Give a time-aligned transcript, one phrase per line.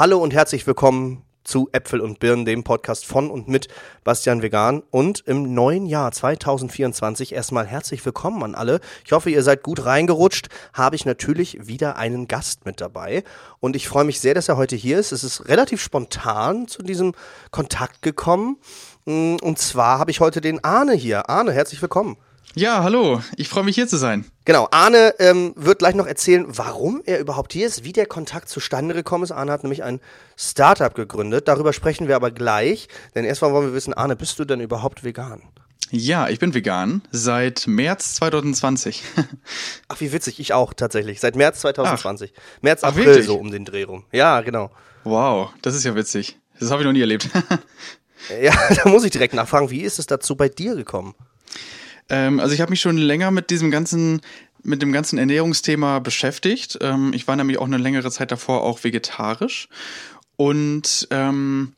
[0.00, 3.68] Hallo und herzlich willkommen zu Äpfel und Birnen, dem Podcast von und mit
[4.02, 4.82] Bastian Vegan.
[4.90, 8.80] Und im neuen Jahr 2024 erstmal herzlich willkommen an alle.
[9.04, 10.48] Ich hoffe, ihr seid gut reingerutscht.
[10.72, 13.24] Habe ich natürlich wieder einen Gast mit dabei.
[13.58, 15.12] Und ich freue mich sehr, dass er heute hier ist.
[15.12, 17.12] Es ist relativ spontan zu diesem
[17.50, 18.56] Kontakt gekommen.
[19.04, 21.28] Und zwar habe ich heute den Arne hier.
[21.28, 22.16] Arne, herzlich willkommen.
[22.56, 23.22] Ja, hallo.
[23.36, 24.24] Ich freue mich hier zu sein.
[24.44, 28.48] Genau, Arne ähm, wird gleich noch erzählen, warum er überhaupt hier ist, wie der Kontakt
[28.48, 29.30] zustande gekommen ist.
[29.30, 30.00] Arne hat nämlich ein
[30.36, 31.46] Startup gegründet.
[31.46, 32.88] Darüber sprechen wir aber gleich.
[33.14, 35.42] Denn erstmal wollen wir wissen, Arne, bist du denn überhaupt vegan?
[35.92, 39.04] Ja, ich bin vegan seit März 2020.
[39.88, 41.20] Ach, wie witzig, ich auch tatsächlich.
[41.20, 42.32] Seit März 2020.
[42.34, 42.62] Ach.
[42.62, 44.04] März, April Ach, so um den Dreh rum.
[44.10, 44.72] Ja, genau.
[45.04, 46.36] Wow, das ist ja witzig.
[46.58, 47.28] Das habe ich noch nie erlebt.
[48.42, 51.14] ja, da muss ich direkt nachfragen, wie ist es dazu bei dir gekommen?
[52.10, 54.20] Ähm, also ich habe mich schon länger mit diesem ganzen
[54.62, 56.78] mit dem ganzen Ernährungsthema beschäftigt.
[56.82, 59.68] Ähm, ich war nämlich auch eine längere Zeit davor auch vegetarisch.
[60.36, 61.72] Und ähm,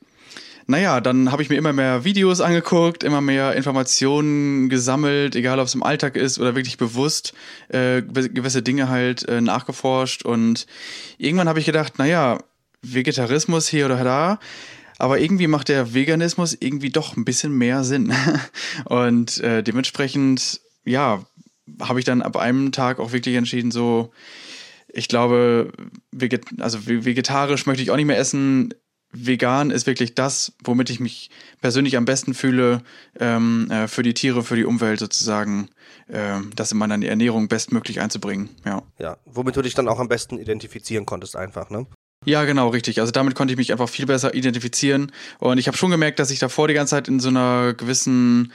[0.67, 5.67] naja, dann habe ich mir immer mehr Videos angeguckt, immer mehr Informationen gesammelt, egal ob
[5.67, 7.35] es im Alltag ist oder wirklich bewusst
[7.69, 10.25] äh, gewisse Dinge halt äh, nachgeforscht.
[10.25, 10.67] Und
[11.19, 12.39] irgendwann habe ich gedacht, naja,
[12.83, 14.39] Vegetarismus hier oder da,
[15.03, 18.15] aber irgendwie macht der Veganismus irgendwie doch ein bisschen mehr Sinn.
[18.85, 21.25] Und äh, dementsprechend, ja,
[21.81, 24.13] habe ich dann ab einem Tag auch wirklich entschieden, so,
[24.87, 25.73] ich glaube,
[26.13, 28.75] veget also vegetarisch möchte ich auch nicht mehr essen.
[29.11, 31.31] Vegan ist wirklich das, womit ich mich
[31.61, 32.85] persönlich am besten fühle,
[33.19, 35.69] ähm, äh, für die Tiere, für die Umwelt sozusagen,
[36.07, 38.51] äh, das in meiner Ernährung bestmöglich einzubringen.
[38.65, 38.85] Ja.
[39.01, 41.89] ja, womit du dich dann auch am besten identifizieren konntest, einfach, ne?
[42.25, 43.01] Ja, genau, richtig.
[43.01, 45.11] Also damit konnte ich mich einfach viel besser identifizieren.
[45.39, 48.53] Und ich habe schon gemerkt, dass ich davor die ganze Zeit in so einer gewissen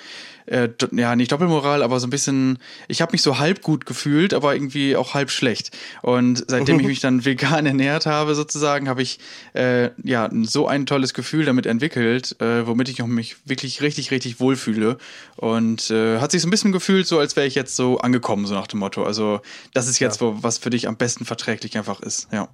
[0.48, 4.34] äh, ja, nicht Doppelmoral, aber so ein bisschen, ich habe mich so halb gut gefühlt,
[4.34, 5.78] aber irgendwie auch halb schlecht.
[6.02, 9.20] Und seitdem ich mich dann vegan ernährt habe, sozusagen, habe ich
[9.54, 14.40] äh, ja so ein tolles Gefühl damit entwickelt, äh, womit ich mich wirklich richtig, richtig
[14.40, 14.98] wohlfühle.
[15.36, 18.46] Und äh, hat sich so ein bisschen gefühlt, so als wäre ich jetzt so angekommen,
[18.46, 19.04] so nach dem Motto.
[19.04, 19.42] Also,
[19.74, 20.28] das ist jetzt, ja.
[20.28, 22.48] wo, was für dich am besten verträglich einfach ist, ja.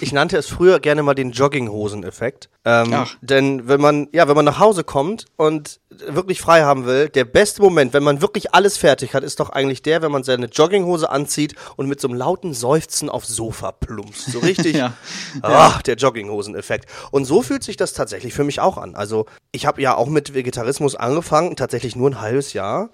[0.00, 2.48] Ich nannte es früher gerne mal den Jogginghosen-Effekt.
[2.64, 3.14] Ähm, Ach.
[3.20, 7.24] Denn wenn man, ja, wenn man nach Hause kommt und wirklich frei haben will, der
[7.36, 10.46] beste Moment, wenn man wirklich alles fertig hat, ist doch eigentlich der, wenn man seine
[10.46, 14.32] Jogginghose anzieht und mit so einem lauten Seufzen aufs Sofa plumpst.
[14.32, 14.94] So richtig, ja.
[15.42, 16.86] ach, der Jogginghosen-Effekt.
[17.10, 18.94] Und so fühlt sich das tatsächlich für mich auch an.
[18.94, 22.88] Also ich habe ja auch mit Vegetarismus angefangen, tatsächlich nur ein halbes Jahr,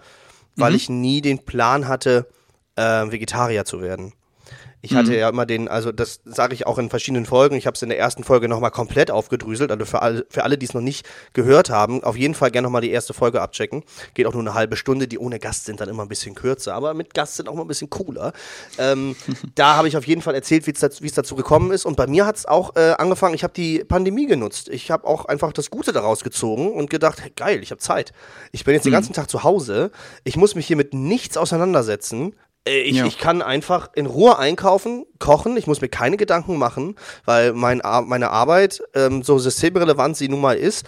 [0.57, 0.77] weil mhm.
[0.77, 2.27] ich nie den Plan hatte,
[2.75, 4.13] äh, Vegetarier zu werden.
[4.85, 5.17] Ich hatte mhm.
[5.17, 7.89] ja immer den, also das sage ich auch in verschiedenen Folgen, ich habe es in
[7.89, 11.09] der ersten Folge nochmal komplett aufgedröselt, also für alle, für alle die es noch nicht
[11.35, 13.85] gehört haben, auf jeden Fall gerne nochmal die erste Folge abchecken.
[14.15, 16.75] Geht auch nur eine halbe Stunde, die ohne Gast sind dann immer ein bisschen kürzer,
[16.75, 18.33] aber mit Gast sind auch mal ein bisschen cooler.
[18.77, 19.15] Ähm,
[19.55, 22.27] da habe ich auf jeden Fall erzählt, wie es dazu gekommen ist und bei mir
[22.27, 24.69] hat es auch äh, angefangen, ich habe die Pandemie genutzt.
[24.69, 28.13] Ich habe auch einfach das Gute daraus gezogen und gedacht, hey, geil, ich habe Zeit.
[28.51, 28.91] Ich bin jetzt mhm.
[28.91, 29.93] den ganzen Tag zu Hause,
[30.25, 32.35] ich muss mich hier mit nichts auseinandersetzen.
[32.67, 33.07] Äh, ich, ja.
[33.07, 37.83] ich kann einfach in Ruhe einkaufen, kochen, ich muss mir keine Gedanken machen, weil mein,
[38.05, 40.87] meine Arbeit, ähm, so systemrelevant sie nun mal ist,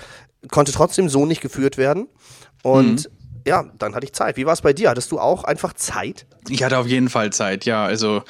[0.50, 2.08] konnte trotzdem so nicht geführt werden.
[2.62, 3.12] Und mhm.
[3.46, 4.36] ja, dann hatte ich Zeit.
[4.36, 4.90] Wie war es bei dir?
[4.90, 6.26] Hattest du auch einfach Zeit?
[6.48, 7.84] Ich hatte auf jeden Fall Zeit, ja.
[7.84, 8.22] Also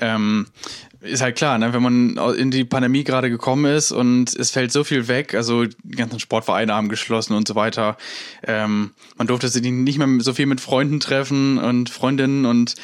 [0.00, 0.46] ähm,
[1.00, 1.72] ist halt klar, ne?
[1.72, 5.64] wenn man in die Pandemie gerade gekommen ist und es fällt so viel weg, also
[5.64, 7.96] die ganzen Sportvereine haben geschlossen und so weiter.
[8.42, 12.74] Ähm, man durfte sich nicht mehr so viel mit Freunden treffen und Freundinnen und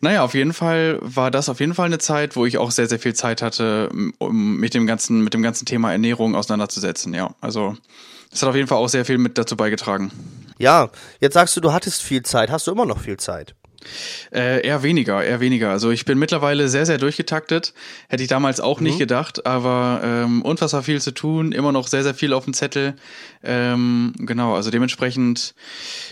[0.00, 2.88] naja, auf jeden Fall war das auf jeden Fall eine Zeit, wo ich auch sehr,
[2.88, 7.34] sehr viel Zeit hatte, um mit dem ganzen, mit dem ganzen Thema Ernährung auseinanderzusetzen, ja.
[7.40, 7.76] Also
[8.30, 10.10] das hat auf jeden Fall auch sehr viel mit dazu beigetragen.
[10.58, 10.90] Ja,
[11.20, 12.50] jetzt sagst du, du hattest viel Zeit.
[12.50, 13.54] Hast du immer noch viel Zeit?
[14.32, 15.70] Äh, eher weniger, eher weniger.
[15.70, 17.72] Also ich bin mittlerweile sehr, sehr durchgetaktet.
[18.08, 18.86] Hätte ich damals auch mhm.
[18.86, 22.54] nicht gedacht, aber ähm, unfassbar viel zu tun, immer noch sehr, sehr viel auf dem
[22.54, 22.96] Zettel.
[23.42, 25.54] Ähm, genau, also dementsprechend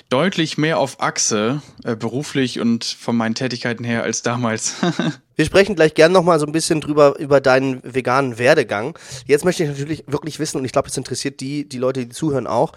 [0.08, 4.76] deutlich mehr auf Achse, äh, beruflich und von meinen Tätigkeiten her als damals.
[5.36, 8.98] Wir sprechen gleich gern nochmal so ein bisschen drüber, über deinen veganen Werdegang.
[9.26, 12.08] Jetzt möchte ich natürlich wirklich wissen, und ich glaube, es interessiert die, die Leute, die
[12.08, 12.72] zuhören auch,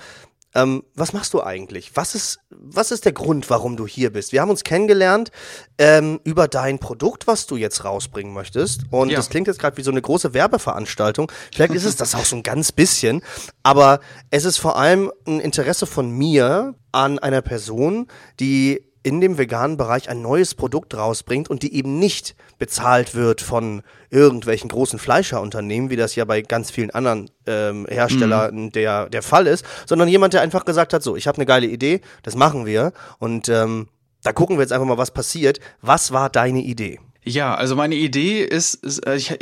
[0.55, 1.91] ähm, was machst du eigentlich?
[1.95, 4.31] Was ist, was ist der Grund, warum du hier bist?
[4.31, 5.31] Wir haben uns kennengelernt
[5.77, 8.81] ähm, über dein Produkt, was du jetzt rausbringen möchtest.
[8.89, 9.17] Und ja.
[9.17, 11.31] das klingt jetzt gerade wie so eine große Werbeveranstaltung.
[11.53, 13.21] Vielleicht ist es das auch so ein ganz bisschen.
[13.61, 13.99] Aber
[14.31, 18.07] es ist vor allem ein Interesse von mir an einer Person,
[18.39, 23.41] die in dem veganen Bereich ein neues Produkt rausbringt und die eben nicht bezahlt wird
[23.41, 28.71] von irgendwelchen großen Fleischerunternehmen, wie das ja bei ganz vielen anderen ähm, Herstellern mhm.
[28.71, 31.67] der, der Fall ist, sondern jemand, der einfach gesagt hat, so, ich habe eine geile
[31.67, 33.87] Idee, das machen wir und ähm,
[34.23, 35.59] da gucken wir jetzt einfach mal, was passiert.
[35.81, 36.99] Was war deine Idee?
[37.23, 39.37] Ja, also meine Idee ist, ist äh, ich,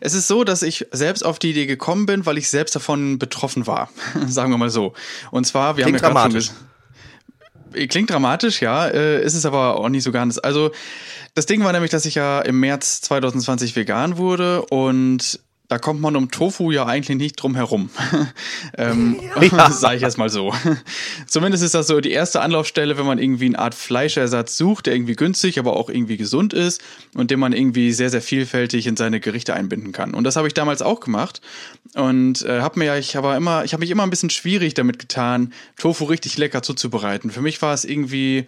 [0.00, 3.18] es ist so, dass ich selbst auf die Idee gekommen bin, weil ich selbst davon
[3.18, 3.90] betroffen war.
[4.26, 4.92] Sagen wir mal so.
[5.30, 6.46] Und zwar, wir Klingt haben ja dramatisch.
[6.46, 6.56] Schon,
[7.72, 10.38] klingt dramatisch, ja, äh, ist es aber auch nicht so ganz.
[10.38, 10.70] Also
[11.34, 15.40] das Ding war nämlich, dass ich ja im März 2020 vegan wurde und
[15.72, 17.88] da kommt man um Tofu ja eigentlich nicht drum herum.
[18.76, 19.70] ähm, ja.
[19.70, 20.52] Sage ich erstmal so.
[21.26, 24.94] Zumindest ist das so die erste Anlaufstelle, wenn man irgendwie eine Art Fleischersatz sucht, der
[24.94, 26.82] irgendwie günstig, aber auch irgendwie gesund ist
[27.14, 30.12] und den man irgendwie sehr, sehr vielfältig in seine Gerichte einbinden kann.
[30.12, 31.40] Und das habe ich damals auch gemacht
[31.94, 34.74] und äh, habe mir ja, ich habe immer, ich habe mich immer ein bisschen schwierig
[34.74, 37.30] damit getan, Tofu richtig lecker zuzubereiten.
[37.30, 38.46] Für mich war es irgendwie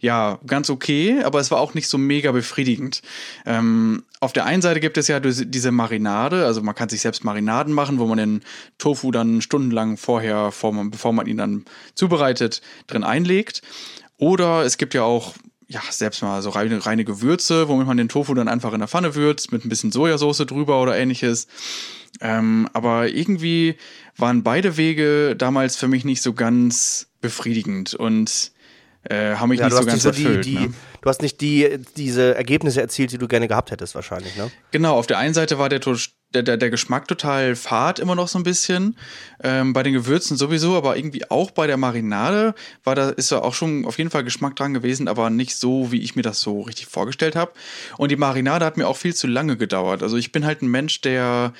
[0.00, 3.02] ja, ganz okay, aber es war auch nicht so mega befriedigend.
[3.44, 7.22] Ähm, auf der einen Seite gibt es ja diese Marinade, also man kann sich selbst
[7.22, 8.42] Marinaden machen, wo man den
[8.78, 10.52] Tofu dann stundenlang vorher,
[10.90, 11.64] bevor man, ihn dann
[11.94, 13.60] zubereitet, drin einlegt.
[14.16, 15.34] Oder es gibt ja auch
[15.68, 18.88] ja, selbst mal so reine, reine Gewürze, womit man den Tofu dann einfach in der
[18.88, 21.46] Pfanne würzt, mit ein bisschen Sojasauce drüber oder ähnliches.
[22.20, 23.76] Ähm, aber irgendwie
[24.16, 28.52] waren beide Wege damals für mich nicht so ganz befriedigend und
[29.04, 30.44] äh, haben mich ja, nicht so ganz so erfüllt.
[30.44, 30.74] Die, ne?
[31.00, 34.50] Du hast nicht die, diese Ergebnisse erzielt, die du gerne gehabt hättest, wahrscheinlich, ne?
[34.72, 38.28] Genau, auf der einen Seite war der, der, der, der Geschmack total fad immer noch
[38.28, 38.98] so ein bisschen.
[39.42, 42.54] Ähm, bei den Gewürzen sowieso, aber irgendwie auch bei der Marinade
[42.84, 45.90] war da, ist da auch schon auf jeden Fall Geschmack dran gewesen, aber nicht so,
[45.92, 47.52] wie ich mir das so richtig vorgestellt habe.
[47.96, 50.02] Und die Marinade hat mir auch viel zu lange gedauert.
[50.02, 51.54] Also ich bin halt ein Mensch, der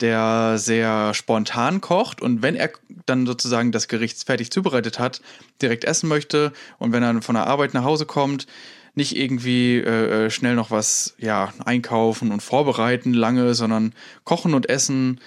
[0.00, 2.70] der sehr spontan kocht und wenn er
[3.06, 5.20] dann sozusagen das Gericht fertig zubereitet hat,
[5.62, 8.46] direkt essen möchte und wenn er von der Arbeit nach Hause kommt,
[8.94, 13.92] nicht irgendwie äh, äh, schnell noch was ja einkaufen und vorbereiten lange, sondern
[14.24, 15.20] kochen und essen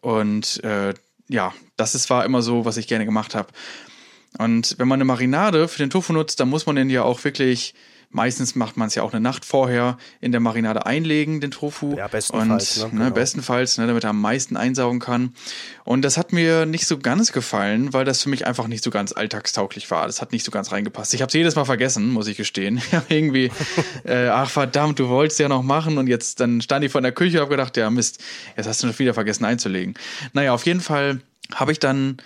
[0.00, 0.94] und äh,
[1.28, 3.48] ja, das ist, war immer so, was ich gerne gemacht habe.
[4.38, 7.22] Und wenn man eine Marinade für den Tofu nutzt, dann muss man den ja auch
[7.24, 7.74] wirklich
[8.12, 11.96] Meistens macht man es ja auch eine Nacht vorher in der Marinade einlegen, den Tofu.
[11.96, 12.78] Ja, bestenfalls.
[12.78, 13.14] Und, ne, genau.
[13.14, 15.34] bestenfalls, ne, damit er am meisten einsaugen kann.
[15.84, 18.90] Und das hat mir nicht so ganz gefallen, weil das für mich einfach nicht so
[18.90, 20.06] ganz alltagstauglich war.
[20.06, 21.14] Das hat nicht so ganz reingepasst.
[21.14, 22.80] Ich habe es jedes Mal vergessen, muss ich gestehen.
[22.92, 23.50] Ich habe irgendwie,
[24.04, 27.12] äh, ach verdammt, du wolltest ja noch machen und jetzt dann stand ich vor der
[27.12, 28.22] Küche und habe gedacht, ja Mist,
[28.54, 29.94] jetzt hast du noch wieder vergessen einzulegen.
[30.34, 31.22] Naja, auf jeden Fall
[31.54, 32.18] habe ich dann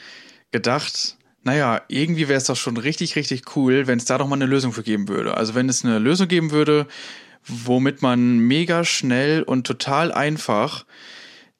[0.50, 4.34] gedacht, naja, irgendwie wäre es doch schon richtig, richtig cool, wenn es da doch mal
[4.34, 5.36] eine Lösung für geben würde.
[5.36, 6.88] Also wenn es eine Lösung geben würde,
[7.46, 10.84] womit man mega schnell und total einfach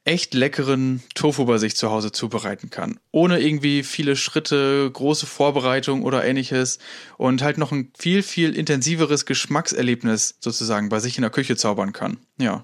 [0.04, 2.98] echt leckeren Tofu bei sich zu Hause zubereiten kann.
[3.12, 6.80] Ohne irgendwie viele Schritte, große Vorbereitung oder ähnliches
[7.16, 11.92] und halt noch ein viel, viel intensiveres Geschmackserlebnis sozusagen bei sich in der Küche zaubern
[11.92, 12.16] kann.
[12.38, 12.62] Ja.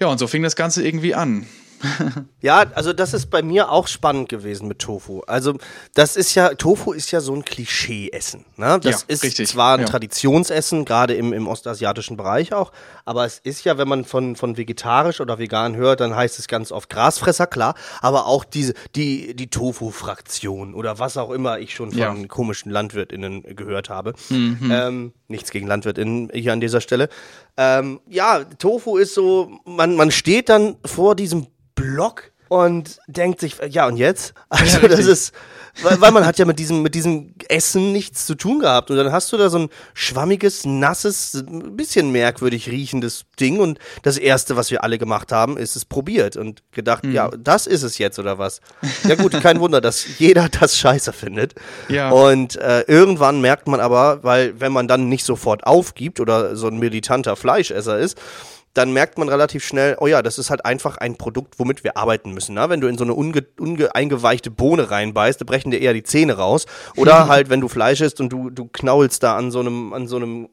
[0.00, 1.46] Ja, und so fing das Ganze irgendwie an
[2.40, 5.20] ja, also das ist bei mir auch spannend gewesen mit Tofu.
[5.26, 5.56] Also
[5.94, 8.44] das ist ja, Tofu ist ja so ein Klischee-Essen.
[8.56, 8.78] Ne?
[8.82, 9.48] Das ja, ist richtig.
[9.48, 9.86] zwar ein ja.
[9.86, 12.72] Traditionsessen, gerade im, im ostasiatischen Bereich auch,
[13.04, 16.48] aber es ist ja, wenn man von, von vegetarisch oder vegan hört, dann heißt es
[16.48, 21.74] ganz oft Grasfresser, klar, aber auch diese, die, die Tofu-Fraktion oder was auch immer ich
[21.74, 22.26] schon von ja.
[22.26, 24.14] komischen LandwirtInnen gehört habe.
[24.28, 24.70] Mhm.
[24.70, 27.08] Ähm, nichts gegen LandwirtInnen hier an dieser Stelle.
[27.56, 31.46] Ähm, ja, Tofu ist so, man, man steht dann vor diesem
[31.92, 34.34] Block und denkt sich, ja, und jetzt?
[34.48, 35.32] Also, ja, das ist,
[35.82, 38.90] weil, weil man hat ja mit diesem, mit diesem Essen nichts zu tun gehabt.
[38.90, 43.58] Und dann hast du da so ein schwammiges, nasses, ein bisschen merkwürdig riechendes Ding.
[43.58, 47.12] Und das Erste, was wir alle gemacht haben, ist es probiert und gedacht, mhm.
[47.12, 48.60] ja, das ist es jetzt oder was?
[49.02, 51.54] Ja, gut, kein Wunder, dass jeder das scheiße findet.
[51.88, 52.10] Ja.
[52.10, 56.68] Und äh, irgendwann merkt man aber, weil, wenn man dann nicht sofort aufgibt oder so
[56.68, 58.16] ein militanter Fleischesser ist,
[58.74, 61.96] dann merkt man relativ schnell, oh ja, das ist halt einfach ein Produkt, womit wir
[61.96, 62.54] arbeiten müssen.
[62.54, 62.68] Ne?
[62.68, 66.02] Wenn du in so eine unge, unge eingeweichte Bohne reinbeißt, da brechen dir eher die
[66.02, 66.66] Zähne raus.
[66.96, 70.08] Oder halt, wenn du Fleisch isst und du, du knaulst da an so einem, an
[70.08, 70.48] so einem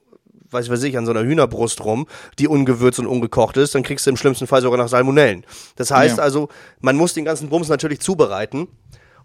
[0.52, 3.84] weiß ich weiß ich, an so einer Hühnerbrust rum, die ungewürzt und ungekocht ist, dann
[3.84, 5.46] kriegst du im schlimmsten Fall sogar nach Salmonellen.
[5.78, 6.24] Das heißt ja.
[6.24, 6.50] also,
[6.82, 8.68] man muss den ganzen Bums natürlich zubereiten.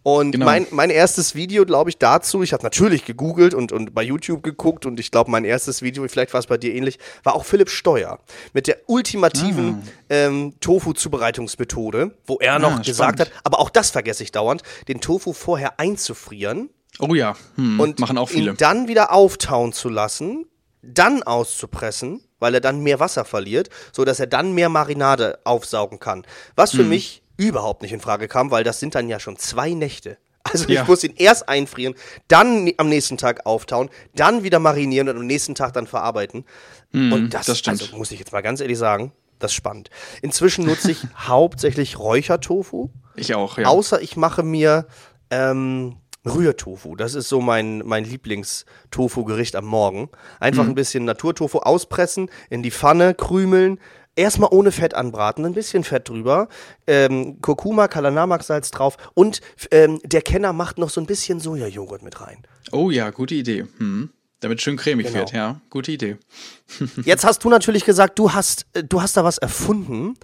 [0.03, 0.45] Und genau.
[0.45, 4.43] mein, mein erstes Video, glaube ich, dazu, ich habe natürlich gegoogelt und, und bei YouTube
[4.43, 7.45] geguckt und ich glaube, mein erstes Video, vielleicht war es bei dir ähnlich, war auch
[7.45, 8.21] Philipp Steuer
[8.53, 9.91] mit der ultimativen ah.
[10.11, 15.01] ähm, Tofu-Zubereitungsmethode, wo er noch ah, gesagt hat, aber auch das vergesse ich dauernd, den
[15.01, 16.71] Tofu vorher einzufrieren.
[16.99, 18.53] Oh ja, hm, und machen auch viele.
[18.53, 20.47] Ihn dann wieder auftauen zu lassen,
[20.83, 25.99] dann auszupressen, weil er dann mehr Wasser verliert, so dass er dann mehr Marinade aufsaugen
[25.99, 26.25] kann.
[26.55, 26.91] Was für hm.
[26.91, 30.19] mich überhaupt nicht in Frage kam, weil das sind dann ja schon zwei Nächte.
[30.53, 30.83] Also ja.
[30.83, 31.97] ich muss ihn erst einfrieren,
[32.29, 36.45] dann am nächsten Tag auftauen, dann wieder marinieren und am nächsten Tag dann verarbeiten.
[36.93, 39.91] Mm, und das, das also muss ich jetzt mal ganz ehrlich sagen, das ist spannend.
[40.23, 42.91] Inzwischen nutze ich hauptsächlich Räuchertofu.
[43.17, 43.67] Ich auch, ja.
[43.67, 44.87] Außer ich mache mir
[45.31, 46.97] ähm, Rührtofu.
[46.97, 50.11] Das ist so mein, mein Lieblings-Tofu-Gericht am Morgen.
[50.41, 50.71] Einfach mhm.
[50.71, 53.79] ein bisschen Naturtofu auspressen, in die Pfanne krümeln,
[54.17, 56.49] erstmal ohne Fett anbraten, ein bisschen Fett drüber,
[56.87, 62.21] ähm, Kurkuma, Kalanamak-Salz drauf und ähm, der Kenner macht noch so ein bisschen Sojajoghurt mit
[62.21, 62.39] rein.
[62.73, 63.67] Oh ja, gute Idee.
[63.79, 64.11] Hm.
[64.41, 65.21] Damit schön cremig genau.
[65.21, 65.61] wird, ja.
[65.71, 66.19] Gute Idee.
[67.05, 70.15] Jetzt hast du natürlich gesagt, du hast, äh, du hast da was erfunden,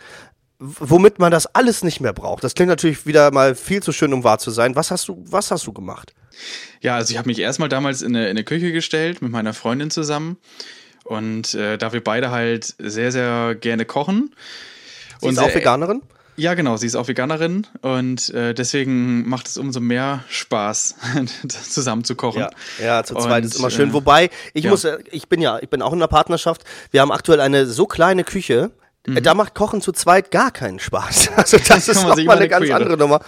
[0.58, 2.44] womit man das alles nicht mehr braucht.
[2.44, 4.76] Das klingt natürlich wieder mal viel zu schön, um wahr zu sein.
[4.76, 6.14] Was hast du, was hast du gemacht?
[6.80, 9.54] Ja, also ich habe mich erstmal damals in eine, in eine Küche gestellt mit meiner
[9.54, 10.38] Freundin zusammen.
[11.12, 14.34] Und äh, da wir beide halt sehr, sehr gerne kochen.
[15.20, 16.00] Sie und ist auch Veganerin?
[16.36, 20.94] Ja, genau, sie ist auch Veganerin und äh, deswegen macht es umso mehr Spaß,
[21.48, 22.40] zusammen zu kochen.
[22.40, 22.50] Ja,
[22.82, 23.90] ja zu zweit und, ist immer schön.
[23.90, 24.70] Äh, Wobei, ich ja.
[24.70, 26.62] muss, ich bin ja, ich bin auch in einer Partnerschaft.
[26.90, 28.70] Wir haben aktuell eine so kleine Küche,
[29.06, 29.22] mhm.
[29.22, 31.32] da macht Kochen zu zweit gar keinen Spaß.
[31.36, 33.20] Also das ist nochmal eine ganz andere Nummer.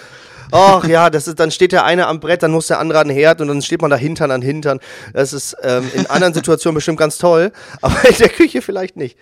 [0.50, 3.08] Ach ja, das ist, dann steht der eine am Brett, dann muss der andere an
[3.08, 4.80] den Herd und dann steht man da Hintern an Hintern.
[5.12, 9.16] Das ist ähm, in anderen Situationen bestimmt ganz toll, aber in der Küche vielleicht nicht.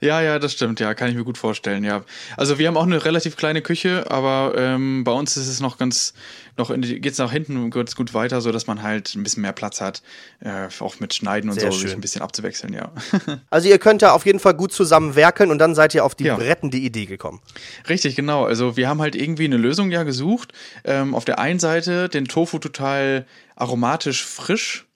[0.00, 2.04] Ja, ja, das stimmt, ja, kann ich mir gut vorstellen, ja.
[2.36, 5.78] Also wir haben auch eine relativ kleine Küche, aber ähm, bei uns ist es noch
[5.78, 6.14] ganz,
[6.56, 9.52] noch geht es nach hinten ganz gut weiter, so dass man halt ein bisschen mehr
[9.52, 10.02] Platz hat,
[10.40, 11.88] äh, auch mit Schneiden und Sehr so, schön.
[11.88, 12.92] sich ein bisschen abzuwechseln, ja.
[13.50, 16.14] also ihr könnt da auf jeden Fall gut zusammen werkeln und dann seid ihr auf
[16.14, 16.36] die ja.
[16.36, 17.40] rettende Idee gekommen.
[17.88, 18.44] Richtig, genau.
[18.44, 20.52] Also wir haben halt irgendwie eine Lösung ja gesucht.
[20.84, 24.86] Ähm, auf der einen Seite den Tofu total aromatisch frisch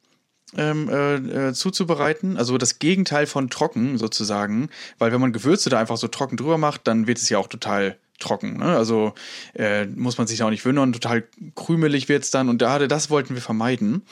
[0.56, 2.36] ähm, äh, äh, zuzubereiten.
[2.36, 6.58] Also das Gegenteil von trocken sozusagen, weil wenn man Gewürze da einfach so trocken drüber
[6.58, 8.58] macht, dann wird es ja auch total trocken.
[8.58, 8.76] Ne?
[8.76, 9.12] Also
[9.54, 13.10] äh, muss man sich auch nicht wundern, total krümelig wird es dann und da, das
[13.10, 14.02] wollten wir vermeiden.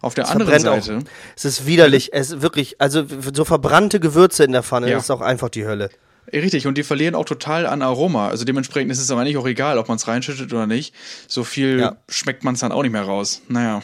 [0.00, 0.98] Auf der es anderen Seite.
[0.98, 1.02] Auch.
[1.36, 3.04] Es ist widerlich, es ist wirklich, also
[3.34, 4.98] so verbrannte Gewürze in der Pfanne ja.
[4.98, 5.90] ist auch einfach die Hölle.
[6.32, 8.28] Richtig, und die verlieren auch total an Aroma.
[8.28, 10.94] Also dementsprechend ist es aber nicht auch egal, ob man es reinschüttet oder nicht.
[11.26, 11.96] So viel ja.
[12.08, 13.42] schmeckt man es dann auch nicht mehr raus.
[13.48, 13.82] Naja.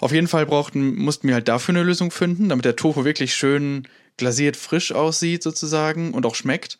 [0.00, 3.34] Auf jeden Fall brauchten, mussten wir halt dafür eine Lösung finden, damit der Tofu wirklich
[3.34, 6.78] schön glasiert frisch aussieht sozusagen und auch schmeckt.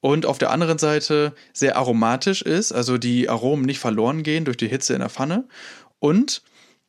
[0.00, 4.56] Und auf der anderen Seite sehr aromatisch ist, also die Aromen nicht verloren gehen durch
[4.56, 5.44] die Hitze in der Pfanne.
[6.00, 6.42] Und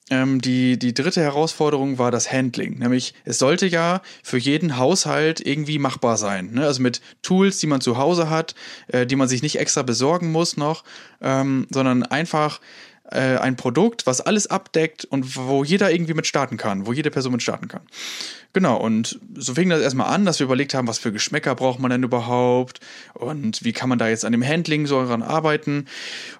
[0.09, 2.79] ähm, die, die dritte Herausforderung war das Handling.
[2.79, 6.53] Nämlich, es sollte ja für jeden Haushalt irgendwie machbar sein.
[6.53, 6.65] Ne?
[6.65, 8.55] Also mit Tools, die man zu Hause hat,
[8.87, 10.83] äh, die man sich nicht extra besorgen muss noch,
[11.21, 12.59] ähm, sondern einfach
[13.13, 17.11] äh, ein Produkt, was alles abdeckt und wo jeder irgendwie mit starten kann, wo jede
[17.11, 17.81] Person mit starten kann.
[18.53, 21.79] Genau, und so fing das erstmal an, dass wir überlegt haben, was für Geschmäcker braucht
[21.79, 22.79] man denn überhaupt
[23.15, 25.87] und wie kann man da jetzt an dem Handling so daran arbeiten.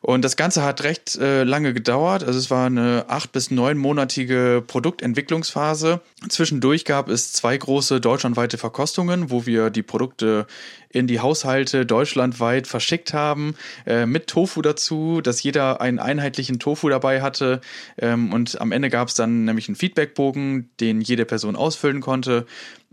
[0.01, 2.23] Und das Ganze hat recht äh, lange gedauert.
[2.23, 6.01] Also es war eine acht- bis neunmonatige Produktentwicklungsphase.
[6.29, 10.45] Zwischendurch gab es zwei große deutschlandweite Verkostungen, wo wir die Produkte
[10.93, 13.55] in die Haushalte deutschlandweit verschickt haben,
[13.85, 17.61] äh, mit Tofu dazu, dass jeder einen einheitlichen Tofu dabei hatte.
[17.97, 22.45] Ähm, und am Ende gab es dann nämlich einen Feedbackbogen, den jede Person ausfüllen konnte.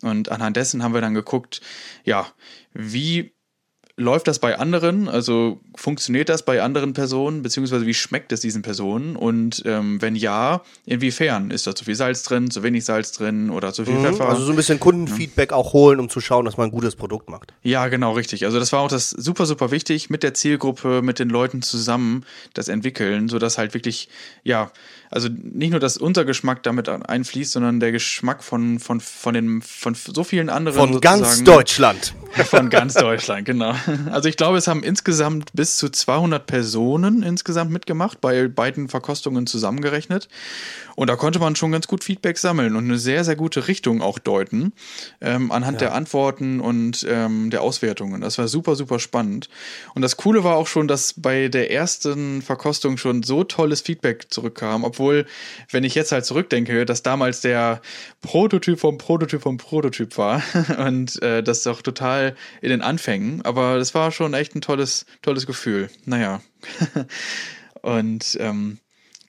[0.02, 1.60] Und anhand dessen haben wir dann geguckt,
[2.04, 2.26] ja,
[2.72, 3.32] wie
[4.00, 5.08] läuft das bei anderen?
[5.08, 7.42] Also funktioniert das bei anderen Personen?
[7.42, 9.14] Beziehungsweise wie schmeckt es diesen Personen?
[9.14, 11.50] Und ähm, wenn ja, inwiefern?
[11.50, 14.28] Ist da zu viel Salz drin, zu wenig Salz drin oder zu viel mhm, Pfeffer?
[14.28, 15.56] Also so ein bisschen Kundenfeedback ja.
[15.56, 17.52] auch holen, um zu schauen, dass man ein gutes Produkt macht.
[17.62, 18.44] Ja, genau, richtig.
[18.44, 22.24] Also das war auch das super, super wichtig, mit der Zielgruppe, mit den Leuten zusammen
[22.54, 24.08] das entwickeln, sodass halt wirklich,
[24.42, 24.72] ja,
[25.10, 29.60] also nicht nur, dass unser Geschmack damit einfließt, sondern der Geschmack von, von, von, den,
[29.60, 30.78] von so vielen anderen.
[30.78, 32.14] Von ganz Deutschland.
[32.48, 33.74] Von ganz Deutschland, genau.
[34.12, 39.48] Also ich glaube, es haben insgesamt bis zu 200 Personen insgesamt mitgemacht, bei beiden Verkostungen
[39.48, 40.28] zusammengerechnet.
[40.94, 44.02] Und da konnte man schon ganz gut Feedback sammeln und eine sehr, sehr gute Richtung
[44.02, 44.72] auch deuten,
[45.20, 45.88] ähm, anhand ja.
[45.88, 48.20] der Antworten und ähm, der Auswertungen.
[48.20, 49.48] Das war super, super spannend.
[49.94, 54.26] Und das Coole war auch schon, dass bei der ersten Verkostung schon so tolles Feedback
[54.30, 57.80] zurückkam, obwohl, wenn ich jetzt halt zurückdenke, dass damals der
[58.20, 60.42] Prototyp vom Prototyp vom Prototyp war
[60.78, 63.42] und äh, das doch total in den Anfängen.
[63.42, 65.90] Aber das war schon echt ein tolles, tolles Gefühl.
[66.04, 66.40] Naja.
[67.82, 68.78] und ähm,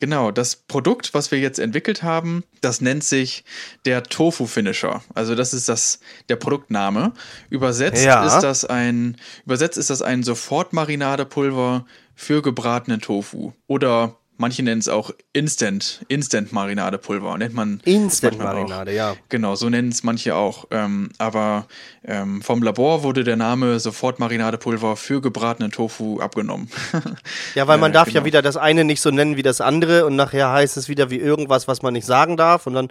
[0.01, 3.45] Genau, das Produkt, was wir jetzt entwickelt haben, das nennt sich
[3.85, 5.03] der Tofu Finisher.
[5.13, 7.13] Also das ist das der Produktname.
[7.51, 8.25] Übersetzt ja.
[8.25, 11.85] ist das ein übersetzt ist das ein Sofortmarinadepulver
[12.15, 17.37] für gebratenen Tofu oder Manche nennen es auch Instant, Instant Marinadepulver.
[17.37, 19.15] Nennt man Instant Marinade, ja.
[19.29, 20.65] Genau, so nennen es manche auch.
[20.71, 21.67] Ähm, aber
[22.03, 26.71] ähm, vom Labor wurde der Name Sofort Marinadepulver für gebratenen Tofu abgenommen.
[27.55, 28.21] ja, weil man äh, darf genau.
[28.21, 31.11] ja wieder das eine nicht so nennen wie das andere und nachher heißt es wieder
[31.11, 32.87] wie irgendwas, was man nicht sagen darf und dann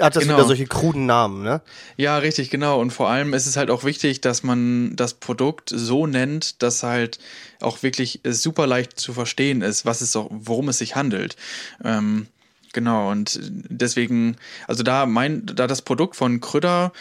[0.00, 0.36] hat das genau.
[0.36, 1.60] wieder solche kruden Namen, ne?
[1.96, 2.80] Ja, richtig, genau.
[2.80, 6.82] Und vor allem ist es halt auch wichtig, dass man das Produkt so nennt, dass
[6.82, 7.18] halt
[7.60, 11.36] auch wirklich super leicht zu verstehen ist, was es auch, worum es sich handelt.
[11.84, 12.26] Ähm,
[12.72, 16.92] genau, und deswegen, also da mein, da das Produkt von Krüder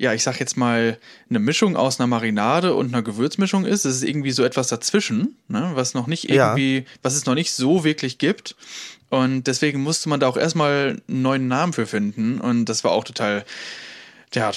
[0.00, 3.84] ja, ich sag jetzt mal, eine Mischung aus einer Marinade und einer Gewürzmischung ist.
[3.84, 6.84] Es ist irgendwie so etwas dazwischen, ne, was noch nicht irgendwie, ja.
[7.02, 8.56] was es noch nicht so wirklich gibt.
[9.10, 12.40] Und deswegen musste man da auch erstmal einen neuen Namen für finden.
[12.40, 13.44] Und das war auch total,
[14.32, 14.52] ja,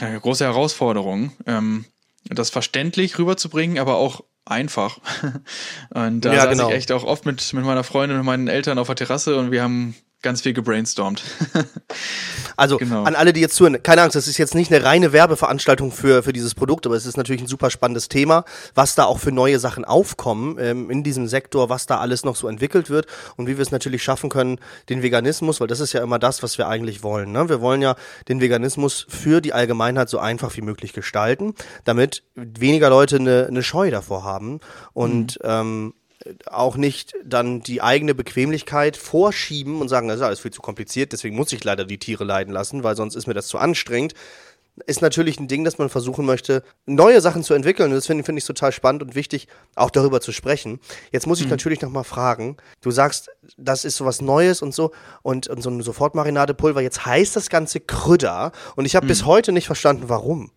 [0.00, 1.86] eine große Herausforderung, ähm,
[2.26, 4.98] das verständlich rüberzubringen, aber auch einfach.
[5.90, 6.68] Und da ja, saß genau.
[6.68, 9.50] ich echt auch oft mit, mit meiner Freundin und meinen Eltern auf der Terrasse und
[9.50, 11.22] wir haben ganz viel gebrainstormt.
[12.56, 13.04] also genau.
[13.04, 16.24] an alle, die jetzt zuhören, keine Angst, das ist jetzt nicht eine reine Werbeveranstaltung für,
[16.24, 19.30] für dieses Produkt, aber es ist natürlich ein super spannendes Thema, was da auch für
[19.30, 23.46] neue Sachen aufkommen ähm, in diesem Sektor, was da alles noch so entwickelt wird und
[23.46, 26.58] wie wir es natürlich schaffen können, den Veganismus, weil das ist ja immer das, was
[26.58, 27.30] wir eigentlich wollen.
[27.30, 27.48] Ne?
[27.48, 27.94] Wir wollen ja
[28.26, 31.54] den Veganismus für die Allgemeinheit so einfach wie möglich gestalten,
[31.84, 34.60] damit weniger Leute eine, eine Scheu davor haben
[34.94, 35.48] und mhm.
[35.48, 35.94] ähm,
[36.46, 41.12] auch nicht dann die eigene Bequemlichkeit vorschieben und sagen, das ist alles viel zu kompliziert,
[41.12, 44.14] deswegen muss ich leider die Tiere leiden lassen, weil sonst ist mir das zu anstrengend.
[44.86, 47.90] Ist natürlich ein Ding, dass man versuchen möchte, neue Sachen zu entwickeln.
[47.90, 50.80] Und das finde find ich total spannend und wichtig, auch darüber zu sprechen.
[51.12, 51.52] Jetzt muss ich mhm.
[51.52, 52.56] natürlich nochmal fragen.
[52.80, 54.90] Du sagst, das ist sowas Neues und so
[55.22, 56.80] und, und so ein Sofortmarinadepulver.
[56.80, 58.50] Jetzt heißt das Ganze Krüder.
[58.74, 59.10] Und ich habe mhm.
[59.10, 60.50] bis heute nicht verstanden, warum.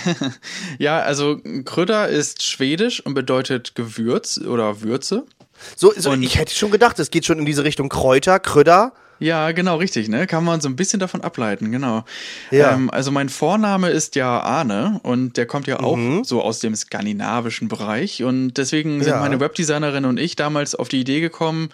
[0.78, 5.24] ja, also Kröder ist schwedisch und bedeutet Gewürz oder Würze.
[5.76, 8.92] So, so ich hätte schon gedacht, es geht schon in diese Richtung Kräuter, Kröder.
[9.18, 10.26] Ja, genau, richtig, ne?
[10.26, 12.04] Kann man so ein bisschen davon ableiten, genau.
[12.50, 12.72] Ja.
[12.72, 16.24] Ähm, also mein Vorname ist ja Arne und der kommt ja auch mhm.
[16.24, 19.20] so aus dem skandinavischen Bereich und deswegen sind ja.
[19.20, 21.68] meine Webdesignerin und ich damals auf die Idee gekommen,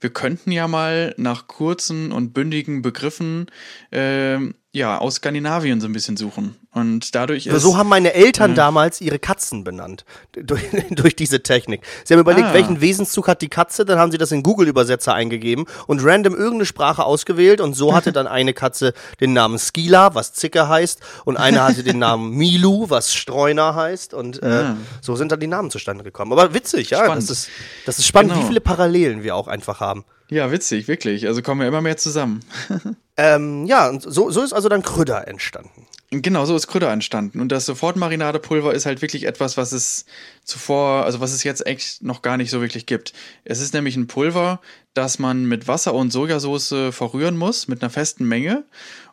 [0.00, 3.46] wir könnten ja mal nach kurzen und bündigen Begriffen
[3.90, 4.38] äh,
[4.74, 6.56] ja, aus Skandinavien so ein bisschen suchen.
[6.72, 7.62] Und dadurch ist.
[7.62, 10.04] So haben meine Eltern äh, damals ihre Katzen benannt.
[10.34, 11.82] Durch, durch diese Technik.
[12.02, 12.54] Sie haben überlegt, ah.
[12.54, 16.66] welchen Wesenszug hat die Katze, dann haben sie das in Google-Übersetzer eingegeben und random irgendeine
[16.66, 21.36] Sprache ausgewählt und so hatte dann eine Katze den Namen Skila, was Zicke heißt, und
[21.36, 24.12] eine hatte den Namen Milu, was Streuner heißt.
[24.12, 24.76] Und äh, ah.
[25.00, 26.32] so sind dann die Namen zustande gekommen.
[26.32, 27.04] Aber witzig, ja.
[27.04, 27.22] Spannend.
[27.22, 27.48] Das ist,
[27.86, 28.42] das ist spannend, genau.
[28.42, 30.04] wie viele Parallelen wir auch einfach haben.
[30.34, 31.28] Ja, witzig, wirklich.
[31.28, 32.40] Also kommen wir immer mehr zusammen.
[33.16, 35.86] ähm, ja, und so, so ist also dann Krüder entstanden.
[36.22, 37.40] Genau, so ist Krüder entstanden.
[37.40, 40.04] Und das Sofortmarinadepulver ist halt wirklich etwas, was es
[40.44, 43.12] zuvor, also was es jetzt echt noch gar nicht so wirklich gibt.
[43.44, 44.60] Es ist nämlich ein Pulver,
[44.92, 48.64] das man mit Wasser und Sojasauce verrühren muss, mit einer festen Menge.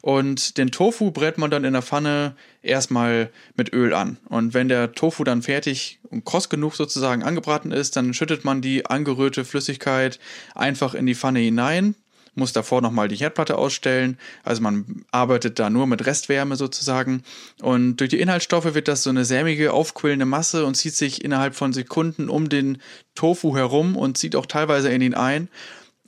[0.01, 4.17] Und den Tofu brät man dann in der Pfanne erstmal mit Öl an.
[4.27, 8.61] Und wenn der Tofu dann fertig und kross genug sozusagen angebraten ist, dann schüttet man
[8.61, 10.19] die angerührte Flüssigkeit
[10.55, 11.95] einfach in die Pfanne hinein,
[12.33, 14.17] muss davor nochmal die Herdplatte ausstellen.
[14.43, 17.23] Also man arbeitet da nur mit Restwärme sozusagen.
[17.61, 21.55] Und durch die Inhaltsstoffe wird das so eine sämige, aufquillende Masse und zieht sich innerhalb
[21.55, 22.77] von Sekunden um den
[23.15, 25.49] Tofu herum und zieht auch teilweise in ihn ein.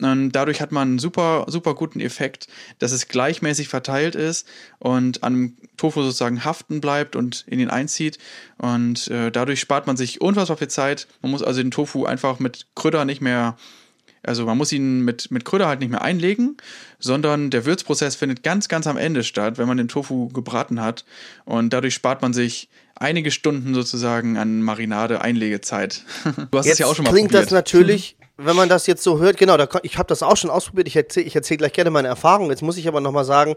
[0.01, 2.47] Und dadurch hat man einen super, super guten Effekt,
[2.79, 4.47] dass es gleichmäßig verteilt ist
[4.79, 8.17] und an Tofu sozusagen haften bleibt und in ihn einzieht.
[8.57, 11.07] Und äh, dadurch spart man sich unfassbar viel Zeit.
[11.21, 13.55] Man muss also den Tofu einfach mit Krüder nicht mehr
[14.25, 16.57] also man muss ihn mit, mit Kröder halt nicht mehr einlegen,
[16.99, 21.05] sondern der Würzprozess findet ganz, ganz am Ende statt, wenn man den Tofu gebraten hat.
[21.45, 26.03] Und dadurch spart man sich einige Stunden sozusagen an Marinade-Einlegezeit.
[26.51, 27.45] Du hast Jetzt es ja auch schon mal klingt probiert.
[27.45, 30.49] das natürlich wenn man das jetzt so hört, genau, da, ich habe das auch schon
[30.49, 32.49] ausprobiert, ich erzähle ich erzähl gleich gerne meine Erfahrungen.
[32.49, 33.55] Jetzt muss ich aber nochmal sagen,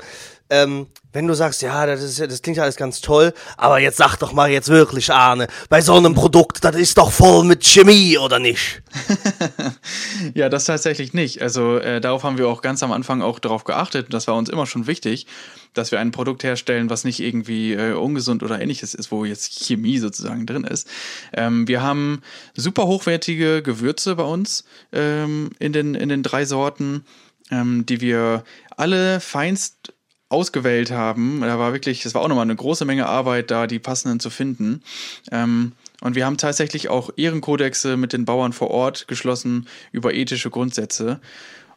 [0.50, 3.96] ähm, wenn du sagst, ja, das, ist, das klingt ja alles ganz toll, aber jetzt
[3.96, 7.64] sag doch mal jetzt wirklich, Arne, bei so einem Produkt, das ist doch voll mit
[7.64, 8.82] Chemie, oder nicht?
[10.34, 11.40] ja, das tatsächlich nicht.
[11.42, 14.12] Also äh, darauf haben wir auch ganz am Anfang auch darauf geachtet.
[14.12, 15.26] Das war uns immer schon wichtig,
[15.74, 19.64] dass wir ein Produkt herstellen, was nicht irgendwie äh, ungesund oder ähnliches ist, wo jetzt
[19.64, 20.88] Chemie sozusagen drin ist.
[21.32, 22.22] Ähm, wir haben
[22.54, 27.04] super hochwertige Gewürze bei uns ähm, in, den, in den drei Sorten,
[27.50, 28.44] ähm, die wir
[28.76, 29.75] alle feinst
[30.28, 31.40] ausgewählt haben.
[31.40, 34.30] Da war wirklich, das war auch nochmal eine große Menge Arbeit, da die passenden zu
[34.30, 34.82] finden.
[35.30, 40.50] Ähm, und wir haben tatsächlich auch Ehrenkodexe mit den Bauern vor Ort geschlossen über ethische
[40.50, 41.20] Grundsätze.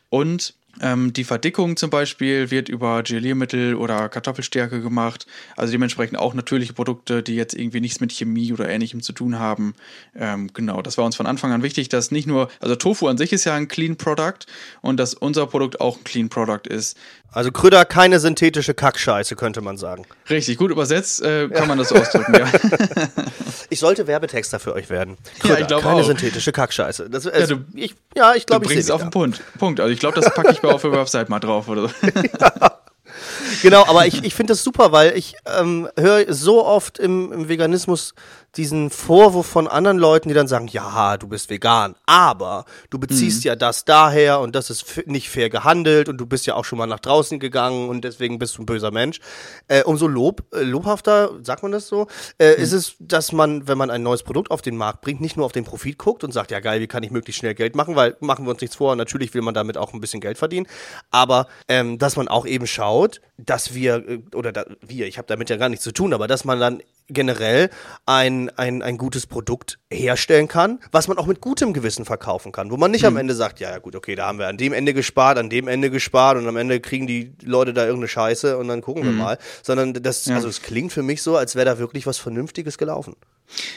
[0.10, 5.26] Und ähm, die Verdickung zum Beispiel wird über Geliermittel oder Kartoffelstärke gemacht.
[5.56, 9.40] Also dementsprechend auch natürliche Produkte, die jetzt irgendwie nichts mit Chemie oder ähnlichem zu tun
[9.40, 9.74] haben.
[10.16, 13.18] Ähm, genau, das war uns von Anfang an wichtig, dass nicht nur, also Tofu an
[13.18, 14.46] sich ist ja ein Clean Product
[14.82, 16.98] und dass unser Produkt auch ein Clean Product ist.
[17.32, 20.06] Also Krüder keine synthetische Kackscheiße, könnte man sagen.
[20.30, 21.66] Richtig, gut übersetzt äh, kann ja.
[21.66, 22.48] man das so ausdrücken, ja.
[23.70, 25.18] ich sollte Werbetexter für euch werden.
[25.40, 26.06] Krüder, ja, ich glaube keine auch.
[26.06, 27.10] synthetische Kackscheiße.
[27.10, 29.42] Das, also, ja, du, ich, ja, ich glaube, ich bringst es auf den Punkt.
[29.58, 29.80] Punkt.
[29.80, 31.94] Also ich glaube, das packe ich mir auf der Website mal drauf oder so.
[32.40, 32.80] ja.
[33.62, 37.50] Genau, aber ich, ich finde das super, weil ich ähm, höre so oft im, im
[37.50, 38.14] Veganismus
[38.56, 43.44] diesen Vorwurf von anderen Leuten, die dann sagen, ja, du bist vegan, aber du beziehst
[43.44, 43.50] mhm.
[43.50, 46.80] ja das daher und das ist nicht fair gehandelt und du bist ja auch schon
[46.80, 49.20] mal nach draußen gegangen und deswegen bist du ein böser Mensch.
[49.68, 52.08] Äh, umso lob, äh, lobhafter, sagt man das so,
[52.38, 52.64] äh, mhm.
[52.64, 55.46] ist es, dass man, wenn man ein neues Produkt auf den Markt bringt, nicht nur
[55.46, 57.96] auf den Profit guckt und sagt, ja geil, wie kann ich möglichst schnell Geld machen,
[57.96, 60.68] weil machen wir uns nichts vor, natürlich will man damit auch ein bisschen Geld verdienen,
[61.12, 65.28] aber ähm, dass man auch eben schaut, dass wir, äh, oder da, wir, ich habe
[65.28, 67.70] damit ja gar nichts zu tun, aber dass man dann generell
[68.06, 72.72] ein, ein, ein gutes Produkt herstellen kann, was man auch mit gutem Gewissen verkaufen kann,
[72.72, 73.10] wo man nicht mhm.
[73.10, 75.50] am Ende sagt, ja, ja gut, okay, da haben wir an dem Ende gespart, an
[75.50, 79.04] dem Ende gespart und am Ende kriegen die Leute da irgendeine Scheiße und dann gucken
[79.04, 79.08] mhm.
[79.08, 80.36] wir mal, sondern das, ja.
[80.36, 83.16] also es klingt für mich so, als wäre da wirklich was Vernünftiges gelaufen.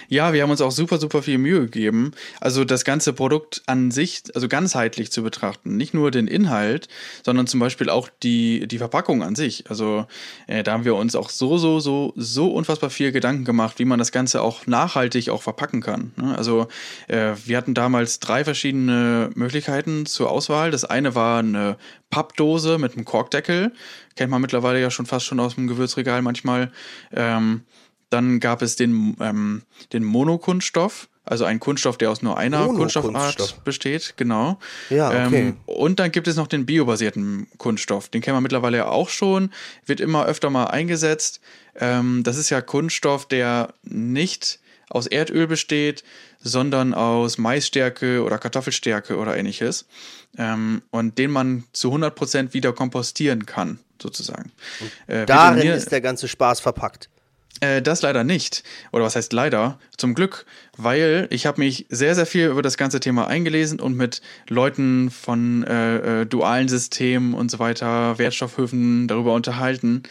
[0.09, 2.13] Ja, wir haben uns auch super, super viel Mühe gegeben.
[2.41, 5.77] Also das ganze Produkt an sich, also ganzheitlich zu betrachten.
[5.77, 6.89] Nicht nur den Inhalt,
[7.25, 9.65] sondern zum Beispiel auch die, die Verpackung an sich.
[9.69, 10.07] Also
[10.47, 13.85] äh, da haben wir uns auch so, so, so, so unfassbar viel Gedanken gemacht, wie
[13.85, 16.13] man das Ganze auch nachhaltig auch verpacken kann.
[16.17, 16.37] Ne?
[16.37, 16.69] Also
[17.09, 20.71] äh, wir hatten damals drei verschiedene Möglichkeiten zur Auswahl.
[20.71, 21.77] Das eine war eine
[22.11, 23.73] Pappdose mit einem Korkdeckel.
[24.17, 26.71] Kennt man mittlerweile ja schon fast schon aus dem Gewürzregal manchmal.
[27.13, 27.63] Ähm,
[28.13, 33.65] dann gab es den, ähm, den Monokunststoff, also ein Kunststoff, der aus nur einer Kunststoffart
[33.65, 34.59] besteht, genau.
[34.91, 35.49] Ja, okay.
[35.49, 38.09] Ähm, und dann gibt es noch den biobasierten Kunststoff.
[38.09, 39.53] Den kennen wir mittlerweile ja auch schon,
[39.87, 41.41] wird immer öfter mal eingesetzt.
[41.77, 46.03] Ähm, das ist ja Kunststoff, der nicht aus Erdöl besteht,
[46.41, 49.87] sondern aus Maisstärke oder Kartoffelstärke oder ähnliches.
[50.37, 54.51] Ähm, und den man zu 100% wieder kompostieren kann, sozusagen.
[55.07, 57.09] Äh, darin ist der ganze Spaß verpackt.
[57.61, 58.65] Äh, das leider nicht.
[58.93, 59.79] Oder was heißt leider?
[59.97, 63.97] Zum Glück, weil ich habe mich sehr, sehr viel über das ganze Thema eingelesen und
[63.97, 70.03] mit Leuten von äh, äh, dualen Systemen und so weiter, Wertstoffhöfen darüber unterhalten.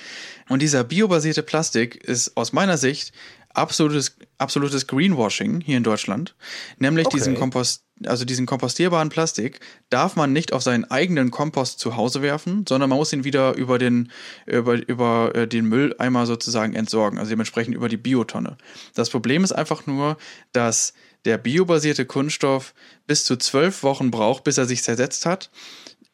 [0.50, 3.14] Und dieser biobasierte Plastik ist aus meiner Sicht
[3.54, 6.36] absolutes, absolutes Greenwashing hier in Deutschland.
[6.78, 7.18] Nämlich okay.
[7.18, 9.60] diesen Kompost, also diesen kompostierbaren Plastik
[9.90, 13.56] darf man nicht auf seinen eigenen Kompost zu Hause werfen, sondern man muss ihn wieder
[13.56, 14.12] über den,
[14.46, 18.58] über, über äh, den Mülleimer sozusagen entsorgen, also dementsprechend über die Biotonne.
[18.96, 20.18] Das Problem ist einfach nur,
[20.52, 20.94] dass
[21.26, 22.74] der biobasierte Kunststoff
[23.08, 25.50] bis zu zwölf Wochen braucht, bis er sich zersetzt hat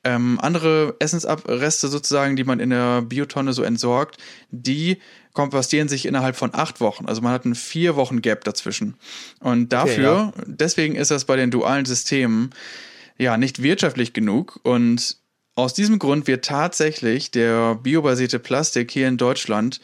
[0.03, 4.17] ähm, andere Essensabreste sozusagen, die man in der Biotonne so entsorgt,
[4.51, 4.97] die
[5.33, 7.05] kompostieren sich innerhalb von acht Wochen.
[7.05, 8.95] Also man hat einen vier Wochen Gap dazwischen.
[9.39, 10.45] Und dafür, okay, ja.
[10.47, 12.51] deswegen ist das bei den dualen Systemen
[13.17, 14.59] ja nicht wirtschaftlich genug.
[14.63, 15.17] Und
[15.55, 19.79] aus diesem Grund wird tatsächlich der biobasierte Plastik hier in Deutschland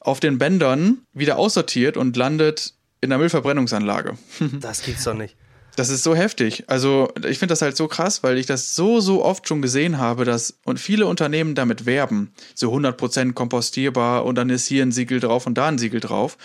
[0.00, 4.16] auf den Bändern wieder aussortiert und landet in der Müllverbrennungsanlage.
[4.60, 5.36] das gibt's doch nicht.
[5.76, 6.64] Das ist so heftig.
[6.68, 9.98] Also ich finde das halt so krass, weil ich das so, so oft schon gesehen
[9.98, 14.92] habe, dass und viele Unternehmen damit werben, so 100% kompostierbar und dann ist hier ein
[14.92, 16.38] Siegel drauf und da ein Siegel drauf.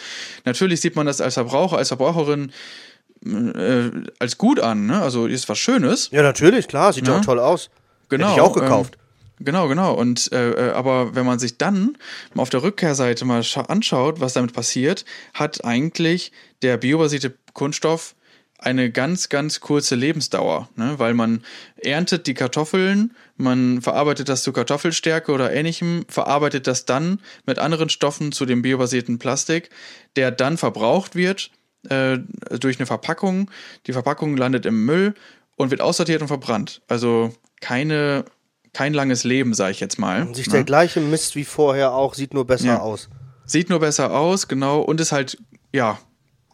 [0.43, 2.51] Natürlich sieht man das als Verbraucher, als Verbraucherin
[3.25, 5.01] äh, als gut an, ne?
[5.01, 6.09] Also ist was Schönes.
[6.11, 7.69] Ja, natürlich, klar, sieht ja, ja toll aus.
[8.09, 8.27] Genau.
[8.27, 8.97] Hätte ich auch gekauft.
[9.39, 9.93] Ähm, genau, genau.
[9.93, 11.97] Und äh, äh aber wenn man sich dann
[12.35, 18.15] auf der Rückkehrseite mal anschaut, was damit passiert, hat eigentlich der biobasierte Kunststoff
[18.62, 20.93] eine ganz, ganz kurze Lebensdauer, ne?
[20.97, 21.43] weil man
[21.78, 27.89] erntet die Kartoffeln, man verarbeitet das zu Kartoffelstärke oder ähnlichem, verarbeitet das dann mit anderen
[27.89, 29.71] Stoffen zu dem biobasierten Plastik,
[30.15, 31.50] der dann verbraucht wird
[31.89, 32.19] äh,
[32.60, 33.50] durch eine Verpackung.
[33.88, 35.15] Die Verpackung landet im Müll
[35.56, 36.84] und wird aussortiert und verbrannt.
[36.88, 38.26] Also keine,
[38.74, 40.21] kein langes Leben, sage ich jetzt mal.
[40.21, 40.54] Und sich ne?
[40.54, 42.80] der gleiche Mist wie vorher auch, sieht nur besser ja.
[42.80, 43.10] aus.
[43.45, 45.38] Sieht nur besser aus, genau, und ist halt,
[45.74, 46.00] ja,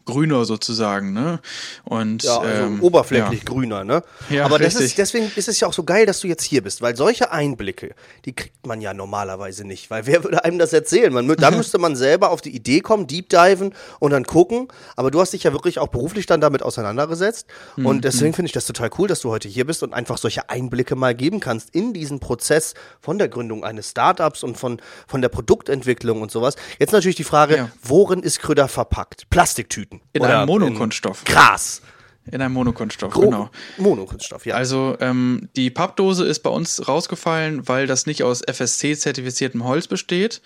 [0.08, 1.40] grüner sozusagen, ne?
[1.84, 3.46] Und ja, also ähm, oberflächlich ja.
[3.46, 4.02] grüner, ne?
[4.30, 6.64] Ja, Aber das ist, deswegen ist es ja auch so geil, dass du jetzt hier
[6.64, 7.94] bist, weil solche Einblicke,
[8.26, 11.14] die kriegt man ja normalerweise nicht, weil wer würde einem das erzählen?
[11.14, 14.70] Man, da müsste man selber auf die Idee kommen, deep diven und dann gucken.
[14.96, 17.86] Aber du hast dich ja wirklich auch beruflich dann damit auseinandergesetzt mhm.
[17.86, 20.50] und deswegen finde ich das total cool, dass du heute hier bist und einfach solche
[20.50, 25.22] Einblicke mal geben kannst in diesen Prozess von der Gründung eines Startups und von, von
[25.22, 26.56] der Produktentwicklung und sowas.
[26.80, 27.72] Jetzt natürlich die Frage, ja.
[27.84, 29.30] worin ist Kröder verpackt?
[29.30, 29.97] Plastiktüten.
[30.14, 31.24] In Oder einem Monokunststoff.
[31.26, 31.82] Krass.
[32.30, 33.50] In einem Monokunststoff, Gro genau.
[33.78, 34.56] Monokunststoff, ja.
[34.56, 40.42] Also ähm, die Pappdose ist bei uns rausgefallen, weil das nicht aus FSC-zertifiziertem Holz besteht,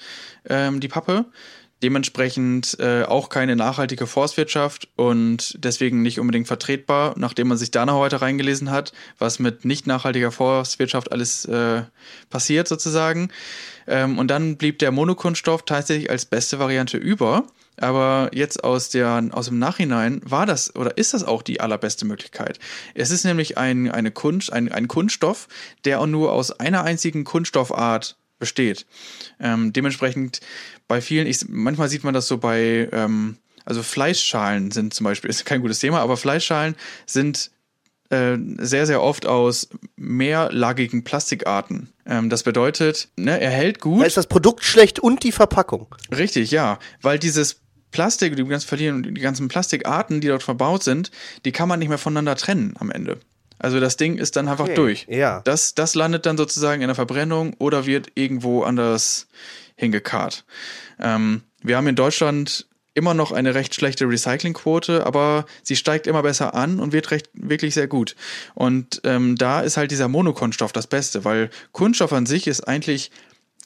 [0.47, 1.25] ähm, die Pappe.
[1.81, 7.87] Dementsprechend äh, auch keine nachhaltige Forstwirtschaft und deswegen nicht unbedingt vertretbar, nachdem man sich da
[7.87, 11.81] noch weiter reingelesen hat, was mit nicht nachhaltiger Forstwirtschaft alles äh,
[12.29, 13.31] passiert sozusagen.
[13.87, 17.45] Ähm, und dann blieb der Monokunststoff tatsächlich als beste Variante über.
[17.77, 22.05] Aber jetzt aus, der, aus dem Nachhinein war das oder ist das auch die allerbeste
[22.05, 22.59] Möglichkeit.
[22.93, 25.47] Es ist nämlich ein, eine Kunst, ein, ein Kunststoff,
[25.85, 28.85] der auch nur aus einer einzigen Kunststoffart besteht.
[29.39, 30.41] Ähm, dementsprechend
[30.87, 35.29] bei vielen, ich, manchmal sieht man das so bei, ähm, Also Fleischschalen sind zum Beispiel,
[35.29, 37.51] ist kein gutes Thema, aber Fleischschalen sind
[38.11, 41.89] äh, sehr, sehr oft aus mehrlagigen Plastikarten.
[42.05, 44.01] Ähm, das bedeutet, ne, er hält gut.
[44.01, 45.87] Da ist das Produkt schlecht und die Verpackung.
[46.15, 46.79] Richtig, ja.
[47.01, 51.11] Weil dieses Plastik, die ganzen verlieren, die ganzen Plastikarten, die dort verbaut sind,
[51.45, 53.17] die kann man nicht mehr voneinander trennen am Ende.
[53.59, 55.05] Also das Ding ist dann einfach okay, durch.
[55.07, 55.41] Ja.
[55.41, 59.27] Das, das landet dann sozusagen in der Verbrennung oder wird irgendwo anders
[59.75, 60.45] hingekarrt.
[60.99, 66.23] Ähm, wir haben in Deutschland immer noch eine recht schlechte Recyclingquote, aber sie steigt immer
[66.23, 68.15] besser an und wird recht wirklich sehr gut.
[68.53, 73.11] Und ähm, da ist halt dieser Monokunststoff das Beste, weil Kunststoff an sich ist eigentlich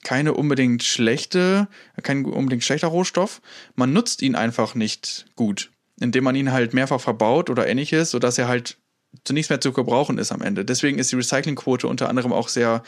[0.03, 1.67] keine unbedingt schlechte,
[2.03, 3.41] kein unbedingt schlechter Rohstoff.
[3.75, 8.37] Man nutzt ihn einfach nicht gut, indem man ihn halt mehrfach verbaut oder ähnliches, sodass
[8.37, 8.77] er halt
[9.23, 10.63] zu nichts mehr zu gebrauchen ist am Ende.
[10.63, 12.83] Deswegen ist die Recyclingquote unter anderem auch sehr,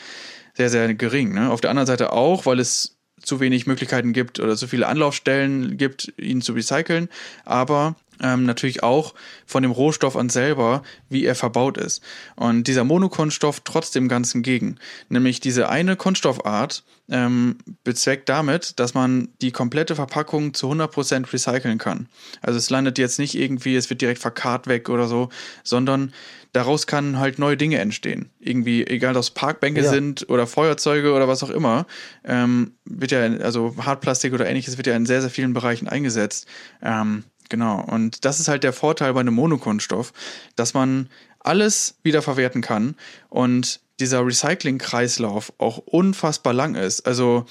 [0.54, 1.32] sehr, sehr gering.
[1.32, 1.50] Ne?
[1.50, 5.76] Auf der anderen Seite auch, weil es zu wenig Möglichkeiten gibt oder zu viele Anlaufstellen
[5.76, 7.08] gibt, ihn zu recyceln,
[7.44, 9.14] aber ähm, natürlich auch
[9.46, 12.02] von dem Rohstoff an selber, wie er verbaut ist.
[12.36, 14.78] Und dieser Monokunststoff trotz dem Ganzen gegen.
[15.08, 21.78] Nämlich diese eine Kunststoffart ähm, bezweckt damit, dass man die komplette Verpackung zu 100% recyceln
[21.78, 22.08] kann.
[22.42, 25.28] Also es landet jetzt nicht irgendwie, es wird direkt verkarrt weg oder so,
[25.62, 26.12] sondern
[26.52, 28.30] daraus kann halt neue Dinge entstehen.
[28.40, 29.90] Irgendwie, egal ob es Parkbänke ja.
[29.90, 31.86] sind oder Feuerzeuge oder was auch immer,
[32.24, 36.46] ähm, wird ja, also Hartplastik oder ähnliches wird ja in sehr, sehr vielen Bereichen eingesetzt.
[36.82, 37.80] Ähm, genau.
[37.80, 40.12] Und das ist halt der Vorteil bei einem Monokunststoff,
[40.56, 41.08] dass man
[41.40, 42.94] alles wiederverwerten kann
[43.28, 47.06] und dieser Recycling-Kreislauf auch unfassbar lang ist.
[47.06, 47.46] Also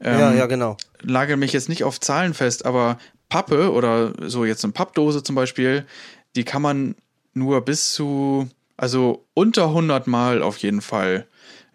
[0.00, 0.76] ähm, ja, ja, genau.
[1.02, 5.34] lage mich jetzt nicht auf Zahlen fest, aber Pappe oder so jetzt eine Pappdose zum
[5.34, 5.86] Beispiel,
[6.34, 6.94] die kann man
[7.34, 11.26] nur bis zu, also unter 100 Mal auf jeden Fall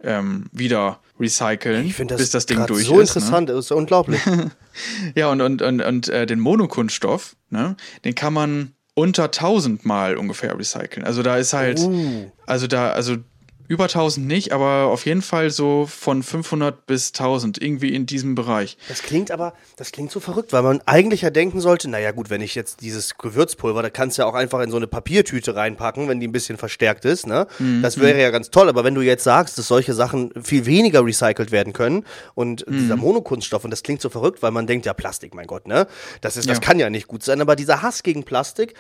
[0.04, 3.14] ähm, wieder recyceln, das bis das Ding durch so ist.
[3.14, 3.26] So ne?
[3.26, 3.56] interessant, ne?
[3.56, 4.22] ist unglaublich.
[5.16, 10.18] ja, und, und, und, und äh, den Monokunststoff, ne, den kann man unter 1000 Mal
[10.18, 11.06] ungefähr recyceln.
[11.06, 12.32] Also da ist halt, uh.
[12.46, 13.18] also da, also
[13.68, 18.36] über 1000 nicht, aber auf jeden Fall so von 500 bis 1000, irgendwie in diesem
[18.36, 18.78] Bereich.
[18.88, 22.30] Das klingt aber, das klingt so verrückt, weil man eigentlich ja denken sollte, naja gut,
[22.30, 25.56] wenn ich jetzt dieses Gewürzpulver, da kannst du ja auch einfach in so eine Papiertüte
[25.56, 27.48] reinpacken, wenn die ein bisschen verstärkt ist, ne?
[27.60, 27.82] Mhm.
[27.82, 31.06] Das wäre ja ganz toll, aber wenn du jetzt sagst, dass solche Sachen viel weniger
[31.06, 32.80] recycelt werden können und mhm.
[32.80, 35.88] dieser Monokunststoff, und das klingt so verrückt, weil man denkt, ja Plastik, mein Gott, ne?
[36.22, 36.54] Das ist, ja.
[36.54, 38.76] das kann ja nicht gut sein, aber dieser Hass gegen Plastik,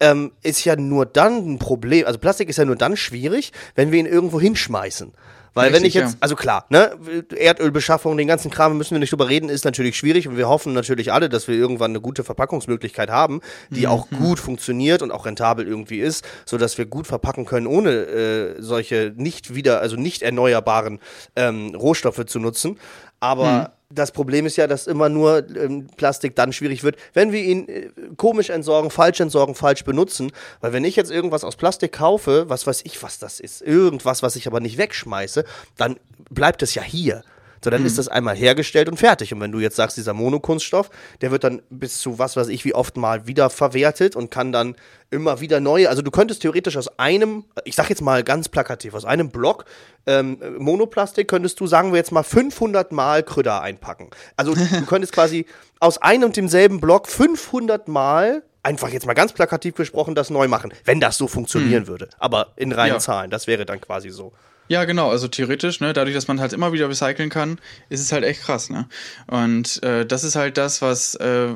[0.00, 3.92] ähm, ist ja nur dann ein Problem, also Plastik ist ja nur dann schwierig, wenn
[3.92, 5.12] wir ihn irgendwo hinschmeißen.
[5.56, 6.98] Weil Richtig, wenn ich jetzt, also klar, ne,
[7.34, 10.74] Erdölbeschaffung, den ganzen Kram, müssen wir nicht drüber reden, ist natürlich schwierig und wir hoffen
[10.74, 13.86] natürlich alle, dass wir irgendwann eine gute Verpackungsmöglichkeit haben, die mhm.
[13.86, 17.90] auch gut funktioniert und auch rentabel irgendwie ist, so dass wir gut verpacken können, ohne
[17.90, 21.00] äh, solche nicht wieder, also nicht erneuerbaren
[21.36, 22.78] ähm, Rohstoffe zu nutzen.
[23.18, 23.75] Aber mhm.
[23.88, 27.68] Das Problem ist ja, dass immer nur ähm, Plastik dann schwierig wird, wenn wir ihn
[27.68, 30.32] äh, komisch entsorgen, falsch entsorgen, falsch benutzen.
[30.60, 34.22] Weil wenn ich jetzt irgendwas aus Plastik kaufe, was weiß ich, was das ist, irgendwas,
[34.24, 35.44] was ich aber nicht wegschmeiße,
[35.76, 35.96] dann
[36.30, 37.22] bleibt es ja hier.
[37.66, 37.88] So, dann mhm.
[37.88, 39.34] ist das einmal hergestellt und fertig.
[39.34, 40.88] Und wenn du jetzt sagst, dieser Monokunststoff,
[41.20, 44.52] der wird dann bis zu was weiß ich, wie oft mal wieder verwertet und kann
[44.52, 44.76] dann
[45.10, 45.88] immer wieder neue.
[45.88, 49.64] Also du könntest theoretisch aus einem, ich sag jetzt mal ganz plakativ, aus einem Block
[50.06, 54.10] ähm, Monoplastik könntest du, sagen wir jetzt mal, 500 Mal Krüder einpacken.
[54.36, 55.44] Also du könntest quasi
[55.80, 60.46] aus einem und demselben Block 500 Mal einfach jetzt mal ganz plakativ gesprochen das neu
[60.46, 61.88] machen, wenn das so funktionieren mhm.
[61.88, 62.10] würde.
[62.20, 63.00] Aber in reinen ja.
[63.00, 64.32] Zahlen, das wäre dann quasi so.
[64.68, 68.12] Ja, genau, also theoretisch, ne, dadurch, dass man halt immer wieder recyceln kann, ist es
[68.12, 68.88] halt echt krass, ne?
[69.28, 71.48] Und äh, das ist halt das, was, äh,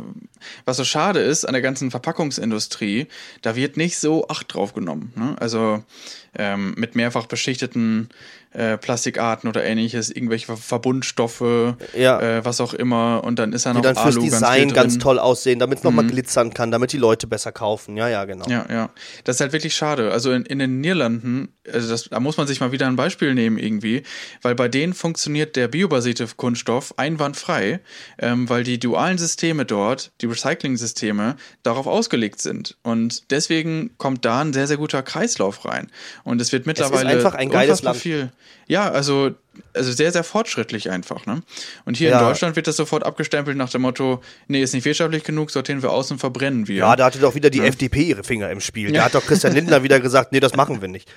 [0.64, 3.08] was so schade ist an der ganzen Verpackungsindustrie.
[3.42, 5.12] Da wird nicht so Acht drauf genommen.
[5.16, 5.36] Ne?
[5.40, 5.82] Also
[6.36, 8.10] ähm, mit mehrfach beschichteten
[8.52, 12.20] äh, Plastikarten oder ähnliches, irgendwelche Verbundstoffe, ja.
[12.20, 13.22] äh, was auch immer.
[13.24, 15.78] Und dann ist da noch die dann fürs Alu Design ganz, ganz, toll aussehen, damit
[15.78, 16.10] es nochmal mhm.
[16.10, 17.96] glitzern kann, damit die Leute besser kaufen.
[17.96, 18.46] Ja, ja, genau.
[18.48, 18.90] Ja, ja.
[19.24, 20.10] Das ist halt wirklich schade.
[20.10, 23.34] Also in, in den Niederlanden, also das, da muss man sich mal wieder ein Beispiel
[23.34, 24.02] nehmen irgendwie,
[24.42, 27.80] weil bei denen funktioniert der biobasierte Kunststoff einwandfrei,
[28.18, 32.76] ähm, weil die dualen Systeme dort, die Recycling-Systeme, darauf ausgelegt sind.
[32.82, 35.88] Und deswegen kommt da ein sehr, sehr guter Kreislauf rein.
[36.24, 37.98] Und es wird mittlerweile es ist einfach ein geiles Land.
[37.98, 38.32] viel.
[38.66, 39.32] Ja, also,
[39.74, 41.26] also sehr, sehr fortschrittlich einfach.
[41.26, 41.42] Ne?
[41.84, 42.20] Und hier ja.
[42.20, 45.82] in Deutschland wird das sofort abgestempelt nach dem Motto, nee, ist nicht wirtschaftlich genug, sortieren
[45.82, 46.76] wir aus und verbrennen wir.
[46.76, 47.64] Ja, da hatte doch wieder die ja.
[47.64, 48.92] FDP ihre Finger im Spiel.
[49.00, 51.08] Da hat doch Christian Lindner wieder gesagt, nee, das machen wir nicht.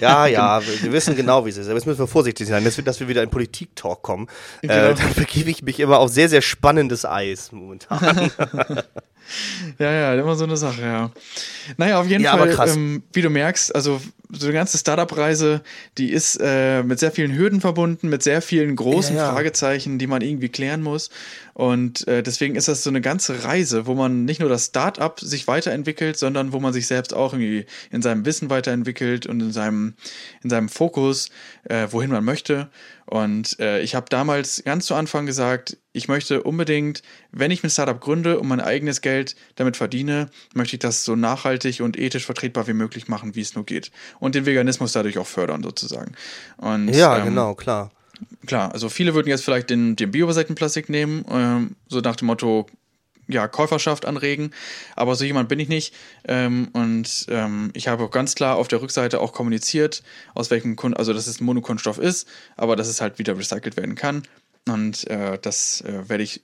[0.00, 1.68] Ja, ja, wir, wir wissen genau, wie es ist.
[1.68, 4.28] Jetzt müssen wir vorsichtig sein, dass wir wieder in Politik-Talk kommen.
[4.62, 4.74] Genau.
[4.74, 8.30] Äh, dann begebe ich mich immer auf sehr, sehr spannendes Eis momentan.
[9.78, 11.10] ja, ja, immer so eine Sache, ja.
[11.76, 15.62] Naja, auf jeden ja, Fall, ähm, wie du merkst, also so eine ganze Startup-Reise,
[15.96, 19.32] die ist äh, mit sehr vielen Hürden verbunden, mit sehr vielen großen ja, ja.
[19.32, 21.10] Fragezeichen, die man irgendwie klären muss.
[21.54, 25.20] Und äh, deswegen ist das so eine ganze Reise, wo man nicht nur das Start-up
[25.20, 29.52] sich weiterentwickelt, sondern wo man sich selbst auch irgendwie in seinem Wissen weiterentwickelt und in
[29.52, 29.94] seinem,
[30.42, 31.30] in seinem Fokus,
[31.64, 32.68] äh, wohin man möchte.
[33.08, 37.70] Und äh, ich habe damals ganz zu Anfang gesagt, ich möchte unbedingt, wenn ich ein
[37.70, 42.26] Startup gründe und mein eigenes Geld damit verdiene, möchte ich das so nachhaltig und ethisch
[42.26, 43.92] vertretbar wie möglich machen, wie es nur geht.
[44.20, 46.12] Und den Veganismus dadurch auch fördern, sozusagen.
[46.58, 47.90] Und, ja, ähm, genau, klar.
[48.44, 52.26] Klar, also viele würden jetzt vielleicht den, den biobasierten Plastik nehmen, ähm, so nach dem
[52.26, 52.66] Motto,
[53.28, 54.50] ja, Käuferschaft anregen,
[54.96, 55.94] aber so jemand bin ich nicht.
[56.26, 60.02] Ähm, und ähm, ich habe auch ganz klar auf der Rückseite auch kommuniziert,
[60.34, 63.76] aus welchem Kun also dass es ein Monokunststoff ist, aber dass es halt wieder recycelt
[63.76, 64.22] werden kann.
[64.68, 66.42] Und äh, das äh, werde ich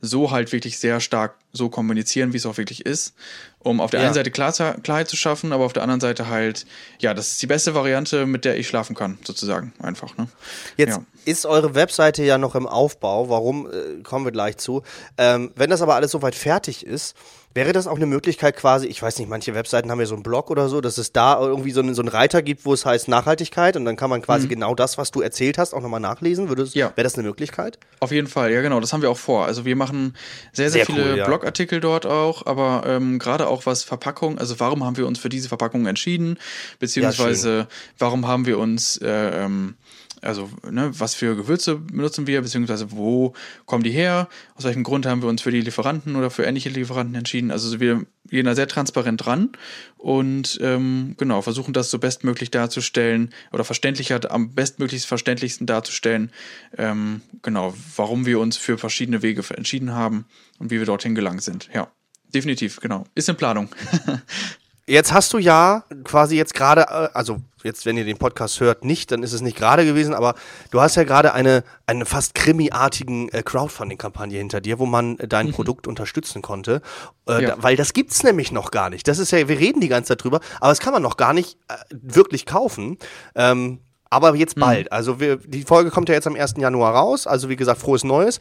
[0.00, 3.14] so halt wirklich sehr stark so kommunizieren, wie es auch wirklich ist,
[3.58, 4.06] um auf der ja.
[4.06, 6.66] einen Seite Klar Klarheit zu schaffen, aber auf der anderen Seite halt,
[7.00, 10.16] ja, das ist die beste Variante, mit der ich schlafen kann, sozusagen, einfach.
[10.16, 10.28] Ne?
[10.76, 11.04] Jetzt ja.
[11.24, 14.82] ist eure Webseite ja noch im Aufbau, warum, äh, kommen wir gleich zu.
[15.18, 17.14] Ähm, wenn das aber alles soweit fertig ist,
[17.52, 20.22] Wäre das auch eine Möglichkeit quasi, ich weiß nicht, manche Webseiten haben ja so einen
[20.22, 22.86] Blog oder so, dass es da irgendwie so einen, so einen Reiter gibt, wo es
[22.86, 24.50] heißt Nachhaltigkeit und dann kann man quasi mhm.
[24.50, 26.48] genau das, was du erzählt hast, auch nochmal nachlesen?
[26.48, 26.92] Würdest, ja.
[26.94, 27.80] Wäre das eine Möglichkeit?
[27.98, 29.46] Auf jeden Fall, ja genau, das haben wir auch vor.
[29.46, 30.14] Also wir machen
[30.52, 31.26] sehr, sehr, sehr viele cool, ja.
[31.26, 35.28] Blogartikel dort auch, aber ähm, gerade auch was Verpackung, also warum haben wir uns für
[35.28, 36.38] diese Verpackung entschieden,
[36.78, 37.66] beziehungsweise ja,
[37.98, 39.74] warum haben wir uns äh, ähm,
[40.22, 43.32] also ne, was für Gewürze benutzen wir, beziehungsweise wo
[43.66, 46.68] kommen die her, aus welchem Grund haben wir uns für die Lieferanten oder für ähnliche
[46.68, 47.50] Lieferanten entschieden.
[47.50, 49.50] Also wir gehen da sehr transparent dran
[49.96, 56.30] und ähm, genau, versuchen das so bestmöglich darzustellen oder verständlicher, am bestmöglichst verständlichsten darzustellen,
[56.76, 60.26] ähm, genau, warum wir uns für verschiedene Wege entschieden haben
[60.58, 61.68] und wie wir dorthin gelangt sind.
[61.74, 61.90] Ja,
[62.34, 63.04] definitiv, genau.
[63.14, 63.68] Ist in Planung.
[64.90, 68.84] Jetzt hast du ja quasi jetzt gerade, äh, also jetzt, wenn ihr den Podcast hört,
[68.84, 70.34] nicht, dann ist es nicht gerade gewesen, aber
[70.72, 75.28] du hast ja gerade eine, eine fast krimiartigen äh, Crowdfunding-Kampagne hinter dir, wo man äh,
[75.28, 75.52] dein mhm.
[75.52, 76.82] Produkt unterstützen konnte.
[77.28, 77.48] Äh, ja.
[77.50, 79.06] da, weil das gibt's nämlich noch gar nicht.
[79.06, 81.34] Das ist ja, wir reden die ganze Zeit drüber, aber das kann man noch gar
[81.34, 82.98] nicht äh, wirklich kaufen.
[83.36, 83.78] Ähm,
[84.10, 84.62] aber jetzt mhm.
[84.62, 84.86] bald.
[84.86, 84.92] Mhm.
[84.96, 86.54] Also wir, die Folge kommt ja jetzt am 1.
[86.56, 87.28] Januar raus.
[87.28, 88.40] Also wie gesagt, frohes Neues.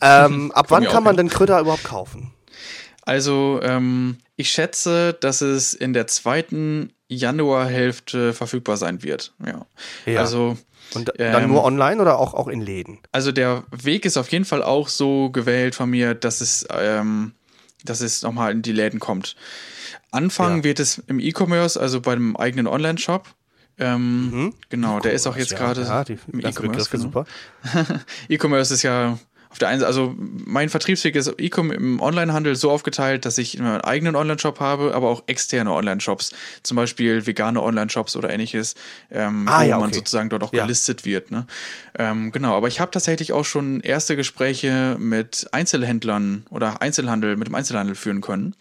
[0.00, 2.32] Ähm, ab wann kann man denn Kröter überhaupt kaufen?
[3.10, 9.34] Also ähm, ich schätze, dass es in der zweiten Januarhälfte verfügbar sein wird.
[9.44, 9.66] Ja.
[10.06, 10.20] ja.
[10.20, 10.56] Also
[10.94, 13.00] und dann ähm, nur online oder auch, auch in Läden?
[13.10, 17.32] Also der Weg ist auf jeden Fall auch so gewählt von mir, dass es, ähm,
[17.84, 19.34] dass es nochmal in die Läden kommt.
[20.12, 20.64] Anfangen ja.
[20.64, 23.26] wird es im E-Commerce, also bei einem eigenen Online-Shop.
[23.78, 24.54] Ähm, mhm.
[24.68, 26.88] Genau, der ist auch jetzt ja, gerade ja, im E-Commerce.
[26.96, 27.24] Genau.
[28.28, 29.18] E-Commerce ist ja
[29.50, 33.58] auf der einen Seite, also mein Vertriebsweg ist E-Com im Onlinehandel so aufgeteilt, dass ich
[33.58, 36.32] meinen eigenen Online-Shop habe, aber auch externe Online-Shops,
[36.62, 38.76] zum Beispiel vegane Online-Shops oder ähnliches,
[39.10, 39.84] ähm, ah, wo ja, okay.
[39.84, 40.62] man sozusagen dort auch ja.
[40.62, 41.32] gelistet wird.
[41.32, 41.46] Ne?
[41.98, 47.48] Ähm, genau, aber ich habe tatsächlich auch schon erste Gespräche mit Einzelhändlern oder Einzelhandel, mit
[47.48, 48.54] dem Einzelhandel führen können.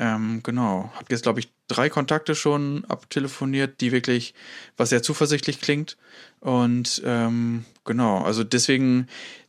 [0.00, 4.34] Ähm, genau, habe jetzt glaube ich drei Kontakte schon abtelefoniert, die wirklich
[4.76, 5.96] was sehr zuversichtlich klingt.
[6.40, 9.08] Und ähm, genau, also deswegen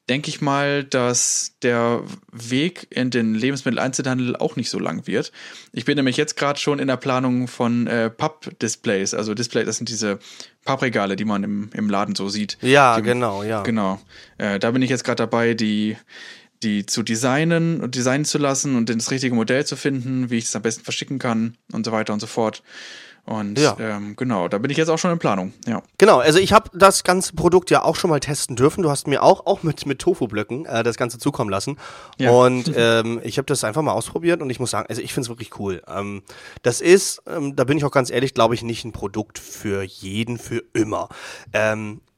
[0.10, 5.32] denke ich mal, dass der Weg in den Lebensmitteleinzelhandel auch nicht so lang wird.
[5.72, 9.14] Ich bin nämlich jetzt gerade schon in der Planung von äh, Papp-Displays.
[9.14, 10.20] Also Displays, das sind diese
[10.66, 12.58] Pappregale, die man im, im Laden so sieht.
[12.62, 13.62] Ja, die, genau, ja.
[13.62, 14.02] Genau.
[14.40, 15.96] Äh, da bin ich jetzt gerade dabei, die,
[16.64, 20.46] die zu designen und designen zu lassen und das richtige Modell zu finden, wie ich
[20.46, 22.64] es am besten verschicken kann und so weiter und so fort.
[23.30, 23.78] Und ja.
[23.80, 25.54] ähm, genau, da bin ich jetzt auch schon in Planung.
[25.68, 25.84] Ja.
[26.00, 28.82] Genau, also ich habe das ganze Produkt ja auch schon mal testen dürfen.
[28.82, 31.78] Du hast mir auch, auch mit, mit Tofu-Blöcken äh, das Ganze zukommen lassen.
[32.18, 32.32] Ja.
[32.32, 35.26] Und ähm, ich habe das einfach mal ausprobiert und ich muss sagen, also ich finde
[35.26, 35.84] es wirklich cool.
[35.88, 36.24] Ähm,
[36.64, 39.84] das ist, ähm, da bin ich auch ganz ehrlich, glaube ich, nicht ein Produkt für
[39.84, 41.10] jeden, für immer.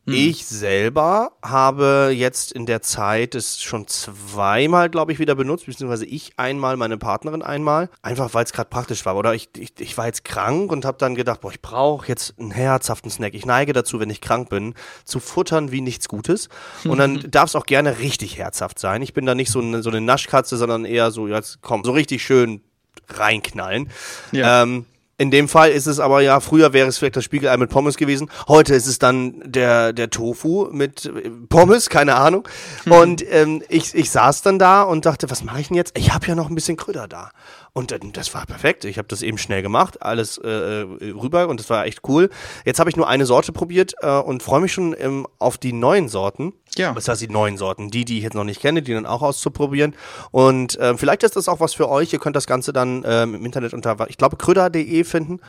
[0.08, 0.16] Hm.
[0.16, 6.06] Ich selber habe jetzt in der Zeit es schon zweimal, glaube ich, wieder benutzt, beziehungsweise
[6.06, 9.16] ich einmal, meine Partnerin einmal, einfach weil es gerade praktisch war.
[9.16, 12.40] Oder ich, ich, ich war jetzt krank und habe dann gedacht, boah, ich brauche jetzt
[12.40, 13.36] einen herzhaften Snack.
[13.36, 14.74] Ich neige dazu, wenn ich krank bin,
[15.06, 16.50] zu futtern wie nichts Gutes.
[16.84, 19.04] Und dann darf es auch gerne richtig herzhaft sein.
[19.04, 21.92] Ich bin da nicht so eine, so eine Naschkatze, sondern eher so, jetzt komm, so
[21.92, 22.62] richtig schön
[23.08, 23.90] reinknallen.
[24.32, 24.64] Ja.
[24.64, 24.86] Ähm,
[25.22, 27.96] in dem Fall ist es aber ja, früher wäre es vielleicht das Spiegelei mit Pommes
[27.96, 28.28] gewesen.
[28.48, 32.48] Heute ist es dann der, der Tofu mit äh, Pommes, keine Ahnung.
[32.86, 32.92] Hm.
[32.92, 35.96] Und ähm, ich, ich saß dann da und dachte, was mache ich denn jetzt?
[35.96, 37.30] Ich habe ja noch ein bisschen Krüder da.
[37.74, 38.84] Und dann, das war perfekt.
[38.84, 42.32] Ich habe das eben schnell gemacht, alles äh, äh, rüber und das war echt cool.
[42.66, 45.72] Jetzt habe ich nur eine Sorte probiert äh, und freue mich schon ähm, auf die
[45.72, 46.54] neuen Sorten.
[46.78, 46.94] Ja.
[46.94, 49.22] Das heißt, die neuen Sorten, die, die ich jetzt noch nicht kenne, die dann auch
[49.22, 49.94] auszuprobieren.
[50.32, 52.14] Und äh, vielleicht ist das auch was für euch.
[52.14, 55.40] Ihr könnt das Ganze dann ähm, im Internet unter, ich glaube, kröder.de finden.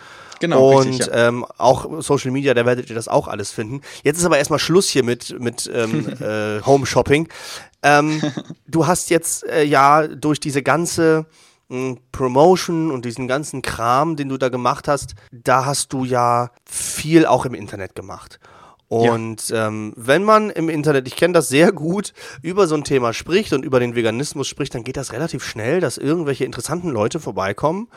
[0.41, 0.81] Genau.
[0.81, 1.29] Und richtig, ja.
[1.29, 3.81] ähm, auch Social Media, da werdet ihr das auch alles finden.
[4.03, 7.29] Jetzt ist aber erstmal Schluss hier mit, mit ähm, äh, Home Shopping.
[7.85, 8.21] Ähm,
[8.67, 11.27] du hast jetzt äh, ja durch diese ganze
[11.69, 16.51] hm, Promotion und diesen ganzen Kram, den du da gemacht hast, da hast du ja
[16.65, 18.41] viel auch im Internet gemacht.
[18.93, 19.69] Und ja.
[19.69, 22.13] ähm, wenn man im Internet, ich kenne das sehr gut,
[22.43, 25.81] über so ein Thema spricht und über den Veganismus spricht, dann geht das relativ schnell,
[25.81, 27.89] dass irgendwelche interessanten Leute vorbeikommen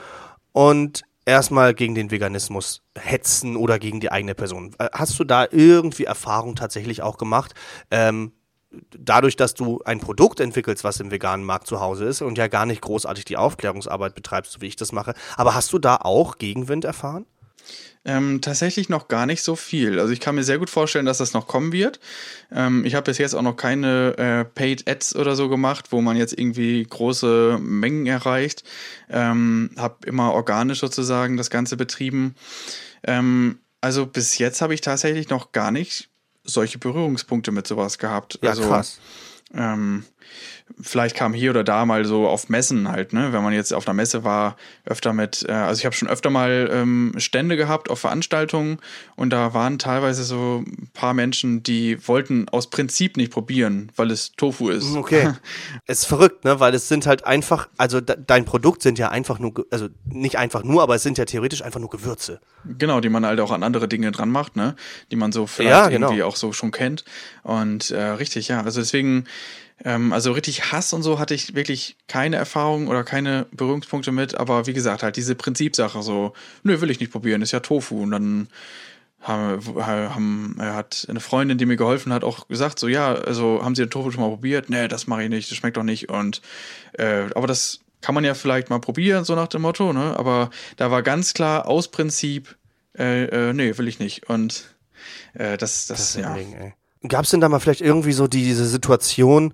[0.54, 4.74] und erstmal gegen den Veganismus hetzen oder gegen die eigene Person.
[4.80, 7.56] Äh, hast du da irgendwie Erfahrung tatsächlich auch gemacht?
[7.92, 8.32] Ähm,
[8.98, 12.48] dadurch, dass du ein Produkt entwickelst, was im veganen Markt zu Hause ist und ja
[12.48, 15.14] gar nicht großartig die Aufklärungsarbeit betreibst, so wie ich das mache.
[15.36, 17.26] Aber hast du da auch Gegenwind erfahren?
[18.06, 20.00] Ähm, tatsächlich noch gar nicht so viel.
[20.00, 22.00] Also ich kann mir sehr gut vorstellen, dass das noch kommen wird.
[22.52, 26.02] Ähm, ich habe bis jetzt auch noch keine äh, Paid Ads oder so gemacht, wo
[26.02, 28.64] man jetzt irgendwie große Mengen erreicht.
[29.10, 32.36] Ähm, habe immer organisch sozusagen das Ganze betrieben.
[33.04, 36.10] Ähm, also bis jetzt habe ich tatsächlich noch gar nicht
[36.44, 38.40] solche Berührungspunkte mit sowas gehabt.
[38.42, 39.00] Ja, also, krass.
[39.54, 40.06] Ähm,
[40.82, 43.32] vielleicht kam hier oder da mal so auf Messen halt, ne?
[43.32, 46.30] Wenn man jetzt auf einer Messe war, öfter mit, äh, also ich habe schon öfter
[46.30, 48.80] mal ähm, Stände gehabt auf Veranstaltungen
[49.16, 54.12] und da waren teilweise so ein paar Menschen, die wollten aus Prinzip nicht probieren, weil
[54.12, 54.94] es Tofu ist.
[54.94, 55.34] Mm, okay.
[55.86, 56.60] es ist verrückt, ne?
[56.60, 60.64] Weil es sind halt einfach, also dein Produkt sind ja einfach nur, also nicht einfach
[60.64, 62.42] nur, aber es sind ja theoretisch einfach nur Gewürze.
[62.66, 64.76] Genau, die man halt auch an andere Dinge dran macht, ne?
[65.12, 66.08] Die man so vielleicht ja, genau.
[66.08, 67.06] irgendwie auch so schon kennt.
[67.44, 68.62] Und äh, richtig, ja.
[68.62, 69.26] Also deswegen
[69.84, 74.36] ähm, also richtig Hass und so hatte ich wirklich keine Erfahrung oder keine Berührungspunkte mit,
[74.36, 78.04] aber wie gesagt, halt diese Prinzipsache so, nö, will ich nicht probieren, ist ja Tofu.
[78.04, 78.48] Und dann
[79.20, 83.76] haben, haben, hat eine Freundin, die mir geholfen hat, auch gesagt, so ja, also haben
[83.76, 84.70] Sie den Tofu schon mal probiert?
[84.70, 86.10] Nee, das mache ich nicht, das schmeckt doch nicht.
[86.10, 86.42] Und
[86.94, 90.18] äh, aber das kann man ja vielleicht mal probieren, so nach dem Motto, ne?
[90.18, 92.56] Aber da war ganz klar aus Prinzip,
[92.98, 94.30] äh, äh, nee, will ich nicht.
[94.30, 94.76] Und
[95.34, 96.34] äh, das, das, das ja.
[96.36, 96.74] Ding,
[97.08, 99.54] Gab es denn da mal vielleicht irgendwie so diese Situation,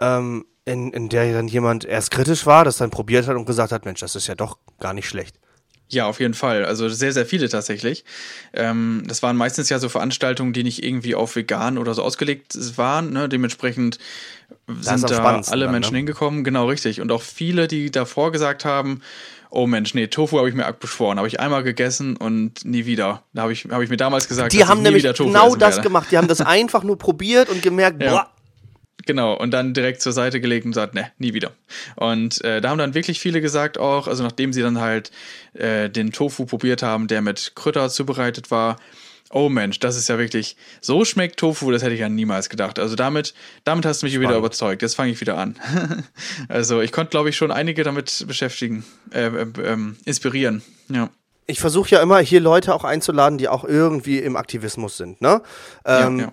[0.00, 3.72] ähm, in, in der dann jemand erst kritisch war, das dann probiert hat und gesagt
[3.72, 5.38] hat, Mensch, das ist ja doch gar nicht schlecht?
[5.88, 6.64] Ja, auf jeden Fall.
[6.64, 8.04] Also sehr, sehr viele tatsächlich.
[8.52, 12.56] Ähm, das waren meistens ja so Veranstaltungen, die nicht irgendwie auf vegan oder so ausgelegt
[12.76, 13.12] waren.
[13.12, 13.28] Ne?
[13.28, 13.98] Dementsprechend
[14.80, 15.98] sind da alle Menschen ne?
[15.98, 16.42] hingekommen.
[16.42, 17.00] Genau, richtig.
[17.00, 19.00] Und auch viele, die davor gesagt haben,
[19.56, 23.22] oh Mensch, nee, Tofu habe ich mir abgeschworen, habe ich einmal gegessen und nie wieder.
[23.32, 26.08] Da habe ich, hab ich mir damals gesagt, die haben nämlich genau das gemacht.
[26.10, 28.10] Die haben das einfach nur probiert und gemerkt, ja.
[28.10, 28.30] boah.
[29.06, 31.52] Genau, und dann direkt zur Seite gelegt und gesagt, ne, nie wieder.
[31.94, 35.12] Und äh, da haben dann wirklich viele gesagt auch, also nachdem sie dann halt
[35.54, 38.76] äh, den Tofu probiert haben, der mit Krütter zubereitet war,
[39.30, 42.78] oh Mensch, das ist ja wirklich, so schmeckt Tofu, das hätte ich ja niemals gedacht.
[42.78, 44.30] Also damit, damit hast du mich Spannend.
[44.30, 44.82] wieder überzeugt.
[44.82, 45.56] Jetzt fange ich wieder an.
[46.48, 50.62] also ich konnte, glaube ich, schon einige damit beschäftigen, äh, äh, ähm, inspirieren.
[50.88, 51.10] Ja.
[51.46, 55.20] Ich versuche ja immer hier Leute auch einzuladen, die auch irgendwie im Aktivismus sind.
[55.20, 55.42] Ne?
[55.84, 56.32] Ähm, ja, ja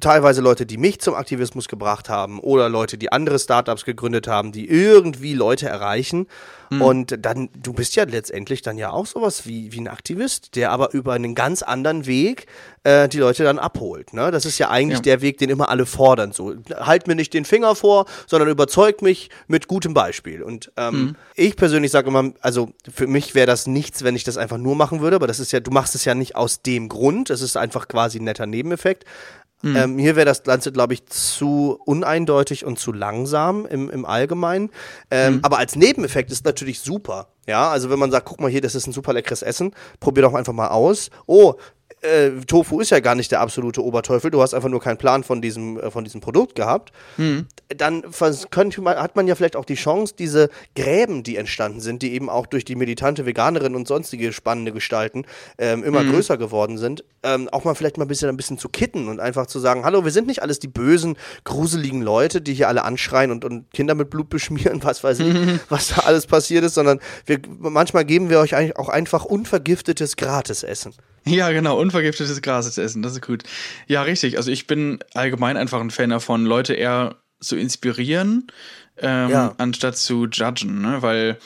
[0.00, 4.52] teilweise Leute, die mich zum Aktivismus gebracht haben oder Leute, die andere Startups gegründet haben,
[4.52, 6.26] die irgendwie Leute erreichen.
[6.70, 6.82] Mhm.
[6.82, 10.70] Und dann, du bist ja letztendlich dann ja auch sowas wie, wie ein Aktivist, der
[10.70, 12.46] aber über einen ganz anderen Weg
[12.84, 14.12] äh, die Leute dann abholt.
[14.12, 14.30] Ne?
[14.30, 15.04] Das ist ja eigentlich ja.
[15.04, 16.32] der Weg, den immer alle fordern.
[16.32, 20.42] So, halt mir nicht den Finger vor, sondern überzeugt mich mit gutem Beispiel.
[20.42, 21.16] Und ähm, mhm.
[21.34, 24.76] ich persönlich sage immer, also für mich wäre das nichts, wenn ich das einfach nur
[24.76, 27.40] machen würde, aber das ist ja, du machst es ja nicht aus dem Grund, es
[27.40, 29.04] ist einfach quasi ein netter Nebeneffekt.
[29.62, 29.76] Mhm.
[29.76, 34.70] Ähm, hier wäre das Ganze, glaube ich, zu uneindeutig und zu langsam im, im Allgemeinen.
[35.10, 35.40] Ähm, mhm.
[35.42, 37.28] Aber als Nebeneffekt ist natürlich super.
[37.46, 40.22] Ja, also wenn man sagt, guck mal hier, das ist ein super leckeres Essen, probier
[40.22, 41.10] doch einfach mal aus.
[41.26, 41.54] Oh,
[42.02, 45.24] äh, Tofu ist ja gar nicht der absolute Oberteufel, du hast einfach nur keinen Plan
[45.24, 47.46] von diesem, äh, von diesem Produkt gehabt, mhm.
[47.68, 48.04] dann
[48.50, 52.12] könnte man, hat man ja vielleicht auch die Chance, diese Gräben, die entstanden sind, die
[52.12, 55.24] eben auch durch die militante Veganerin und sonstige spannende Gestalten
[55.58, 56.12] ähm, immer mhm.
[56.12, 59.20] größer geworden sind, ähm, auch mal vielleicht mal ein bisschen, ein bisschen zu kitten und
[59.20, 62.84] einfach zu sagen, hallo, wir sind nicht alles die bösen, gruseligen Leute, die hier alle
[62.84, 65.60] anschreien und, und Kinder mit Blut beschmieren, was weiß ich, mhm.
[65.68, 70.94] was da alles passiert ist, sondern wir, manchmal geben wir euch auch einfach unvergiftetes Gratisessen.
[71.28, 73.42] Ja, genau, unvergiftetes Gras zu essen, das ist gut.
[73.86, 74.36] Ja, richtig.
[74.36, 78.46] Also ich bin allgemein einfach ein Fan davon, Leute eher zu inspirieren,
[78.98, 79.54] ähm, ja.
[79.58, 81.02] anstatt zu judgen, ne?
[81.02, 81.38] Weil,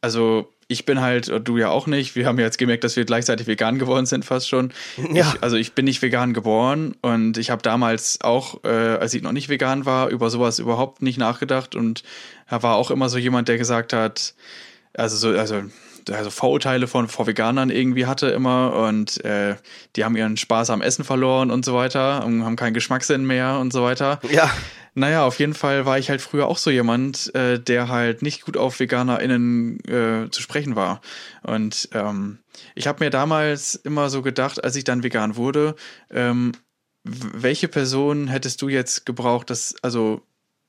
[0.00, 3.04] also ich bin halt, du ja auch nicht, wir haben ja jetzt gemerkt, dass wir
[3.04, 4.72] gleichzeitig vegan geworden sind, fast schon.
[5.12, 5.32] Ja.
[5.34, 9.22] Ich, also ich bin nicht vegan geboren und ich habe damals auch, äh, als ich
[9.22, 12.02] noch nicht vegan war, über sowas überhaupt nicht nachgedacht und
[12.48, 14.34] er war auch immer so jemand, der gesagt hat,
[14.94, 15.62] also so, also
[16.10, 19.56] also Vorurteile von vor Veganern irgendwie hatte immer und äh,
[19.96, 23.58] die haben ihren Spaß am Essen verloren und so weiter und haben keinen Geschmackssinn mehr
[23.58, 24.20] und so weiter.
[24.30, 24.50] Ja.
[24.96, 28.42] Naja, auf jeden Fall war ich halt früher auch so jemand, äh, der halt nicht
[28.44, 31.00] gut auf VeganerInnen äh, zu sprechen war.
[31.42, 32.38] Und ähm,
[32.76, 35.74] ich habe mir damals immer so gedacht, als ich dann vegan wurde,
[36.10, 36.52] ähm,
[37.02, 40.22] welche Person hättest du jetzt gebraucht, dass, also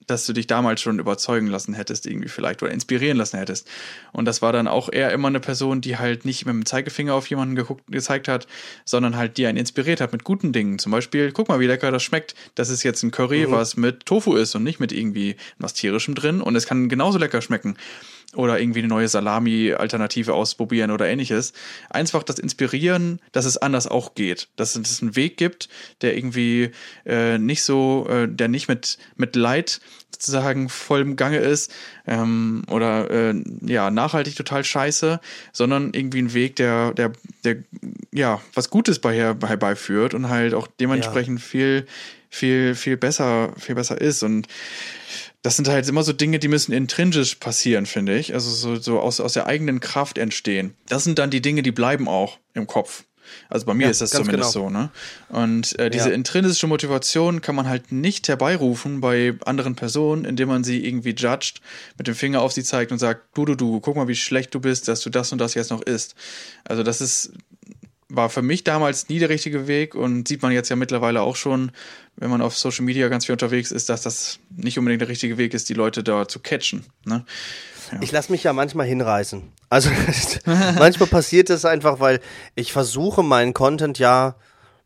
[0.08, 3.68] dass du dich damals schon überzeugen lassen hättest, irgendwie vielleicht, oder inspirieren lassen hättest.
[4.12, 7.14] Und das war dann auch eher immer eine Person, die halt nicht mit dem Zeigefinger
[7.14, 8.47] auf jemanden geguckt, gezeigt hat,
[8.86, 10.80] sondern halt die einen inspiriert hat mit guten Dingen.
[10.80, 12.36] Zum Beispiel, guck mal, wie lecker das schmeckt.
[12.56, 13.51] Das ist jetzt ein Curry, mhm.
[13.51, 16.41] was mit Tofu ist und nicht mit irgendwie was Tierischem drin.
[16.41, 17.78] Und es kann genauso lecker schmecken
[18.34, 21.53] oder irgendwie eine neue Salami-Alternative ausprobieren oder ähnliches.
[21.89, 24.49] Einfach das Inspirieren, dass es anders auch geht.
[24.55, 25.69] Dass es einen Weg gibt,
[26.01, 26.71] der irgendwie
[27.05, 29.80] äh, nicht so, äh, der nicht mit, mit Leid
[30.15, 31.73] sozusagen voll im Gange ist
[32.07, 35.19] ähm, oder äh, ja, nachhaltig total scheiße,
[35.51, 37.11] sondern irgendwie ein Weg, der, der,
[37.43, 37.57] der
[38.13, 41.45] ja, was Gutes bei herbeiführt und halt auch dementsprechend ja.
[41.45, 41.88] viel,
[42.30, 44.23] viel, viel besser, viel besser ist.
[44.23, 44.47] Und
[45.46, 48.34] das sind halt immer so Dinge, die müssen intrinsisch passieren, finde ich.
[48.34, 50.74] Also so, so aus, aus der eigenen Kraft entstehen.
[50.88, 53.04] Das sind dann die Dinge, die bleiben auch im Kopf.
[53.48, 54.66] Also bei mir ja, ist das zumindest genau.
[54.66, 54.89] so, ne?
[55.30, 56.16] Und äh, diese ja.
[56.16, 61.62] intrinsische Motivation kann man halt nicht herbeirufen bei anderen Personen, indem man sie irgendwie judgt,
[61.98, 64.54] mit dem Finger auf sie zeigt und sagt, du, du, du, guck mal, wie schlecht
[64.56, 66.16] du bist, dass du das und das jetzt noch isst.
[66.64, 67.34] Also das ist,
[68.10, 71.36] war für mich damals nie der richtige Weg und sieht man jetzt ja mittlerweile auch
[71.36, 71.72] schon,
[72.18, 75.38] wenn man auf Social Media ganz viel unterwegs ist, dass das nicht unbedingt der richtige
[75.38, 76.86] Weg ist, die Leute da zu catchen.
[77.06, 77.26] Ne?
[77.91, 77.99] Ja.
[78.01, 79.43] Ich lasse mich ja manchmal hinreißen.
[79.70, 79.89] Also
[80.45, 82.20] manchmal passiert das einfach, weil
[82.53, 84.36] ich versuche meinen Content ja,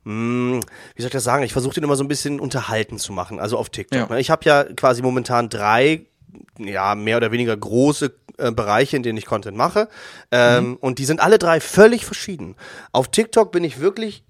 [0.05, 0.61] hm,
[0.95, 3.39] wie soll ich das sagen, ich versuche den immer so ein bisschen unterhalten zu machen,
[3.39, 3.99] also auf TikTok.
[3.99, 4.07] Ja.
[4.07, 4.21] Ne?
[4.21, 6.05] Ich habe ja quasi momentan drei,
[6.57, 9.89] ja, mehr oder weniger große äh, Bereiche, in denen ich Content mache.
[10.31, 10.75] Ähm, mhm.
[10.75, 12.55] Und die sind alle drei völlig verschieden.
[12.91, 14.23] Auf TikTok bin ich wirklich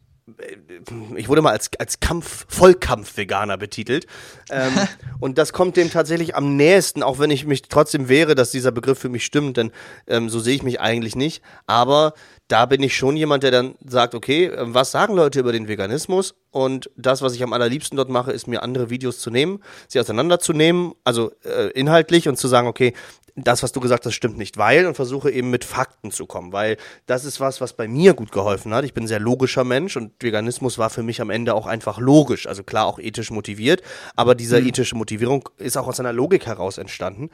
[1.15, 4.07] ich wurde mal als, als Kampf, Vollkampf-Veganer betitelt.
[4.49, 4.73] Ähm,
[5.19, 8.71] und das kommt dem tatsächlich am nächsten, auch wenn ich mich trotzdem wehre, dass dieser
[8.71, 9.71] Begriff für mich stimmt, denn
[10.07, 11.41] ähm, so sehe ich mich eigentlich nicht.
[11.67, 12.13] Aber
[12.47, 15.67] da bin ich schon jemand, der dann sagt, okay, ähm, was sagen Leute über den
[15.67, 16.35] Veganismus?
[16.51, 19.99] Und das, was ich am allerliebsten dort mache, ist mir andere Videos zu nehmen, sie
[19.99, 22.93] auseinanderzunehmen, also äh, inhaltlich und zu sagen, okay,
[23.43, 26.53] das, was du gesagt hast, stimmt nicht, weil und versuche eben mit Fakten zu kommen,
[26.53, 28.85] weil das ist was, was bei mir gut geholfen hat.
[28.85, 31.99] Ich bin ein sehr logischer Mensch und Veganismus war für mich am Ende auch einfach
[31.99, 33.81] logisch, also klar auch ethisch motiviert,
[34.15, 34.67] aber diese mhm.
[34.67, 37.29] ethische Motivierung ist auch aus einer Logik heraus entstanden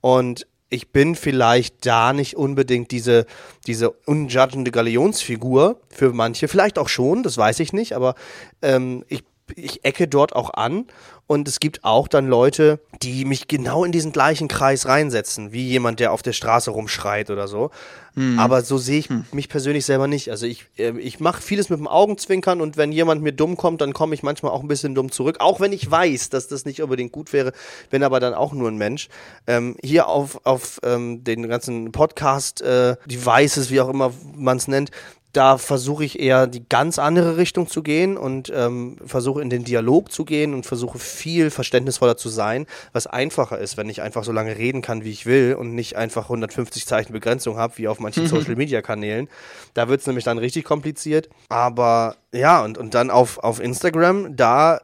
[0.00, 3.26] und ich bin vielleicht da nicht unbedingt diese,
[3.66, 8.14] diese unjudgende Galionsfigur für manche, vielleicht auch schon, das weiß ich nicht, aber
[8.62, 9.24] ähm, ich
[9.56, 10.86] ich ecke dort auch an
[11.26, 15.68] und es gibt auch dann Leute, die mich genau in diesen gleichen Kreis reinsetzen, wie
[15.68, 17.70] jemand, der auf der Straße rumschreit oder so.
[18.14, 18.38] Mhm.
[18.38, 19.24] Aber so sehe ich hm.
[19.30, 20.30] mich persönlich selber nicht.
[20.30, 23.80] Also ich, äh, ich mache vieles mit dem Augenzwinkern und wenn jemand mir dumm kommt,
[23.80, 25.36] dann komme ich manchmal auch ein bisschen dumm zurück.
[25.38, 27.52] Auch wenn ich weiß, dass das nicht unbedingt gut wäre,
[27.90, 29.08] bin aber dann auch nur ein Mensch.
[29.46, 34.90] Ähm, hier auf, auf ähm, den ganzen Podcast-Devices, äh, wie auch immer man es nennt,
[35.32, 39.64] da versuche ich eher die ganz andere Richtung zu gehen und ähm, versuche in den
[39.64, 44.24] Dialog zu gehen und versuche viel verständnisvoller zu sein, was einfacher ist, wenn ich einfach
[44.24, 47.88] so lange reden kann, wie ich will und nicht einfach 150 Zeichen Begrenzung habe, wie
[47.88, 49.28] auf manchen Social Media Kanälen.
[49.74, 51.28] Da wird es nämlich dann richtig kompliziert.
[51.48, 54.80] Aber ja, und, und dann auf, auf Instagram, da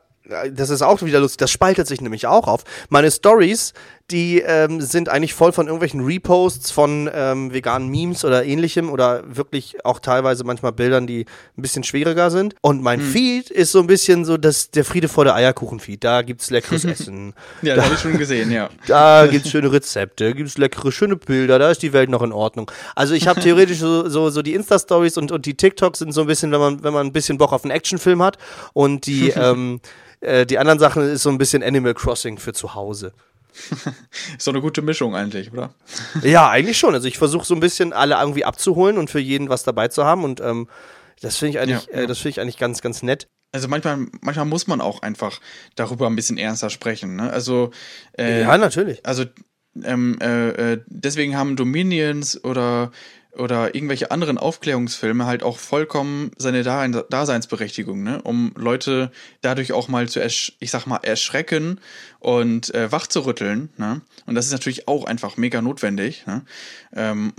[0.53, 2.65] das ist auch wieder lustig, das spaltet sich nämlich auch auf.
[2.89, 3.73] Meine Stories,
[4.11, 9.25] die ähm, sind eigentlich voll von irgendwelchen Reposts von ähm, veganen Memes oder ähnlichem oder
[9.27, 11.27] wirklich auch teilweise manchmal Bildern, die
[11.57, 12.55] ein bisschen schwieriger sind.
[12.61, 13.11] Und mein hm.
[13.11, 16.05] Feed ist so ein bisschen so das, der Friede vor der Eierkuchen-Feed.
[16.05, 17.35] Da gibt's leckeres Essen.
[17.63, 18.71] ja, da, das habe ich schon gesehen, ja.
[18.87, 22.71] Da gibt's schöne Rezepte, gibt's leckere, schöne Bilder, da ist die Welt noch in Ordnung.
[22.95, 26.21] Also ich habe theoretisch so, so, so die Insta-Stories und, und die TikToks sind so
[26.21, 28.39] ein bisschen, wenn man, wenn man ein bisschen Bock auf einen Actionfilm hat
[28.73, 29.81] und die, ähm,
[30.21, 33.13] äh, die anderen Sachen ist so ein bisschen Animal Crossing für zu Hause.
[34.37, 35.75] ist doch eine gute Mischung eigentlich, oder?
[36.23, 36.95] ja, eigentlich schon.
[36.95, 40.05] Also ich versuche so ein bisschen alle irgendwie abzuholen und für jeden was dabei zu
[40.05, 40.69] haben und ähm,
[41.21, 42.03] das finde ich eigentlich, ja, ja.
[42.03, 43.29] Äh, das finde ich eigentlich ganz, ganz nett.
[43.53, 45.41] Also manchmal, manchmal muss man auch einfach
[45.77, 47.17] darüber ein bisschen ernster sprechen.
[47.17, 47.33] Ne?
[47.33, 47.71] Also
[48.19, 49.07] äh, ja, natürlich.
[49.07, 49.25] Also
[49.83, 52.91] ähm, äh, äh deswegen haben Dominions oder
[53.39, 58.23] oder irgendwelche anderen Aufklärungsfilme halt auch vollkommen seine Daseinsberechtigung, ne?
[58.23, 59.11] um Leute
[59.41, 61.81] dadurch auch mal zu, ich sag mal, erschrecken
[62.19, 63.71] und äh, wachzurütteln.
[63.77, 64.01] Ne?
[64.27, 66.27] Und das ist natürlich auch einfach mega notwendig.
[66.27, 66.43] Ne?
[66.95, 67.33] Ähm,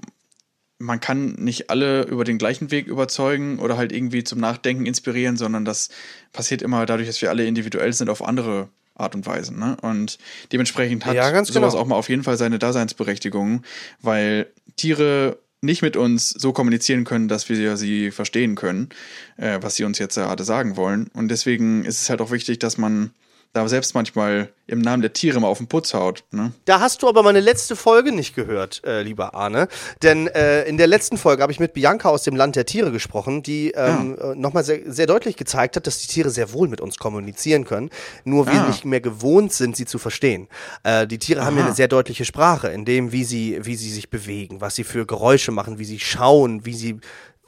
[0.79, 5.37] man kann nicht alle über den gleichen Weg überzeugen oder halt irgendwie zum Nachdenken inspirieren,
[5.37, 5.89] sondern das
[6.33, 9.57] passiert immer dadurch, dass wir alle individuell sind auf andere Art und Weise.
[9.57, 9.77] Ne?
[9.81, 10.17] Und
[10.51, 11.67] dementsprechend hat ja, sowas genau.
[11.81, 13.63] auch mal auf jeden Fall seine Daseinsberechtigung,
[14.01, 18.89] weil Tiere nicht mit uns so kommunizieren können, dass wir sie verstehen können,
[19.37, 21.09] äh, was sie uns jetzt gerade sagen wollen.
[21.13, 23.11] Und deswegen ist es halt auch wichtig, dass man
[23.53, 26.23] da selbst manchmal im Namen der Tiere mal auf den Putz haut.
[26.31, 26.51] Ne?
[26.65, 29.67] Da hast du aber meine letzte Folge nicht gehört, äh, lieber Arne.
[30.03, 32.91] Denn äh, in der letzten Folge habe ich mit Bianca aus dem Land der Tiere
[32.91, 34.31] gesprochen, die ähm, ja.
[34.31, 37.63] Äh, nochmal sehr, sehr deutlich gezeigt hat, dass die Tiere sehr wohl mit uns kommunizieren
[37.63, 37.89] können,
[38.25, 38.67] nur wir ah.
[38.67, 40.47] nicht mehr gewohnt sind, sie zu verstehen.
[40.83, 41.47] Äh, die Tiere Aha.
[41.47, 44.75] haben ja eine sehr deutliche Sprache, in dem, wie sie, wie sie sich bewegen, was
[44.75, 46.99] sie für Geräusche machen, wie sie schauen, wie sie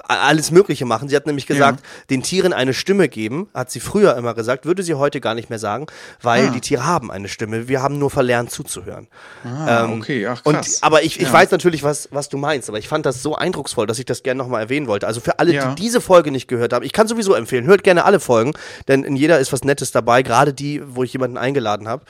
[0.07, 1.09] alles Mögliche machen.
[1.09, 2.05] Sie hat nämlich gesagt, ja.
[2.09, 5.49] den Tieren eine Stimme geben, hat sie früher immer gesagt, würde sie heute gar nicht
[5.49, 5.87] mehr sagen,
[6.21, 6.51] weil ah.
[6.51, 7.67] die Tiere haben eine Stimme.
[7.67, 9.07] Wir haben nur verlernt zuzuhören.
[9.43, 10.75] Ah, ähm, okay, ach krass.
[10.77, 11.33] Und, aber ich, ich ja.
[11.33, 14.23] weiß natürlich, was, was du meinst, aber ich fand das so eindrucksvoll, dass ich das
[14.23, 15.07] gerne nochmal erwähnen wollte.
[15.07, 15.73] Also für alle, ja.
[15.73, 18.53] die diese Folge nicht gehört haben, ich kann sowieso empfehlen, hört gerne alle Folgen,
[18.87, 22.03] denn in jeder ist was Nettes dabei, gerade die, wo ich jemanden eingeladen habe.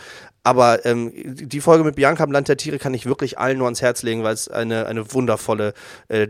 [0.49, 3.67] Aber ähm, die Folge mit Bianca im Land der Tiere kann ich wirklich allen nur
[3.67, 5.73] ans Herz legen, weil es eine, eine wundervolle,
[6.07, 6.27] äh, äh,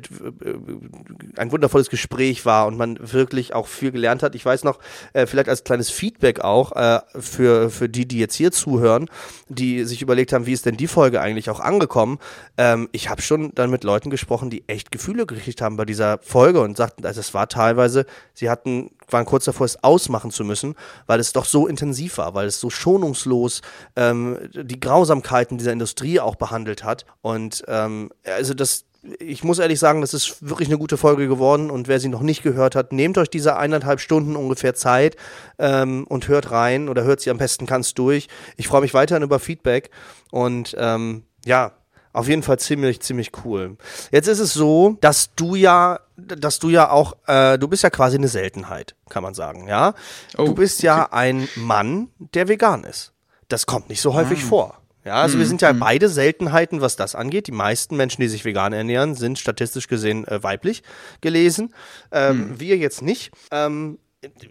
[1.38, 4.36] ein wundervolles Gespräch war und man wirklich auch viel gelernt hat.
[4.36, 4.80] Ich weiß noch,
[5.13, 9.09] äh, vielleicht als kleines Feedback auch äh, für, für die, die jetzt hier zuhören,
[9.47, 12.20] die sich überlegt haben, wie ist denn die Folge eigentlich auch angekommen.
[12.57, 16.17] Ähm, ich habe schon dann mit Leuten gesprochen, die echt Gefühle gekriegt haben bei dieser
[16.17, 20.43] Folge und sagten, also es war teilweise, sie hatten waren kurz davor, es ausmachen zu
[20.43, 20.76] müssen,
[21.07, 23.62] weil es doch so intensiv war, weil es so schonungslos
[23.95, 27.05] ähm, die Grausamkeiten dieser Industrie auch behandelt hat.
[27.22, 28.86] Und ähm, also das,
[29.20, 32.22] ich muss ehrlich sagen, das ist wirklich eine gute Folge geworden und wer sie noch
[32.22, 35.16] nicht gehört hat, nehmt euch diese eineinhalb Stunden ungefähr Zeit
[35.57, 38.28] ähm, und hört rein oder hört sie am besten ganz durch.
[38.57, 39.89] Ich freue mich weiterhin über Feedback
[40.32, 41.72] und ähm, ja,
[42.14, 43.78] auf jeden Fall ziemlich, ziemlich cool.
[44.12, 47.89] Jetzt ist es so, dass du ja, dass du ja auch, äh, du bist ja
[47.89, 49.93] quasi eine Seltenheit, kann man sagen, ja.
[50.38, 51.16] Oh, du bist ja okay.
[51.16, 53.14] ein Mann, der vegan ist.
[53.47, 54.47] Das kommt nicht so häufig ah.
[54.47, 54.80] vor.
[55.05, 55.80] Ja, also mm, wir sind ja mm.
[55.80, 57.47] beide Seltenheiten, was das angeht.
[57.47, 60.84] Die meisten Menschen, die sich vegan ernähren, sind statistisch gesehen äh, weiblich
[61.22, 61.74] gelesen.
[62.12, 62.60] Ähm, mm.
[62.60, 63.32] Wir jetzt nicht.
[63.49, 63.97] Ähm,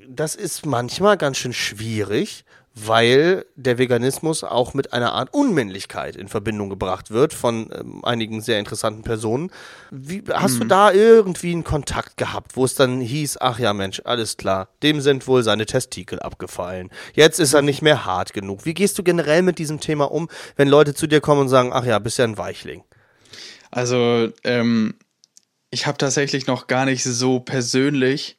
[0.09, 2.45] das ist manchmal ganz schön schwierig,
[2.75, 8.41] weil der Veganismus auch mit einer Art Unmännlichkeit in Verbindung gebracht wird von ähm, einigen
[8.41, 9.51] sehr interessanten Personen.
[9.91, 10.61] Wie, hast mhm.
[10.61, 14.69] du da irgendwie einen Kontakt gehabt, wo es dann hieß, ach ja Mensch, alles klar,
[14.83, 16.91] dem sind wohl seine Testikel abgefallen.
[17.15, 18.65] Jetzt ist er nicht mehr hart genug.
[18.65, 21.73] Wie gehst du generell mit diesem Thema um, wenn Leute zu dir kommen und sagen,
[21.73, 22.85] ach ja, bist ja ein Weichling?
[23.71, 24.95] Also, ähm,
[25.71, 28.39] ich habe tatsächlich noch gar nicht so persönlich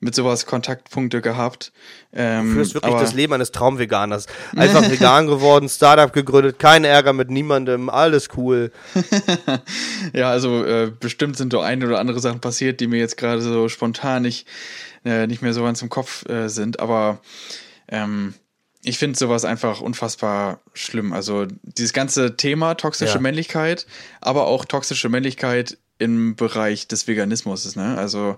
[0.00, 1.72] mit sowas Kontaktpunkte gehabt.
[2.12, 4.26] Ähm, du führst wirklich das Leben eines Traumveganers.
[4.56, 8.70] Einfach vegan geworden, Startup gegründet, kein Ärger mit niemandem, alles cool.
[10.12, 13.42] ja, also äh, bestimmt sind so eine oder andere Sachen passiert, die mir jetzt gerade
[13.42, 14.46] so spontan nicht,
[15.04, 17.20] äh, nicht mehr so ganz im Kopf äh, sind, aber
[17.88, 18.34] ähm,
[18.84, 21.12] ich finde sowas einfach unfassbar schlimm.
[21.12, 23.20] Also dieses ganze Thema toxische ja.
[23.20, 23.86] Männlichkeit,
[24.20, 27.74] aber auch toxische Männlichkeit im Bereich des Veganismus.
[27.74, 27.98] Ne?
[27.98, 28.36] Also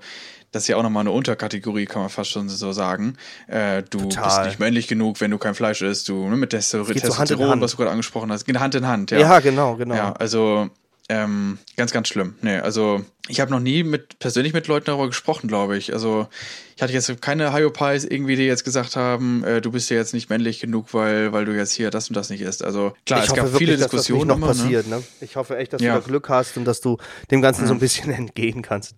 [0.53, 3.17] das ist ja auch nochmal eine Unterkategorie, kann man fast schon so sagen.
[3.47, 4.25] Äh, du Total.
[4.25, 6.09] bist nicht männlich genug, wenn du kein Fleisch isst.
[6.09, 9.11] Du ne, mit Testosteron, Testosteron was du gerade angesprochen hast, geht Hand in Hand.
[9.11, 9.95] Ja, ja genau, genau.
[9.95, 10.71] Ja, also
[11.11, 12.37] ähm, ganz, ganz schlimm.
[12.41, 15.93] Nee, also ich habe noch nie mit persönlich mit Leuten darüber gesprochen, glaube ich.
[15.93, 16.29] Also
[16.77, 20.15] ich hatte jetzt keine Hyopies irgendwie, die jetzt gesagt haben, äh, du bist ja jetzt
[20.15, 22.63] nicht männlich genug, weil, weil du jetzt hier das und das nicht isst.
[22.63, 24.29] Also klar, ich es hoffe gab wirklich, viele Diskussionen.
[24.29, 24.83] Dass das nicht noch immer, ne?
[24.83, 25.03] passiert, ne?
[25.21, 25.95] Ich hoffe echt, dass ja.
[25.95, 26.97] du da Glück hast und dass du
[27.33, 27.67] dem Ganzen ja.
[27.67, 28.95] so ein bisschen entgehen kannst.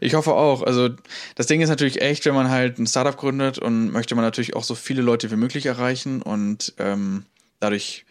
[0.00, 0.62] Ich hoffe auch.
[0.62, 0.90] Also
[1.34, 4.54] das Ding ist natürlich echt, wenn man halt ein Startup gründet und möchte man natürlich
[4.54, 7.24] auch so viele Leute wie möglich erreichen und ähm,
[7.58, 8.04] dadurch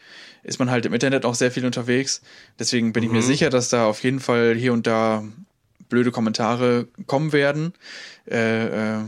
[0.43, 2.21] ist man halt im Internet auch sehr viel unterwegs.
[2.59, 3.07] Deswegen bin mhm.
[3.07, 3.27] ich mir mhm.
[3.27, 5.23] sicher, dass da auf jeden Fall hier und da
[5.89, 7.73] blöde Kommentare kommen werden.
[8.29, 8.99] Äh, äh,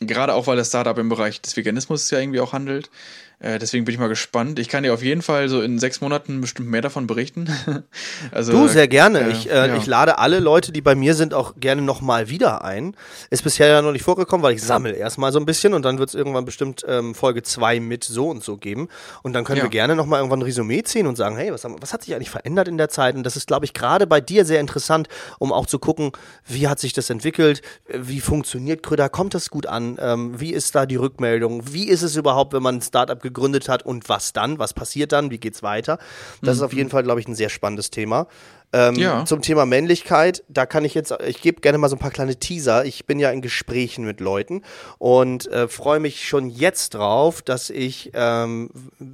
[0.00, 2.90] gerade auch, weil das Startup im Bereich des Veganismus ja irgendwie auch handelt.
[3.38, 4.58] Äh, deswegen bin ich mal gespannt.
[4.58, 7.48] Ich kann dir auf jeden Fall so in sechs Monaten bestimmt mehr davon berichten.
[8.30, 9.20] also, du, sehr gerne.
[9.20, 9.76] Äh, ich, äh, ja.
[9.76, 12.96] ich lade alle Leute, die bei mir sind, auch gerne nochmal wieder ein.
[13.28, 15.98] Ist bisher ja noch nicht vorgekommen, weil ich sammle erstmal so ein bisschen und dann
[15.98, 18.88] wird es irgendwann bestimmt ähm, Folge zwei mit so und so geben.
[19.22, 19.64] Und dann können ja.
[19.64, 22.30] wir gerne nochmal irgendwann ein Resümee ziehen und sagen, hey, was, was hat sich eigentlich
[22.30, 23.16] verändert in der Zeit?
[23.16, 25.08] Und das ist, glaube ich, gerade bei dir sehr interessant,
[25.38, 26.12] um auch zu gucken,
[26.46, 27.60] wie hat sich das entwickelt,
[27.92, 32.02] wie funktioniert Krüder, kommt das gut an, ähm, wie ist da die Rückmeldung, wie ist
[32.02, 35.38] es überhaupt, wenn man ein Startup gegründet hat und was dann, was passiert dann, wie
[35.38, 35.98] geht's weiter.
[36.40, 36.58] Das mhm.
[36.58, 38.26] ist auf jeden Fall, glaube ich, ein sehr spannendes Thema.
[38.72, 39.24] Ähm, ja.
[39.24, 42.36] Zum Thema Männlichkeit, da kann ich jetzt, ich gebe gerne mal so ein paar kleine
[42.36, 42.84] Teaser.
[42.84, 44.62] Ich bin ja in Gesprächen mit Leuten
[44.98, 48.70] und äh, freue mich schon jetzt drauf, dass ich ähm,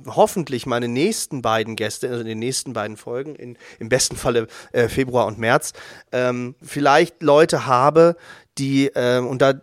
[0.06, 4.46] hoffentlich meine nächsten beiden Gäste, also in den nächsten beiden Folgen, in, im besten Falle
[4.72, 5.74] äh, Februar und März,
[6.12, 8.16] ähm, vielleicht Leute habe,
[8.58, 9.54] die, ähm, und da,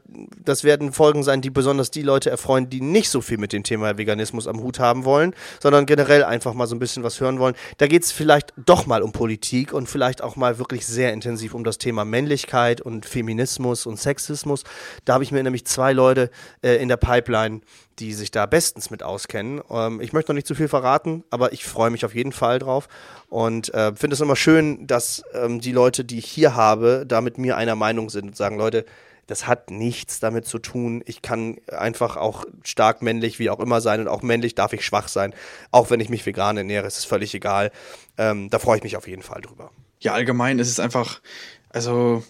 [0.43, 3.63] das werden Folgen sein, die besonders die Leute erfreuen, die nicht so viel mit dem
[3.63, 7.39] Thema Veganismus am Hut haben wollen, sondern generell einfach mal so ein bisschen was hören
[7.39, 7.55] wollen.
[7.77, 11.53] Da geht es vielleicht doch mal um Politik und vielleicht auch mal wirklich sehr intensiv
[11.53, 14.63] um das Thema Männlichkeit und Feminismus und Sexismus.
[15.05, 16.31] Da habe ich mir nämlich zwei Leute
[16.63, 17.61] äh, in der Pipeline,
[17.99, 19.61] die sich da bestens mit auskennen.
[19.69, 22.59] Ähm, ich möchte noch nicht zu viel verraten, aber ich freue mich auf jeden Fall
[22.59, 22.87] drauf
[23.27, 27.21] und äh, finde es immer schön, dass ähm, die Leute, die ich hier habe, da
[27.21, 28.85] mit mir einer Meinung sind und sagen, Leute,
[29.27, 31.03] das hat nichts damit zu tun.
[31.05, 34.83] Ich kann einfach auch stark männlich wie auch immer sein und auch männlich darf ich
[34.83, 35.35] schwach sein.
[35.69, 37.71] Auch wenn ich mich vegan ernähre, ist es völlig egal.
[38.17, 39.71] Ähm, da freue ich mich auf jeden Fall drüber.
[39.99, 41.21] Ja, allgemein ist es einfach,
[41.69, 42.23] also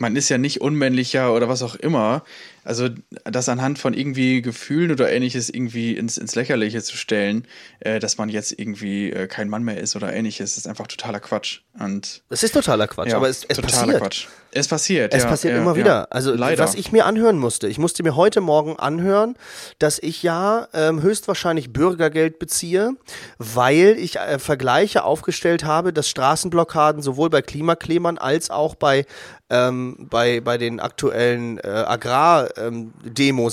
[0.00, 2.24] man ist ja nicht unmännlicher oder was auch immer.
[2.64, 2.88] Also
[3.24, 7.46] das anhand von irgendwie Gefühlen oder ähnliches irgendwie ins, ins Lächerliche zu stellen,
[7.80, 11.20] äh, dass man jetzt irgendwie äh, kein Mann mehr ist oder ähnliches, ist einfach totaler
[11.20, 11.60] Quatsch.
[11.78, 14.00] Und es ist totaler Quatsch, ja, aber es, es totaler passiert.
[14.00, 14.26] Quatsch.
[14.52, 15.14] Es passiert.
[15.14, 16.12] Es ja, passiert ja, immer wieder.
[16.12, 16.62] Also Leider.
[16.62, 19.36] was ich mir anhören musste, ich musste mir heute Morgen anhören,
[19.78, 22.94] dass ich ja ähm, höchstwahrscheinlich Bürgergeld beziehe,
[23.38, 29.06] weil ich äh, Vergleiche aufgestellt habe, dass Straßenblockaden sowohl bei Klimaklebern als auch bei
[29.50, 32.92] ähm, bei, bei den aktuellen äh, Agrar-Demos ähm,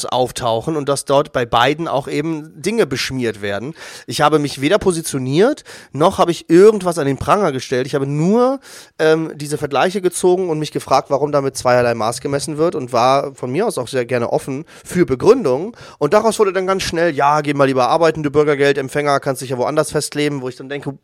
[0.10, 3.74] auftauchen und dass dort bei beiden auch eben Dinge beschmiert werden.
[4.06, 7.88] Ich habe mich weder positioniert, noch habe ich irgendwas an den Pranger gestellt.
[7.88, 8.60] Ich habe nur
[9.00, 13.34] ähm, diese Vergleiche gezogen und mich gefragt, warum damit zweierlei Maß gemessen wird und war
[13.36, 15.74] von mir aus auch sehr gerne offen für Begründungen.
[15.98, 19.50] Und daraus wurde dann ganz schnell, ja, geh mal lieber arbeiten, du Bürgergeldempfänger, kannst dich
[19.50, 20.98] ja woanders festkleben, wo ich dann denke,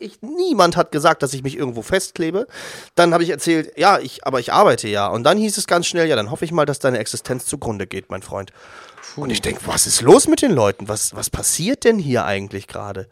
[0.00, 2.46] ich, niemand hat gesagt, dass ich mich irgendwo festklebe.
[2.94, 5.08] Dann habe ich erzählt, ja, ich, aber ich arbeite ja.
[5.08, 7.86] Und dann hieß es ganz schnell, ja, dann hoffe ich mal, dass deine Existenz zugrunde
[7.86, 8.52] geht, mein Freund.
[9.14, 9.22] Puh.
[9.22, 10.88] Und ich denke, was ist los mit den Leuten?
[10.88, 13.08] Was, was passiert denn hier eigentlich gerade?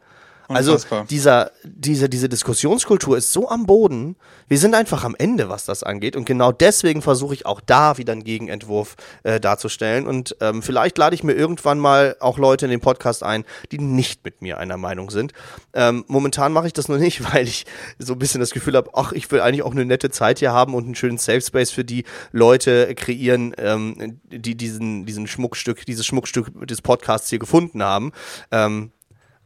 [0.49, 0.79] Also
[1.11, 4.17] dieser, diese, diese Diskussionskultur ist so am Boden.
[4.49, 6.17] Wir sind einfach am Ende, was das angeht.
[6.17, 10.07] Und genau deswegen versuche ich auch da wieder einen Gegenentwurf äh, darzustellen.
[10.07, 13.79] Und ähm, vielleicht lade ich mir irgendwann mal auch Leute in den Podcast ein, die
[13.79, 15.33] nicht mit mir einer Meinung sind.
[15.75, 17.67] Ähm, momentan mache ich das noch nicht, weil ich
[17.99, 20.53] so ein bisschen das Gefühl habe, ach, ich will eigentlich auch eine nette Zeit hier
[20.53, 25.85] haben und einen schönen Safe Space für die Leute kreieren, ähm, die diesen, diesen Schmuckstück,
[25.85, 28.13] dieses Schmuckstück des Podcasts hier gefunden haben.
[28.51, 28.93] Ähm,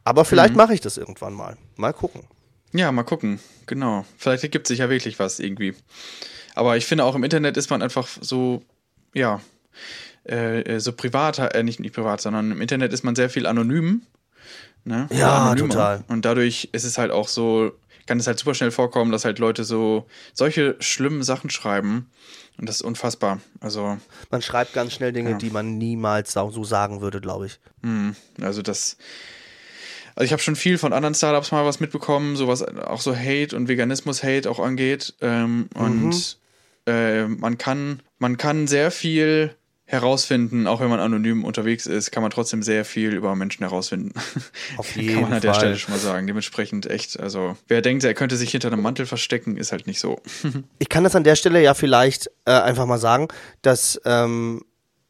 [0.04, 0.58] aber vielleicht mhm.
[0.58, 1.56] mache ich das irgendwann mal.
[1.76, 2.22] Mal gucken.
[2.72, 3.38] Ja, mal gucken.
[3.66, 4.04] Genau.
[4.16, 5.74] Vielleicht ergibt sich ja wirklich was irgendwie.
[6.54, 8.62] Aber ich finde auch im Internet ist man einfach so,
[9.14, 9.40] ja,
[10.24, 14.02] äh, so privat, äh, nicht, nicht privat, sondern im Internet ist man sehr viel anonym.
[14.84, 15.06] Ne?
[15.12, 16.04] Ja, total.
[16.08, 17.72] Und dadurch ist es halt auch so,
[18.06, 22.10] kann es halt super schnell vorkommen, dass halt Leute so solche schlimmen Sachen schreiben.
[22.58, 23.40] Und das ist unfassbar.
[23.60, 23.98] Also.
[24.30, 25.38] Man schreibt ganz schnell Dinge, ja.
[25.38, 27.60] die man niemals so sagen würde, glaube ich.
[27.82, 28.16] Mhm.
[28.40, 28.96] Also das
[30.14, 33.16] also ich habe schon viel von anderen Startups mal was mitbekommen, so was auch so
[33.16, 35.14] Hate und Veganismus-Hate auch angeht.
[35.20, 35.82] Ähm, mhm.
[35.82, 36.38] Und
[36.86, 39.54] äh, man kann, man kann sehr viel
[39.92, 44.14] herausfinden, auch wenn man anonym unterwegs ist, kann man trotzdem sehr viel über Menschen herausfinden.
[44.78, 46.26] Auf jeden kann man an der Stelle schon mal sagen.
[46.26, 50.00] Dementsprechend echt, also wer denkt, er könnte sich hinter einem Mantel verstecken, ist halt nicht
[50.00, 50.18] so.
[50.78, 53.28] ich kann das an der Stelle ja vielleicht äh, einfach mal sagen,
[53.60, 54.64] dass ähm,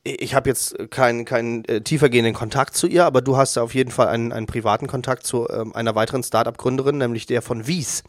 [0.05, 3.75] ich habe jetzt keinen keinen äh, tiefergehenden Kontakt zu ihr, aber du hast ja auf
[3.75, 8.03] jeden Fall einen, einen privaten Kontakt zu ähm, einer weiteren Startup-Gründerin, nämlich der von Wies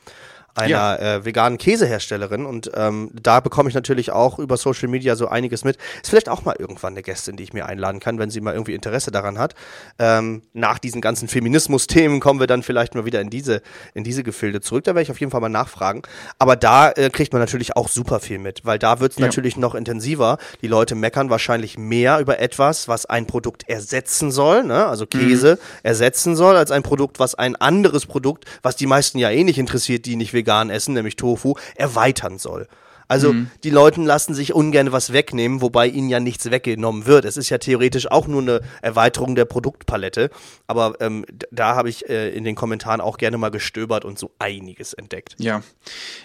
[0.56, 0.96] einer ja.
[0.96, 5.64] äh, veganen Käseherstellerin und ähm, da bekomme ich natürlich auch über Social Media so einiges
[5.64, 5.78] mit.
[6.02, 8.54] Ist vielleicht auch mal irgendwann eine Gästin, die ich mir einladen kann, wenn sie mal
[8.54, 9.56] irgendwie Interesse daran hat.
[9.98, 13.62] Ähm, nach diesen ganzen Feminismus-Themen kommen wir dann vielleicht mal wieder in diese,
[13.96, 14.84] in diese Gefilde zurück.
[14.84, 16.04] Da werde ich auf jeden Fall mal nachfragen.
[16.38, 19.26] Aber da äh, kriegt man natürlich auch super viel mit, weil da wird es ja.
[19.26, 20.38] natürlich noch intensiver.
[20.62, 24.86] Die Leute meckern wahrscheinlich mehr über etwas, was ein Produkt ersetzen soll, ne?
[24.86, 25.80] also Käse mhm.
[25.82, 29.58] ersetzen soll, als ein Produkt, was ein anderes Produkt, was die meisten ja eh nicht
[29.58, 32.68] interessiert, die nicht vegan vegan essen, nämlich Tofu, erweitern soll.
[33.08, 33.52] Also mhm.
[33.64, 37.26] die Leute lassen sich ungern was wegnehmen, wobei ihnen ja nichts weggenommen wird.
[37.26, 40.30] Es ist ja theoretisch auch nur eine Erweiterung der Produktpalette.
[40.68, 44.32] Aber ähm, da habe ich äh, in den Kommentaren auch gerne mal gestöbert und so
[44.40, 45.36] einiges entdeckt.
[45.38, 45.62] Ja,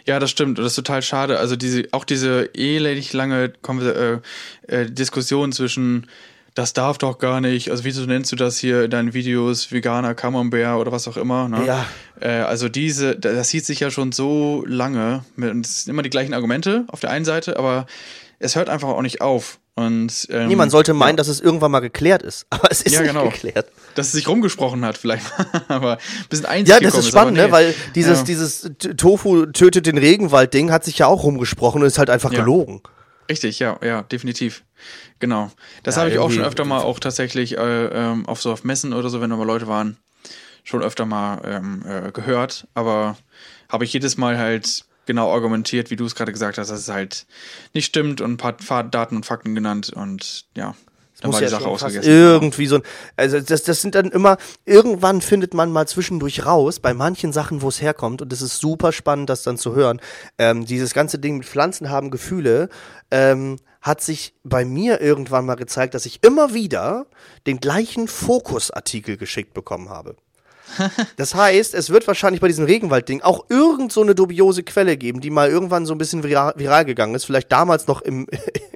[0.06, 0.58] ja, das stimmt.
[0.58, 1.38] Und das ist total schade.
[1.38, 4.18] Also diese, auch diese elendig lange äh,
[4.66, 6.06] äh, Diskussion zwischen
[6.58, 7.70] das darf doch gar nicht.
[7.70, 11.48] Also, wieso nennst du das hier in deinen Videos veganer Camembert oder was auch immer?
[11.48, 11.64] Ne?
[11.64, 11.86] Ja.
[12.20, 15.24] Äh, also, diese, das sieht sich ja schon so lange.
[15.36, 17.86] Und es sind immer die gleichen Argumente auf der einen Seite, aber
[18.40, 19.60] es hört einfach auch nicht auf.
[19.76, 21.16] Und, ähm, Niemand sollte meinen, ja.
[21.18, 23.28] dass es irgendwann mal geklärt ist, aber es ist ja, nicht genau.
[23.28, 23.70] geklärt.
[23.94, 25.26] Dass es sich rumgesprochen hat, vielleicht,
[25.68, 27.52] aber ein bisschen einzig Ja, das ist spannend, ne?
[27.52, 28.24] weil dieses, ja.
[28.24, 32.82] dieses Tofu tötet den Regenwald-Ding hat sich ja auch rumgesprochen und ist halt einfach gelogen.
[33.30, 34.64] Richtig, ja, ja, definitiv.
[35.18, 35.50] Genau.
[35.82, 38.64] Das ja, habe ich auch schon öfter mal auch tatsächlich äh, ähm, auf so auf
[38.64, 39.96] Messen oder so, wenn da mal Leute waren,
[40.64, 42.66] schon öfter mal ähm, äh, gehört.
[42.74, 43.16] Aber
[43.68, 46.88] habe ich jedes Mal halt genau argumentiert, wie du es gerade gesagt hast, dass es
[46.88, 47.26] halt
[47.74, 50.74] nicht stimmt und ein paar Daten und Fakten genannt und ja.
[51.20, 52.82] Das muss ja schon fast irgendwie so ein,
[53.16, 57.60] also das, das sind dann immer, irgendwann findet man mal zwischendurch raus, bei manchen Sachen,
[57.60, 60.00] wo es herkommt, und das ist super spannend, das dann zu hören.
[60.38, 62.68] Ähm, dieses ganze Ding mit Pflanzen haben Gefühle,
[63.10, 67.06] ähm, hat sich bei mir irgendwann mal gezeigt, dass ich immer wieder
[67.46, 70.16] den gleichen Fokusartikel geschickt bekommen habe.
[71.16, 75.20] Das heißt, es wird wahrscheinlich bei diesem Regenwald-Ding auch irgend so eine dubiose Quelle geben,
[75.20, 77.24] die mal irgendwann so ein bisschen viral, viral gegangen ist.
[77.24, 78.26] Vielleicht damals noch im,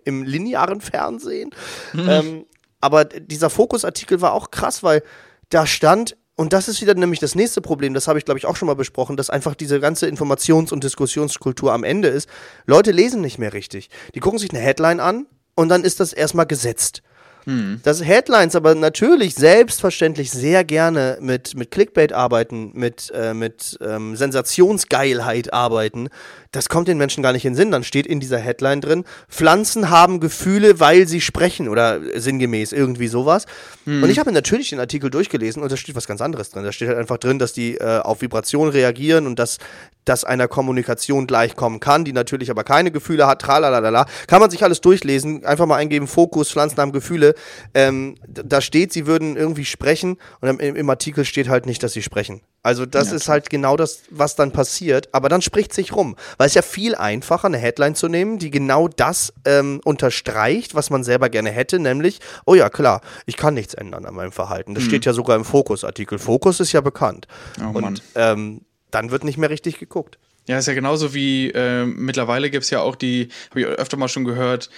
[0.05, 1.51] im linearen Fernsehen.
[1.93, 2.09] Mhm.
[2.09, 2.47] Ähm,
[2.81, 5.03] aber dieser Fokusartikel war auch krass, weil
[5.51, 8.47] da stand, und das ist wieder nämlich das nächste Problem, das habe ich glaube ich
[8.47, 12.29] auch schon mal besprochen, dass einfach diese ganze Informations- und Diskussionskultur am Ende ist.
[12.67, 13.89] Leute lesen nicht mehr richtig.
[14.15, 17.03] Die gucken sich eine Headline an und dann ist das erstmal gesetzt.
[17.45, 17.81] Hm.
[17.83, 24.17] Dass Headlines aber natürlich selbstverständlich sehr gerne mit, mit Clickbait arbeiten, mit, äh, mit ähm,
[24.17, 26.09] Sensationsgeilheit arbeiten,
[26.53, 27.71] das kommt den Menschen gar nicht in den Sinn.
[27.71, 33.09] Dann steht in dieser Headline drin, Pflanzen haben Gefühle, weil sie sprechen oder sinngemäß irgendwie
[33.09, 33.47] sowas.
[33.85, 34.03] Hm.
[34.03, 36.65] Und ich habe natürlich den Artikel durchgelesen und da steht was ganz anderes drin.
[36.65, 39.59] Da steht halt einfach drin, dass die äh, auf Vibration reagieren und dass
[40.05, 44.07] das einer Kommunikation gleichkommen kann, die natürlich aber keine Gefühle hat, tralalala.
[44.27, 47.32] Kann man sich alles durchlesen, einfach mal eingeben, Fokus, Pflanzen haben Gefühle.
[47.75, 51.93] Ähm, da steht, sie würden irgendwie sprechen und im, im, Artikel steht halt nicht, dass
[51.93, 52.43] sie sprechen.
[52.63, 56.17] Also das ja, ist halt genau das, was dann passiert, aber dann spricht sich rum.
[56.39, 60.91] Weil es ja viel einfacher, eine Headline zu nehmen, die genau das ähm, unterstreicht, was
[60.91, 64.75] man selber gerne hätte, nämlich, oh ja, klar, ich kann nichts ändern an meinem Verhalten.
[64.75, 64.91] Das hm.
[64.91, 66.19] steht ja sogar im Fokus-Artikel.
[66.19, 67.27] Fokus ist ja bekannt.
[67.61, 70.19] Oh, und ähm, dann wird nicht mehr richtig geguckt.
[70.47, 73.97] Ja, ist ja genauso wie äh, mittlerweile gibt es ja auch die, habe ich öfter
[73.97, 74.71] mal schon gehört,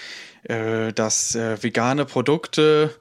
[0.45, 2.95] äh, dass äh, vegane Produkte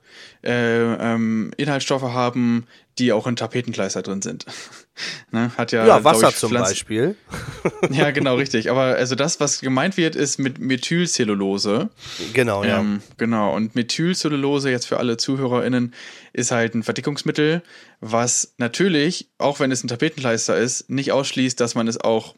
[0.44, 2.68] äh, ähm, Inhaltsstoffe haben,
[3.00, 4.46] die auch in Tapetenkleister drin sind.
[5.32, 5.52] ne?
[5.58, 7.16] Hat ja, ja Wasser ich, zum Pflanzen Beispiel.
[7.90, 8.70] ja, genau, richtig.
[8.70, 11.90] Aber also das, was gemeint wird, ist mit Methylcellulose.
[12.34, 12.80] Genau, ja.
[12.80, 13.56] Ähm, genau.
[13.56, 15.94] Und Methylcellulose, jetzt für alle ZuhörerInnen,
[16.34, 17.64] ist halt ein Verdickungsmittel,
[18.00, 22.36] was natürlich, auch wenn es ein Tapetenkleister ist, nicht ausschließt, dass man es auch,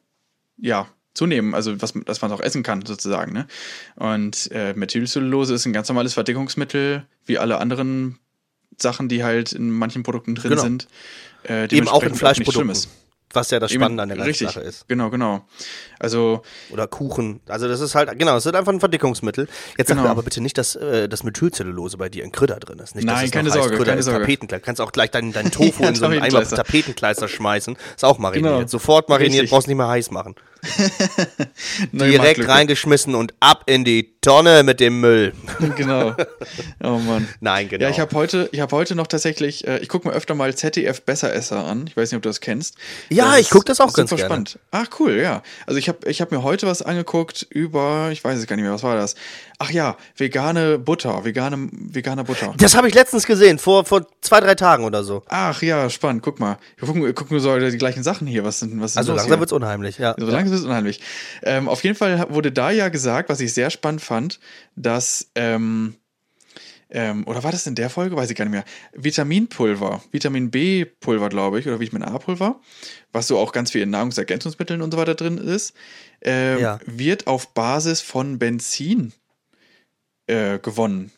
[0.57, 3.33] ja, zunehmen, also was, dass man es auch essen kann, sozusagen.
[3.33, 3.47] Ne?
[3.95, 8.19] Und äh, Methylcellulose ist ein ganz normales Verdickungsmittel, wie alle anderen
[8.77, 10.61] Sachen, die halt in manchen Produkten drin genau.
[10.61, 10.87] sind.
[11.47, 12.69] Äh, Eben auch in Fleischprodukten.
[12.69, 12.75] Auch
[13.35, 14.87] was ja das Spannende an der ganzen Sache ist.
[14.87, 15.45] Genau, genau.
[15.99, 16.41] Also
[16.71, 17.41] oder Kuchen.
[17.47, 19.47] Also das ist halt genau, es ist einfach ein Verdickungsmittel.
[19.77, 20.01] Jetzt genau.
[20.01, 22.95] sag mir aber bitte nicht, dass äh, das Methylcellulose bei dir in Krüder drin ist.
[22.95, 24.21] Nicht, Nein, keine Sorge, Krüder keine Sorge.
[24.21, 24.65] Tapetenkleister.
[24.65, 27.75] Kannst auch gleich deinen, deinen Tofu in so einen Eimer Tapetenkleister schmeißen.
[27.95, 28.53] Ist auch mariniert.
[28.53, 28.67] Genau.
[28.67, 29.49] Sofort mariniert, Richtig.
[29.51, 30.35] brauchst nicht mehr heiß machen.
[31.91, 35.33] Direkt reingeschmissen und ab in die Tonne mit dem Müll.
[35.77, 36.15] genau.
[36.83, 37.27] Oh Mann.
[37.41, 37.83] Nein, genau.
[37.83, 40.55] Ja, ich habe heute, ich habe heute noch tatsächlich, äh, ich gucke mir öfter mal
[40.55, 41.85] ZDF Besseresser an.
[41.87, 42.75] Ich weiß nicht, ob du das kennst.
[43.09, 44.47] Ja, das ich gucke das auch ganz super gerne.
[44.47, 44.59] spannend.
[44.71, 45.43] Ach cool, ja.
[45.67, 48.63] Also ich habe, ich habe mir heute was angeguckt über, ich weiß es gar nicht
[48.63, 49.13] mehr, was war das?
[49.59, 52.53] Ach ja, vegane Butter, vegane, vegane Butter.
[52.57, 55.21] Das habe ich letztens gesehen, vor, vor zwei, drei Tagen oder so.
[55.27, 56.23] Ach ja, spannend.
[56.23, 58.43] Guck mal, wir gucken, gucken so die gleichen Sachen hier.
[58.43, 60.15] Was sind, was sind also langsam wird es unheimlich, ja.
[60.17, 61.01] So langsam es unheimlich.
[61.43, 64.39] Ähm, auf jeden Fall wurde da ja gesagt, was ich sehr spannend fand,
[64.75, 65.95] dass, ähm,
[66.89, 68.15] ähm, oder war das in der Folge?
[68.15, 68.65] Weiß ich gar nicht mehr.
[68.93, 72.59] Vitaminpulver, Vitamin B-Pulver, glaube ich, oder Vitamin A-Pulver,
[73.11, 75.73] was so auch ganz viel in Nahrungsergänzungsmitteln und so weiter drin ist,
[76.23, 76.79] äh, ja.
[76.85, 79.13] wird auf Basis von Benzin
[80.27, 81.11] äh, gewonnen.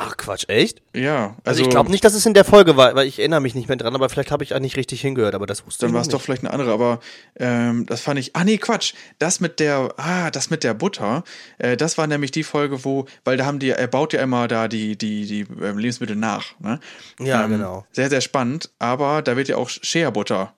[0.00, 0.80] Ach Quatsch, echt?
[0.94, 1.34] Ja.
[1.38, 3.56] Also, also ich glaube nicht, dass es in der Folge war, weil ich erinnere mich
[3.56, 5.92] nicht mehr dran, aber vielleicht habe ich auch nicht richtig hingehört, aber das wusste Dann
[5.92, 7.00] war es doch vielleicht eine andere, aber
[7.34, 8.36] ähm, das fand ich.
[8.36, 8.94] Ah nee, Quatsch.
[9.18, 11.24] Das mit der, ah, das mit der Butter,
[11.58, 14.46] äh, das war nämlich die Folge, wo, weil da haben die, er baut ja immer
[14.46, 16.56] da die, die, die äh, Lebensmittel nach.
[16.60, 16.78] Ne?
[17.18, 17.84] Ja, ähm, genau.
[17.90, 20.54] Sehr, sehr spannend, aber da wird ja auch Shea-Butter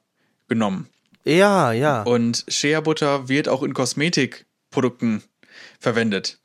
[0.49, 0.91] genommen.
[1.24, 2.03] Ja, ja.
[2.03, 5.22] Und Shea-Butter wird auch in Kosmetikprodukten
[5.78, 6.41] verwendet.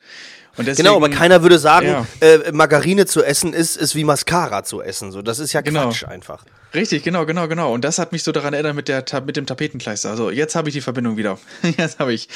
[0.58, 2.06] Deswegen, genau, aber keiner würde sagen, ja.
[2.22, 5.12] äh, Margarine zu essen ist, ist wie Mascara zu essen.
[5.12, 5.90] So, das ist ja genau.
[5.90, 6.46] Quatsch einfach.
[6.74, 7.74] Richtig, genau, genau, genau.
[7.74, 10.10] Und das hat mich so daran erinnert mit, der, mit dem Tapetenkleister.
[10.10, 11.38] Also jetzt habe ich die Verbindung wieder.
[11.78, 12.30] jetzt habe ich,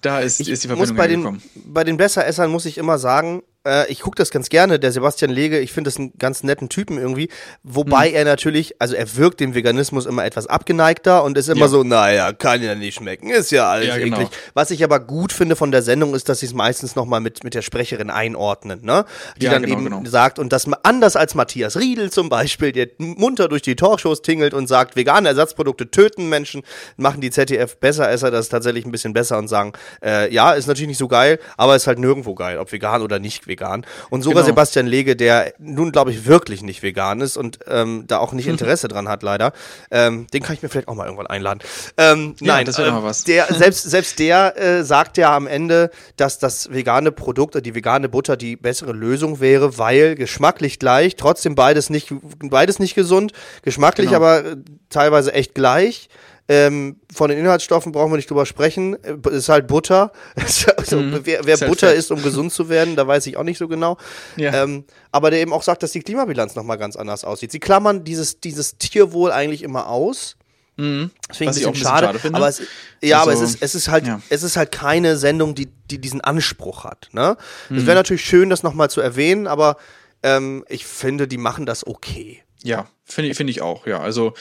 [0.00, 2.98] da ist, ich ist die Verbindung muss bei den, bei den Besseressern muss ich immer
[2.98, 6.42] sagen, äh, ich gucke das ganz gerne, der Sebastian Lege, ich finde das einen ganz
[6.42, 7.28] netten Typen irgendwie,
[7.62, 8.14] wobei hm.
[8.14, 11.68] er natürlich, also er wirkt dem Veganismus immer etwas abgeneigter und ist immer ja.
[11.68, 14.16] so, naja, kann ja nicht schmecken, ist ja alles ja, genau.
[14.16, 14.30] eklig.
[14.54, 17.44] Was ich aber gut finde von der Sendung ist, dass sie es meistens nochmal mit,
[17.44, 19.04] mit der Sprecherin einordnen, ne?
[19.36, 20.02] Die ja, dann genau, eben genau.
[20.04, 24.54] sagt, und das anders als Matthias Riedel zum Beispiel, der munter durch die Talkshows tingelt
[24.54, 26.62] und sagt, vegane Ersatzprodukte töten Menschen,
[26.96, 30.52] machen die ZDF besser, ist er das tatsächlich ein bisschen besser und sagen, äh, ja,
[30.52, 33.84] ist natürlich nicht so geil, aber ist halt nirgendwo geil, ob vegan oder nicht vegan.
[34.08, 34.52] Und sogar genau.
[34.52, 38.46] Sebastian Lege, der nun, glaube ich, wirklich nicht vegan ist und ähm, da auch nicht
[38.46, 39.52] Interesse dran hat, leider.
[39.90, 41.60] Ähm, den kann ich mir vielleicht auch mal irgendwann einladen.
[41.98, 43.24] Ähm, ja, nein, das wäre äh, mal was.
[43.24, 47.74] Der, selbst, selbst der äh, sagt ja am Ende, dass das vegane Produkt oder die
[47.74, 53.32] vegane Butter die bessere Lösung wäre, weil geschmacklich gleich, trotzdem beides nicht, beides nicht gesund,
[53.62, 54.18] geschmacklich genau.
[54.18, 54.56] aber äh,
[54.88, 56.08] teilweise echt gleich.
[56.52, 58.96] Ähm, von den Inhaltsstoffen brauchen wir nicht drüber sprechen.
[59.04, 60.10] Es ist halt Butter.
[60.76, 61.20] also, mhm.
[61.22, 63.98] Wer, wer Butter isst, um gesund zu werden, da weiß ich auch nicht so genau.
[64.34, 64.64] Ja.
[64.64, 64.82] Ähm,
[65.12, 67.52] aber der eben auch sagt, dass die Klimabilanz nochmal ganz anders aussieht.
[67.52, 70.34] Sie klammern dieses, dieses Tierwohl eigentlich immer aus.
[70.76, 71.12] Mhm.
[71.28, 72.18] Das finde ich ein bisschen schade.
[72.18, 72.62] schade aber es,
[73.00, 74.20] ja, also, aber es ist, es ist halt, ja.
[74.28, 77.10] es ist halt keine Sendung, die, die diesen Anspruch hat.
[77.12, 77.36] Ne?
[77.68, 77.76] Mhm.
[77.76, 79.76] Es wäre natürlich schön, das nochmal zu erwähnen, aber
[80.24, 82.42] ähm, ich finde, die machen das okay.
[82.62, 84.00] Ja, finde ich, finde ich auch, ja.
[84.00, 84.34] Also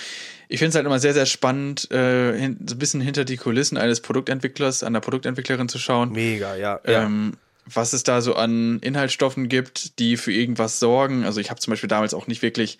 [0.47, 3.37] ich finde es halt immer sehr, sehr spannend, äh, hin, so ein bisschen hinter die
[3.37, 6.11] Kulissen eines Produktentwicklers, einer Produktentwicklerin zu schauen.
[6.11, 6.79] Mega, ja.
[6.85, 7.33] Ähm,
[7.65, 11.23] was es da so an Inhaltsstoffen gibt, die für irgendwas sorgen.
[11.23, 12.79] Also ich habe zum Beispiel damals auch nicht wirklich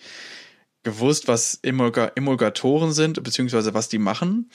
[0.82, 4.50] gewusst, was Emulga Emulgatoren sind, beziehungsweise was die machen.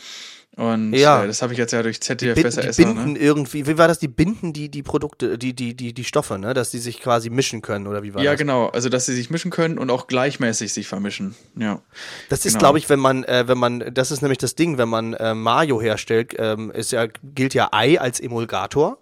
[0.57, 1.23] Und ja.
[1.23, 3.19] äh, das habe ich jetzt ja durch ZDF besser die binden ne?
[3.19, 3.99] irgendwie, wie war das?
[3.99, 6.53] Die binden die, die Produkte, die, die, die, die Stoffe, ne?
[6.53, 8.39] Dass die sich quasi mischen können, oder wie war ja, das?
[8.39, 8.67] Ja, genau.
[8.67, 11.35] Also, dass sie sich mischen können und auch gleichmäßig sich vermischen.
[11.57, 11.81] Ja.
[12.29, 12.59] Das ist, genau.
[12.59, 15.33] glaube ich, wenn man, äh, wenn man, das ist nämlich das Ding, wenn man äh,
[15.33, 18.97] Mayo herstellt, ähm, ist ja, gilt ja Ei als Emulgator.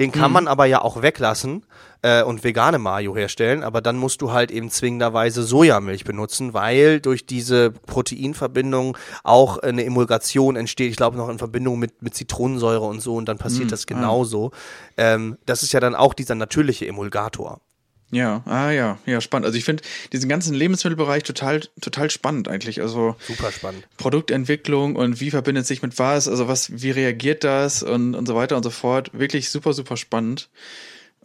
[0.00, 0.34] Den kann mhm.
[0.34, 1.64] man aber ja auch weglassen
[2.02, 7.00] äh, und vegane Mayo herstellen, aber dann musst du halt eben zwingenderweise Sojamilch benutzen, weil
[7.00, 10.90] durch diese Proteinverbindung auch eine Emulgation entsteht.
[10.90, 13.70] Ich glaube noch in Verbindung mit, mit Zitronensäure und so und dann passiert mhm.
[13.70, 13.94] das ah.
[13.94, 14.50] genauso.
[14.96, 15.14] Ah.
[15.14, 17.60] Ähm, das ist ja dann auch dieser natürliche Emulgator.
[18.10, 19.44] Ja, ah ja, ja, spannend.
[19.44, 19.82] Also ich finde
[20.12, 22.80] diesen ganzen Lebensmittelbereich total, total spannend eigentlich.
[22.80, 23.86] Also super spannend.
[23.98, 28.34] Produktentwicklung und wie verbindet sich mit was, also was, wie reagiert das und, und so
[28.34, 29.10] weiter und so fort.
[29.12, 30.48] Wirklich super, super spannend.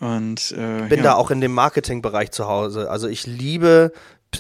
[0.04, 1.04] Und äh, bin ja.
[1.04, 2.92] da auch in dem Marketingbereich zu Hause.
[2.92, 3.94] Also ich liebe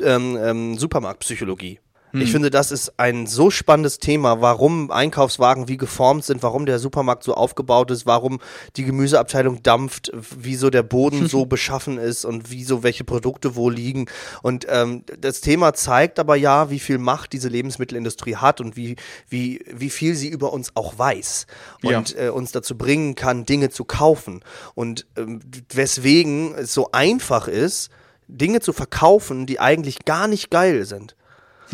[0.03, 1.79] ähm, ähm, Supermarktpsychologie.
[2.15, 2.27] Ich hm.
[2.27, 7.23] finde, das ist ein so spannendes Thema, warum Einkaufswagen wie geformt sind, warum der Supermarkt
[7.23, 8.39] so aufgebaut ist, warum
[8.75, 14.05] die Gemüseabteilung dampft, wieso der Boden so beschaffen ist und wieso welche Produkte wo liegen.
[14.43, 18.95] Und ähm, das Thema zeigt aber ja, wie viel Macht diese Lebensmittelindustrie hat und wie,
[19.27, 21.47] wie, wie viel sie über uns auch weiß
[21.81, 22.25] und ja.
[22.25, 24.41] äh, uns dazu bringen kann, Dinge zu kaufen.
[24.75, 25.39] Und ähm,
[25.73, 27.89] weswegen es so einfach ist,
[28.27, 31.15] Dinge zu verkaufen, die eigentlich gar nicht geil sind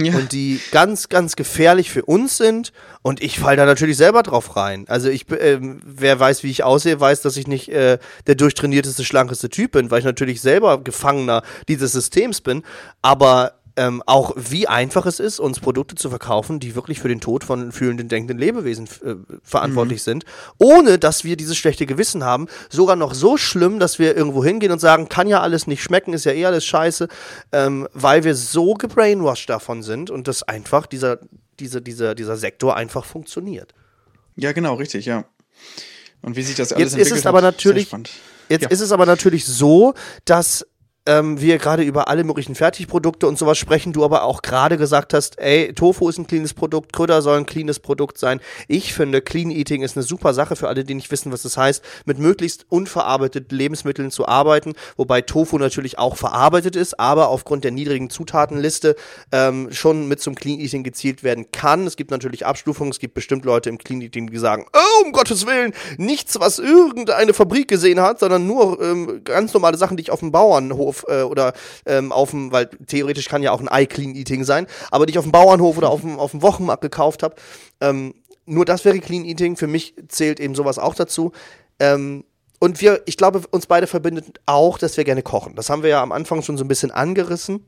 [0.05, 0.15] ja.
[0.15, 2.71] und die ganz, ganz gefährlich für uns sind.
[3.01, 4.85] Und ich falle da natürlich selber drauf rein.
[4.87, 7.97] Also ich, äh, wer weiß, wie ich aussehe, weiß, dass ich nicht äh,
[8.27, 12.63] der durchtrainierteste, schlankeste Typ bin, weil ich natürlich selber Gefangener dieses Systems bin.
[13.01, 17.21] Aber ähm, auch wie einfach es ist, uns Produkte zu verkaufen, die wirklich für den
[17.21, 20.03] Tod von fühlenden, denkenden Lebewesen äh, verantwortlich mhm.
[20.03, 20.25] sind,
[20.57, 22.47] ohne dass wir dieses schlechte Gewissen haben.
[22.69, 26.11] Sogar noch so schlimm, dass wir irgendwo hingehen und sagen, kann ja alles nicht schmecken,
[26.11, 27.07] ist ja eh alles scheiße,
[27.53, 31.19] ähm, weil wir so gebrainwashed davon sind und dass einfach dieser,
[31.61, 33.73] diese, dieser, dieser Sektor einfach funktioniert.
[34.35, 35.23] Ja, genau, richtig, ja.
[36.21, 37.89] Und wie sich das alles jetzt entwickelt ist es aber natürlich,
[38.49, 38.69] Jetzt ja.
[38.69, 39.93] ist es aber natürlich so,
[40.25, 40.65] dass
[41.05, 45.13] ähm, wir gerade über alle möglichen Fertigprodukte und sowas sprechen, du aber auch gerade gesagt
[45.13, 48.39] hast, ey, Tofu ist ein cleanes Produkt, Kröder soll ein cleanes Produkt sein.
[48.67, 51.57] Ich finde, Clean Eating ist eine super Sache für alle, die nicht wissen, was das
[51.57, 57.63] heißt, mit möglichst unverarbeiteten Lebensmitteln zu arbeiten, wobei Tofu natürlich auch verarbeitet ist, aber aufgrund
[57.63, 58.95] der niedrigen Zutatenliste
[59.31, 61.87] ähm, schon mit zum Clean Eating gezielt werden kann.
[61.87, 65.11] Es gibt natürlich Abstufungen, es gibt bestimmt Leute im Clean Eating, die sagen, oh, um
[65.11, 70.01] Gottes Willen, nichts, was irgendeine Fabrik gesehen hat, sondern nur ähm, ganz normale Sachen, die
[70.01, 71.53] ich auf dem Bauernhof äh, oder
[71.85, 75.11] ähm, auf dem, weil theoretisch kann ja auch ein Eye Clean Eating sein, aber die
[75.11, 77.35] ich auf dem Bauernhof oder auf dem, auf dem Wochenmarkt gekauft habe.
[77.81, 78.13] Ähm,
[78.45, 79.55] nur das wäre Clean Eating.
[79.55, 81.31] Für mich zählt eben sowas auch dazu.
[81.79, 82.23] Ähm,
[82.59, 85.55] und wir, ich glaube, uns beide verbindet auch, dass wir gerne kochen.
[85.55, 87.65] Das haben wir ja am Anfang schon so ein bisschen angerissen.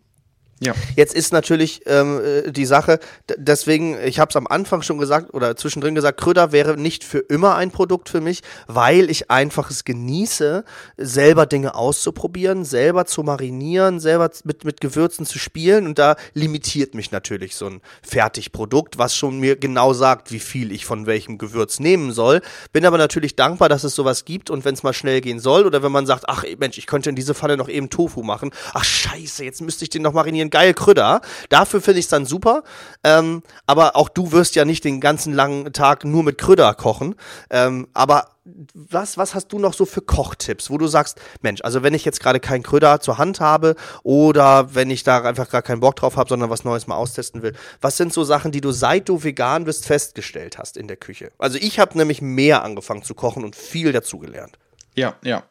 [0.64, 0.76] Ja.
[0.96, 3.00] Jetzt ist natürlich ähm, äh, die Sache,
[3.36, 7.18] deswegen, ich habe es am Anfang schon gesagt oder zwischendrin gesagt, Kröder wäre nicht für
[7.18, 10.64] immer ein Produkt für mich, weil ich einfach es genieße,
[10.98, 16.94] selber Dinge auszuprobieren, selber zu marinieren, selber mit, mit Gewürzen zu spielen und da limitiert
[16.94, 21.40] mich natürlich so ein Fertigprodukt, was schon mir genau sagt, wie viel ich von welchem
[21.40, 22.40] Gewürz nehmen soll.
[22.72, 25.66] Bin aber natürlich dankbar, dass es sowas gibt und wenn es mal schnell gehen soll
[25.66, 28.52] oder wenn man sagt, ach Mensch, ich könnte in diese Falle noch eben Tofu machen,
[28.76, 31.22] ach scheiße, jetzt müsste ich den noch marinieren geil Krüder.
[31.50, 32.64] Dafür finde ich es dann super.
[33.04, 37.16] Ähm, aber auch du wirst ja nicht den ganzen langen Tag nur mit Krüder kochen.
[37.50, 38.28] Ähm, aber
[38.74, 42.06] was, was hast du noch so für Kochtipps, wo du sagst, Mensch, also wenn ich
[42.06, 45.96] jetzt gerade kein Krüder zur Hand habe oder wenn ich da einfach gar keinen Bock
[45.96, 49.10] drauf habe, sondern was Neues mal austesten will, was sind so Sachen, die du seit
[49.10, 51.32] du vegan bist festgestellt hast in der Küche?
[51.38, 54.58] Also ich habe nämlich mehr angefangen zu kochen und viel dazugelernt.
[54.96, 55.44] Ja, ja.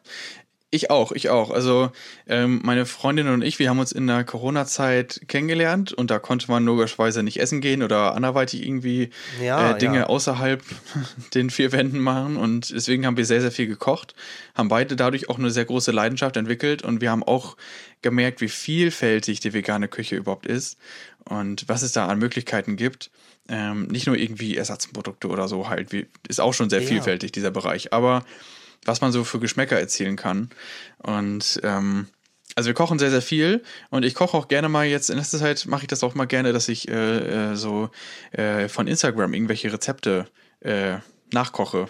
[0.73, 1.51] Ich auch, ich auch.
[1.51, 1.91] Also
[2.27, 6.49] ähm, meine Freundin und ich, wir haben uns in der Corona-Zeit kennengelernt und da konnte
[6.49, 9.09] man logischerweise nicht essen gehen oder anderweitig irgendwie
[9.43, 10.05] ja, äh, Dinge ja.
[10.05, 10.63] außerhalb
[11.33, 14.15] den vier Wänden machen und deswegen haben wir sehr, sehr viel gekocht,
[14.55, 17.57] haben beide dadurch auch eine sehr große Leidenschaft entwickelt und wir haben auch
[18.01, 20.77] gemerkt, wie vielfältig die vegane Küche überhaupt ist
[21.25, 23.11] und was es da an Möglichkeiten gibt.
[23.49, 26.87] Ähm, nicht nur irgendwie Ersatzprodukte oder so halt, wie, ist auch schon sehr ja.
[26.87, 28.23] vielfältig dieser Bereich, aber
[28.85, 30.49] was man so für Geschmäcker erzielen kann.
[30.97, 32.07] Und ähm,
[32.55, 35.39] also wir kochen sehr, sehr viel und ich koche auch gerne mal jetzt, in letzter
[35.39, 37.89] Zeit mache ich das auch mal gerne, dass ich äh, äh so
[38.31, 40.27] äh, von Instagram irgendwelche Rezepte
[40.59, 40.97] äh,
[41.31, 41.87] nachkoche.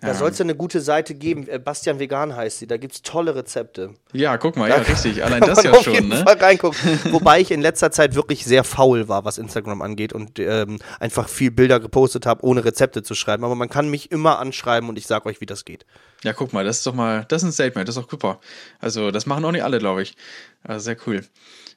[0.00, 1.46] Da ähm, soll es ja eine gute Seite geben.
[1.48, 2.66] Äh, Bastian Vegan heißt sie.
[2.66, 3.94] Da gibt es tolle Rezepte.
[4.12, 5.22] Ja, guck mal, da ja, richtig.
[5.22, 6.08] Allein das ja schon.
[6.08, 6.22] ne?
[6.24, 7.00] Fall reingucken.
[7.10, 11.28] Wobei ich in letzter Zeit wirklich sehr faul war, was Instagram angeht und ähm, einfach
[11.28, 13.44] viel Bilder gepostet habe, ohne Rezepte zu schreiben.
[13.44, 15.84] Aber man kann mich immer anschreiben und ich sage euch, wie das geht.
[16.22, 18.40] Ja, guck mal, das ist doch mal, das ist ein Statement, das ist doch super.
[18.80, 20.16] Also, das machen auch nicht alle, glaube ich.
[20.62, 21.24] Also, sehr cool.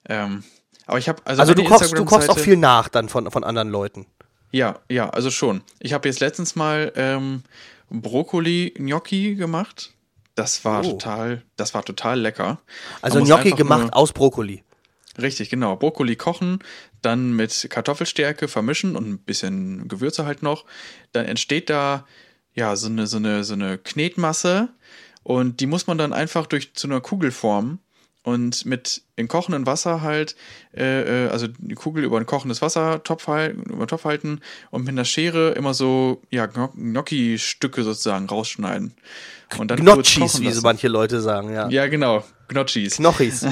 [0.07, 0.43] Ähm,
[0.86, 3.43] aber ich habe also, also du kochst, du kochst auch viel nach dann von, von
[3.43, 4.05] anderen Leuten.
[4.51, 5.63] Ja, ja, also schon.
[5.80, 7.43] Ich habe jetzt letztens mal ähm,
[7.90, 9.94] Brokkoli-Gnocchi gemacht.
[10.36, 10.92] Das war oh.
[10.92, 12.60] total, das war total lecker.
[13.02, 14.64] Also Gnocchi gemacht aus Brokkoli.
[15.22, 15.78] Richtig, genau.
[15.78, 16.60] Brokkoli kochen,
[17.02, 20.66] dann mit Kartoffelstärke vermischen und ein bisschen Gewürze halt noch.
[21.14, 22.06] Dann entsteht da
[22.54, 24.70] ja so eine, so eine, so eine Knetmasse
[25.24, 27.80] und die muss man dann einfach durch zu einer Kugel formen
[28.26, 30.36] und mit in kochendem Wasser halt,
[30.76, 34.89] äh, äh, also die Kugel über ein kochendes Wasser Topf, über Topf halten und mit
[34.89, 38.95] einer Schere immer so, ja, Gnocchi-Stücke sozusagen rausschneiden.
[39.59, 41.69] Und dann Gnocchis, wie so manche Leute sagen, ja.
[41.69, 42.23] Ja, genau.
[42.47, 42.97] Gnocchis.
[42.97, 43.45] Knochis.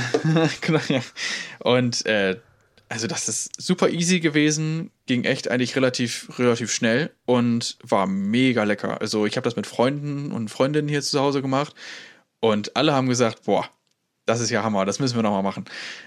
[1.59, 2.37] Und äh,
[2.89, 8.63] also das ist super easy gewesen, ging echt eigentlich relativ, relativ schnell und war mega
[8.63, 9.01] lecker.
[9.01, 11.73] Also ich habe das mit Freunden und Freundinnen hier zu Hause gemacht
[12.39, 13.67] und alle haben gesagt, boah,
[14.25, 15.65] das ist ja Hammer, das müssen wir nochmal machen.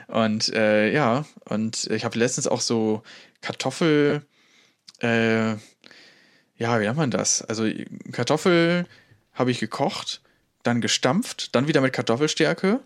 [0.09, 3.03] Und äh, ja, und ich habe letztens auch so
[3.43, 4.23] Kartoffel,
[5.01, 5.51] äh,
[6.59, 7.43] ja, wie nennt man das?
[7.43, 7.69] Also
[8.13, 8.87] Kartoffel
[9.33, 10.23] habe ich gekocht,
[10.63, 12.81] dann gestampft, dann wieder mit Kartoffelstärke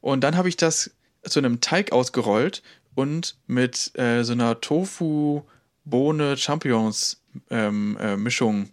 [0.00, 0.90] und dann habe ich das
[1.22, 2.62] zu einem Teig ausgerollt
[2.94, 5.42] und mit äh, so einer Tofu,
[5.84, 8.70] Bohne, Champignons ähm, äh, Mischung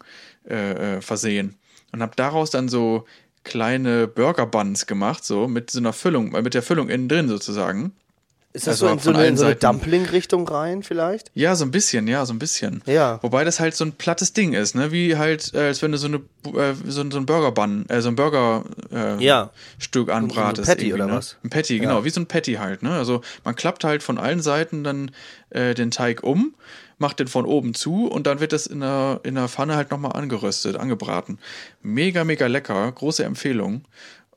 [0.50, 1.58] äh, äh versehen
[1.92, 3.06] und habe daraus dann so
[3.48, 7.28] kleine Burger Buns gemacht, so mit so einer Füllung, äh, mit der Füllung innen drin
[7.30, 7.94] sozusagen.
[8.54, 11.30] Ist das also so in so eine, so eine Dumpling-Richtung rein vielleicht?
[11.36, 12.82] Ja, so ein bisschen, ja, so ein bisschen.
[12.88, 13.20] Ja.
[13.22, 14.92] Wobei das halt so ein plattes Ding ist, ne?
[14.92, 18.10] Wie halt, äh, als wenn du so, eine, äh, so, so ein Burger-Bun, äh, so
[18.10, 20.18] ein Burger-Stück äh, ja.
[20.18, 20.70] anbratest.
[20.70, 21.14] Ein Patty oder ne?
[21.14, 21.38] was?
[21.44, 22.92] Ein Patty, genau, wie so ein Patty halt, ne?
[22.92, 25.12] Also man klappt halt von allen Seiten dann
[25.52, 26.56] äh, den Teig um
[26.98, 29.92] macht den von oben zu und dann wird das in der, in der Pfanne halt
[29.92, 31.40] nochmal angeröstet, angebraten.
[31.82, 33.84] Mega, mega lecker, große Empfehlung.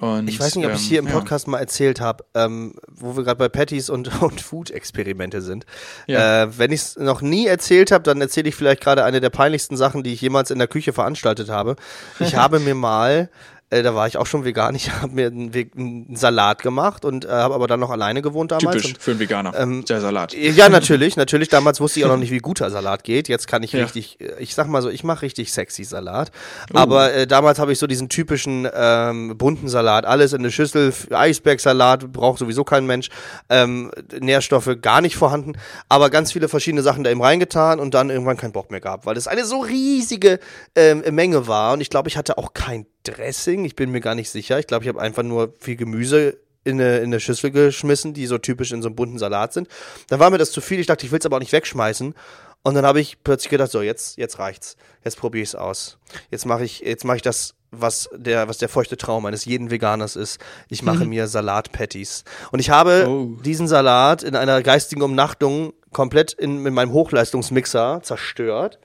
[0.00, 1.50] Und, ich weiß nicht, ob ich es hier im ähm, Podcast ja.
[1.50, 5.66] mal erzählt habe, ähm, wo wir gerade bei Patties und, und Food-Experimente sind.
[6.06, 6.44] Ja.
[6.44, 9.28] Äh, wenn ich es noch nie erzählt habe, dann erzähle ich vielleicht gerade eine der
[9.28, 11.76] peinlichsten Sachen, die ich jemals in der Küche veranstaltet habe.
[12.18, 13.28] Ich habe mir mal
[13.70, 14.74] äh, da war ich auch schon vegan.
[14.74, 18.50] Ich habe mir einen, einen, Salat gemacht und äh, habe aber dann noch alleine gewohnt
[18.50, 18.76] damals.
[18.76, 19.54] Typisch und, für einen Veganer.
[19.56, 20.34] Ähm, der Salat.
[20.34, 21.48] Ja, natürlich, natürlich.
[21.48, 23.28] Damals wusste ich auch noch nicht, wie guter Salat geht.
[23.28, 23.82] Jetzt kann ich ja.
[23.82, 26.32] richtig, äh, ich sag mal so, ich mache richtig sexy Salat.
[26.72, 26.78] Uh.
[26.78, 30.92] Aber äh, damals habe ich so diesen typischen ähm, bunten Salat, alles in eine Schüssel,
[31.10, 33.08] Eisbergsalat braucht sowieso kein Mensch,
[33.48, 35.52] ähm, Nährstoffe gar nicht vorhanden,
[35.88, 39.06] aber ganz viele verschiedene Sachen da eben reingetan und dann irgendwann keinen Bock mehr gehabt,
[39.06, 40.40] weil es eine so riesige
[40.74, 43.64] ähm, Menge war und ich glaube, ich hatte auch kein Dressing.
[43.64, 44.58] Ich bin mir gar nicht sicher.
[44.58, 48.26] Ich glaube, ich habe einfach nur viel Gemüse in eine, in eine Schüssel geschmissen, die
[48.26, 49.68] so typisch in so einem bunten Salat sind.
[50.08, 50.80] Dann war mir das zu viel.
[50.80, 52.14] Ich dachte, ich will es aber auch nicht wegschmeißen.
[52.62, 54.76] Und dann habe ich plötzlich gedacht, so jetzt jetzt reicht's.
[55.02, 55.98] Jetzt probiere ich es aus.
[56.30, 59.70] Jetzt mache ich jetzt mache ich das was der was der feuchte Traum eines jeden
[59.70, 60.40] Veganers ist.
[60.68, 61.10] Ich mache mhm.
[61.10, 62.24] mir Salat-Patties.
[62.52, 63.40] Und ich habe oh.
[63.42, 68.78] diesen Salat in einer geistigen Umnachtung komplett in, in meinem Hochleistungsmixer zerstört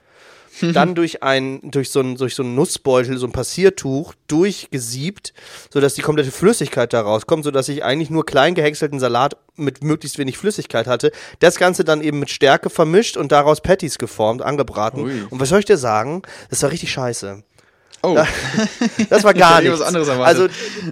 [0.72, 5.32] dann durch ein, durch so ein, durch so ein Nussbeutel, so ein Passiertuch durchgesiebt,
[5.72, 10.18] sodass die komplette Flüssigkeit da rauskommt, sodass ich eigentlich nur klein gehäckselten Salat mit möglichst
[10.18, 11.12] wenig Flüssigkeit hatte.
[11.40, 15.04] Das Ganze dann eben mit Stärke vermischt und daraus Patties geformt, angebraten.
[15.04, 15.22] Ui.
[15.30, 16.22] Und was soll ich dir sagen?
[16.50, 17.42] Das war richtig scheiße.
[18.06, 18.16] Oh.
[19.10, 19.80] Das war gar nichts.
[19.80, 20.48] Also,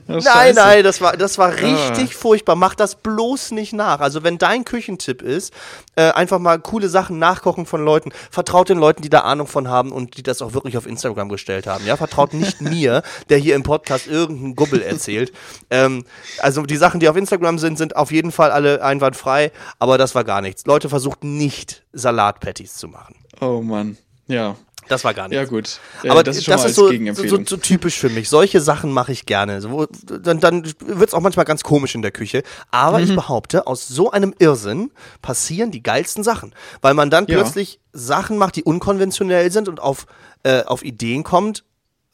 [0.06, 2.18] nein, nein, das war, das war richtig ah.
[2.18, 2.56] furchtbar.
[2.56, 4.00] Mach das bloß nicht nach.
[4.00, 5.52] Also, wenn dein Küchentipp ist,
[5.96, 9.68] äh, einfach mal coole Sachen nachkochen von Leuten, vertraut den Leuten, die da Ahnung von
[9.68, 11.86] haben und die das auch wirklich auf Instagram gestellt haben.
[11.86, 15.32] Ja, vertraut nicht mir, der hier im Podcast irgendeinen Gubbel erzählt.
[15.70, 16.04] Ähm,
[16.38, 20.14] also, die Sachen, die auf Instagram sind, sind auf jeden Fall alle einwandfrei, aber das
[20.14, 20.66] war gar nichts.
[20.66, 23.16] Leute versucht nicht Salatpatties zu machen.
[23.40, 23.96] Oh Mann.
[24.26, 24.56] Ja.
[24.88, 25.36] Das war gar nicht.
[25.36, 25.80] Ja, gut.
[26.08, 28.28] Aber das ist, das ist so, so, so, typisch für mich.
[28.28, 29.60] Solche Sachen mache ich gerne.
[29.60, 32.42] So, dann dann wird es auch manchmal ganz komisch in der Küche.
[32.70, 33.04] Aber mhm.
[33.04, 34.90] ich behaupte, aus so einem Irrsinn
[35.22, 36.54] passieren die geilsten Sachen.
[36.80, 37.36] Weil man dann ja.
[37.36, 40.06] plötzlich Sachen macht, die unkonventionell sind und auf,
[40.42, 41.64] äh, auf Ideen kommt,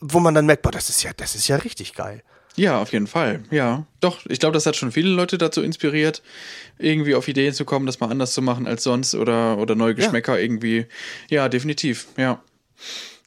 [0.01, 2.23] wo man dann merkt, boah, das ist ja, das ist ja richtig geil.
[2.57, 3.43] Ja, auf jeden Fall.
[3.51, 4.19] Ja, doch.
[4.29, 6.23] Ich glaube, das hat schon viele Leute dazu inspiriert,
[6.79, 9.95] irgendwie auf Ideen zu kommen, das mal anders zu machen als sonst oder, oder neue
[9.95, 10.43] Geschmäcker ja.
[10.43, 10.87] irgendwie.
[11.29, 12.09] Ja, definitiv.
[12.17, 12.43] Ja.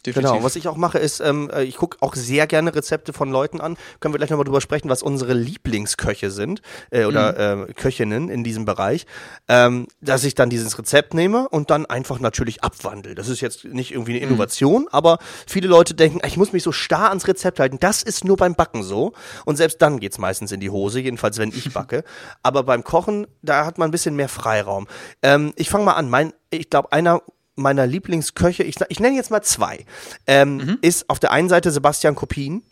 [0.05, 0.31] Definitiv.
[0.34, 3.31] Genau, was ich auch mache, ist, ähm, äh, ich gucke auch sehr gerne Rezepte von
[3.31, 3.77] Leuten an.
[4.01, 6.61] Können wir gleich nochmal drüber sprechen, was unsere Lieblingsköche sind
[6.91, 7.69] äh, oder mhm.
[7.69, 9.05] äh, Köchinnen in diesem Bereich.
[9.47, 13.15] Ähm, dass ich dann dieses Rezept nehme und dann einfach natürlich abwandle.
[13.15, 14.31] Das ist jetzt nicht irgendwie eine mhm.
[14.34, 14.88] Innovation, mhm.
[14.91, 17.77] aber viele Leute denken, ich muss mich so starr ans Rezept halten.
[17.80, 19.13] Das ist nur beim Backen so.
[19.45, 22.03] Und selbst dann geht's meistens in die Hose, jedenfalls wenn ich backe.
[22.41, 24.88] aber beim Kochen, da hat man ein bisschen mehr Freiraum.
[25.21, 26.09] Ähm, ich fange mal an.
[26.09, 27.21] Mein, ich glaube, einer
[27.55, 29.85] meiner Lieblingsköche, ich, ich nenne jetzt mal zwei,
[30.27, 30.77] ähm, mhm.
[30.81, 32.63] ist auf der einen Seite Sebastian Kopin.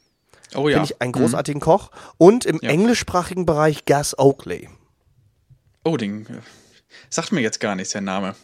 [0.55, 0.77] Oh ja.
[0.77, 1.63] Finde ich einen großartigen mhm.
[1.63, 1.91] Koch.
[2.17, 2.69] Und im ja.
[2.69, 4.69] englischsprachigen Bereich Gas Oakley.
[5.83, 6.41] Oh, den äh,
[7.09, 8.35] sagt mir jetzt gar nichts, der Name.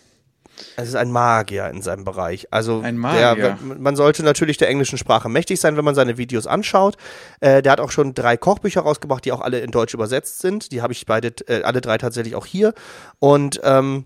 [0.76, 2.48] Es ist ein Magier in seinem Bereich.
[2.52, 3.36] Also ein Magier.
[3.36, 6.98] Der, man sollte natürlich der englischen Sprache mächtig sein, wenn man seine Videos anschaut.
[7.42, 10.72] Äh, der hat auch schon drei Kochbücher rausgebracht, die auch alle in Deutsch übersetzt sind.
[10.72, 12.74] Die habe ich beide, äh, alle drei tatsächlich auch hier.
[13.20, 14.06] Und ähm,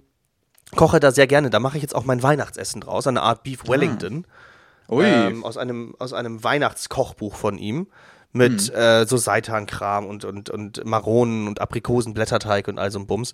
[0.76, 1.50] koche da sehr gerne.
[1.50, 3.70] Da mache ich jetzt auch mein Weihnachtsessen draus, eine Art Beef ah.
[3.70, 4.26] Wellington.
[4.88, 4.94] Ah.
[4.94, 5.06] Ui.
[5.06, 7.88] Ähm, aus, einem, aus einem Weihnachtskochbuch von ihm.
[8.34, 8.76] Mit hm.
[8.76, 13.34] äh, so Seitan-Kram und, und, und Maronen und Aprikosenblätterteig und all so ein Bums.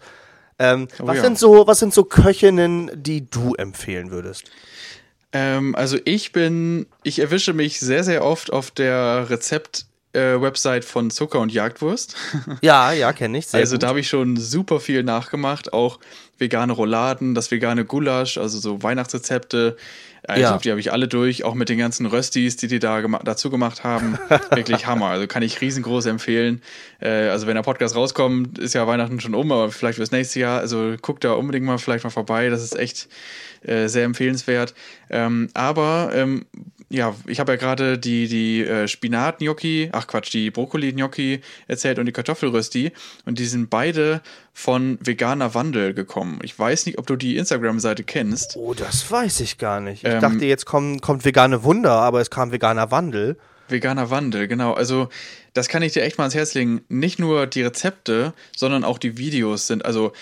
[0.60, 1.24] Ähm, oh, was, ja.
[1.24, 4.50] sind so, was sind so Köchinnen, die du empfehlen würdest?
[5.34, 10.86] Ähm, also ich bin, ich erwische mich sehr, sehr oft auf der Rezept- äh, Website
[10.86, 12.16] von Zucker und Jagdwurst.
[12.62, 13.54] Ja, ja, kenne ich.
[13.54, 13.84] also gut.
[13.84, 16.00] da habe ich schon super viel nachgemacht, auch
[16.38, 19.78] vegane Rouladen, das vegane Gulasch, also so Weihnachtsrezepte.
[20.30, 20.58] Ich ja.
[20.58, 23.50] die habe ich alle durch, auch mit den ganzen Röstis, die die da gema dazu
[23.50, 24.18] gemacht haben.
[24.50, 25.08] Wirklich Hammer.
[25.08, 26.62] Also kann ich riesengroß empfehlen.
[27.00, 30.42] Äh, also wenn der Podcast rauskommt, ist ja Weihnachten schon um, aber vielleicht fürs nächste
[30.42, 30.60] Jahr.
[30.60, 32.50] Also guckt da unbedingt mal vielleicht mal vorbei.
[32.50, 33.08] Das ist echt
[33.62, 34.74] äh, sehr empfehlenswert.
[35.10, 36.46] Ähm, aber ähm,
[36.90, 42.06] ja, ich habe ja gerade die, die äh, Spinat-Gnocchi, ach Quatsch, die Brokkoli-Gnocchi erzählt und
[42.06, 42.94] die Kartoffelrösti.
[43.26, 44.22] Und die sind beide
[44.54, 46.40] von Veganer Wandel gekommen.
[46.44, 48.56] Ich weiß nicht, ob du die Instagram-Seite kennst.
[48.56, 50.06] Oh, das weiß ich gar nicht.
[50.06, 53.38] Ich ähm, dachte, jetzt kommt, kommt vegane Wunder, aber es kam veganer Wandel.
[53.68, 54.72] Veganer Wandel, genau.
[54.72, 55.10] Also,
[55.54, 56.82] das kann ich dir echt mal ans Herz legen.
[56.88, 59.84] Nicht nur die Rezepte, sondern auch die Videos sind.
[59.84, 60.14] Also,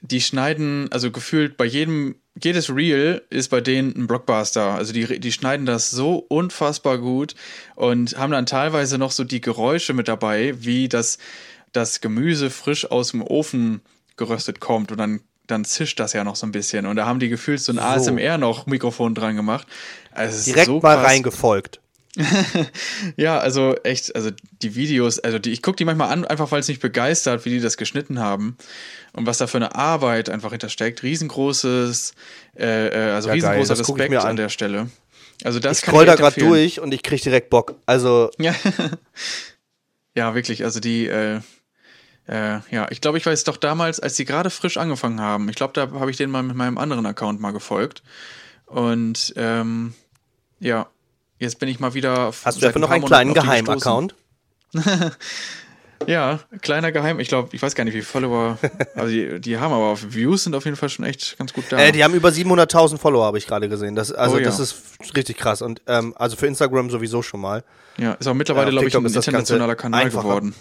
[0.00, 4.74] die schneiden, also gefühlt bei jedem, jedes Reel ist bei denen ein Blockbuster.
[4.74, 7.34] Also die, die schneiden das so unfassbar gut
[7.74, 11.18] und haben dann teilweise noch so die Geräusche mit dabei, wie das,
[11.72, 13.80] das Gemüse frisch aus dem Ofen
[14.16, 16.86] geröstet kommt und dann dann zischt das ja noch so ein bisschen.
[16.86, 17.82] Und da haben die gefühlt so ein so.
[17.82, 19.66] ASMR noch Mikrofon dran gemacht.
[20.10, 21.80] Also Direkt so mal reingefolgt.
[23.16, 24.30] ja, also echt, also
[24.62, 27.50] die Videos, also die, ich gucke die manchmal an, einfach weil es mich begeistert, wie
[27.50, 28.56] die das geschnitten haben
[29.12, 31.02] und was da für eine Arbeit einfach hintersteckt.
[31.02, 32.14] Riesengroßes,
[32.56, 34.26] äh, äh also ja, riesengroßer geil, Respekt an.
[34.30, 34.36] an.
[34.36, 34.90] der Stelle.
[35.44, 37.74] Also das ich scroll da gerade durch und ich kriege direkt Bock.
[37.84, 38.54] Also ja,
[40.14, 40.64] ja wirklich.
[40.64, 41.40] Also die, äh,
[42.26, 45.48] äh, ja, ich glaube, ich weiß doch damals, als sie gerade frisch angefangen haben.
[45.50, 48.02] Ich glaube, da habe ich denen mal mit meinem anderen Account mal gefolgt
[48.66, 49.94] und ähm,
[50.58, 50.88] ja,
[51.38, 52.32] Jetzt bin ich mal wieder.
[52.44, 54.14] Hast du dafür noch einen kleinen Geheimaccount?
[56.06, 57.20] ja, kleiner Geheim.
[57.20, 58.58] Ich glaube, ich weiß gar nicht, wie viele Follower.
[58.94, 61.78] Also die, die, haben aber Views sind auf jeden Fall schon echt ganz gut da.
[61.78, 63.94] Äh, die haben über 700.000 Follower, habe ich gerade gesehen.
[63.94, 64.44] Das, also oh, ja.
[64.44, 64.76] das ist
[65.14, 65.60] richtig krass.
[65.60, 67.62] Und ähm, also für Instagram sowieso schon mal.
[67.98, 70.22] Ja, ist auch mittlerweile, ja, glaube ich, ein internationaler Kanal einfacher.
[70.22, 70.54] geworden.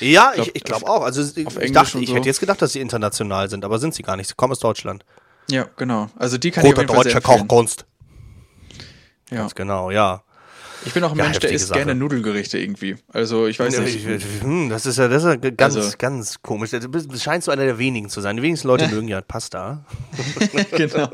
[0.00, 1.02] Ja, ich, glaube auch.
[1.02, 2.16] Also ich, ich dachte, ich so.
[2.16, 4.28] hätte jetzt gedacht, dass sie international sind, aber sind sie gar nicht.
[4.28, 5.04] Sie kommen aus Deutschland.
[5.50, 6.08] Ja, genau.
[6.16, 7.84] Also die kann Roter ich auf jeden Fall deutscher Kochkunst.
[9.34, 9.40] Ja.
[9.40, 10.22] Ganz genau, ja.
[10.86, 11.78] Ich bin auch ein ja, Mensch, der isst Sache.
[11.78, 12.96] gerne Nudelgerichte irgendwie.
[13.12, 14.06] Also ich weiß nicht.
[14.42, 15.96] Hm, das ist ja, das ist ja ganz, also.
[15.98, 16.70] ganz komisch.
[16.70, 18.36] Du scheinst so einer der wenigen zu sein.
[18.36, 19.84] Die wenigsten Leute mögen ja Pasta.
[20.72, 21.08] genau.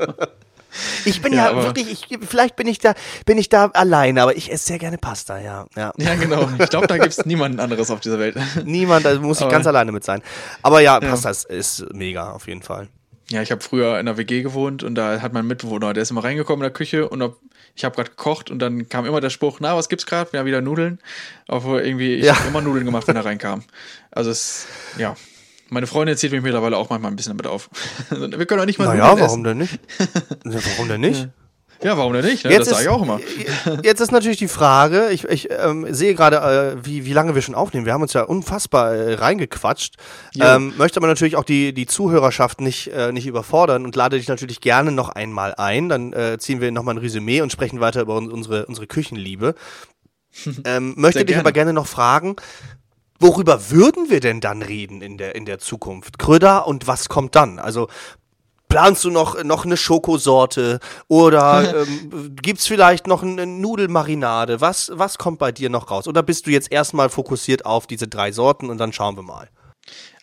[1.03, 2.93] Ich bin ja, ja wirklich, ich, vielleicht bin ich da,
[3.25, 5.65] bin ich da alleine, aber ich esse sehr gerne Pasta, ja.
[5.75, 6.49] Ja, ja genau.
[6.59, 8.37] Ich glaube, da gibt es niemanden anderes auf dieser Welt.
[8.65, 10.21] Niemand, da muss ich aber, ganz alleine mit sein.
[10.61, 11.31] Aber ja, Pasta ja.
[11.31, 11.45] Ist,
[11.81, 12.87] ist mega, auf jeden Fall.
[13.31, 16.11] Ja, ich habe früher in einer WG gewohnt und da hat mein Mitbewohner, der ist
[16.11, 17.39] immer reingekommen in der Küche und ob,
[17.75, 20.31] ich habe gerade gekocht und dann kam immer der Spruch, na, was gibt's gerade?
[20.33, 20.99] Ja, wieder Nudeln.
[21.47, 22.37] Obwohl irgendwie, ich ja.
[22.37, 23.63] habe immer Nudeln gemacht, wenn er reinkam.
[24.11, 24.67] Also es,
[24.97, 25.15] ja.
[25.69, 27.69] Meine Freundin zieht mich mittlerweile auch manchmal ein bisschen damit auf.
[28.09, 29.79] Wir können auch nicht mal naja, warum denn nicht?
[30.43, 31.21] warum denn nicht?
[31.21, 31.29] Ja,
[31.83, 32.45] warum denn nicht?
[32.45, 32.57] Ne?
[32.57, 33.19] das sage ich auch immer.
[33.83, 36.37] Jetzt ist natürlich die Frage, ich, ich ähm, sehe gerade,
[36.81, 37.85] äh, wie, wie lange wir schon aufnehmen.
[37.85, 39.95] Wir haben uns ja unfassbar äh, reingequatscht.
[40.39, 44.27] Ähm, möchte aber natürlich auch die, die Zuhörerschaft nicht, äh, nicht überfordern und lade dich
[44.27, 45.89] natürlich gerne noch einmal ein.
[45.89, 49.55] Dann äh, ziehen wir nochmal ein Resümee und sprechen weiter über unsere, unsere Küchenliebe.
[50.65, 52.35] ähm, möchte dich aber gerne noch fragen,
[53.21, 56.17] Worüber würden wir denn dann reden in der, in der Zukunft?
[56.17, 57.59] Kröder und was kommt dann?
[57.59, 57.87] Also
[58.71, 64.61] planst du noch, noch eine Schokosorte oder ähm, gibt es vielleicht noch eine Nudelmarinade?
[64.61, 66.07] Was, was kommt bei dir noch raus?
[66.07, 69.49] Oder bist du jetzt erstmal fokussiert auf diese drei Sorten und dann schauen wir mal?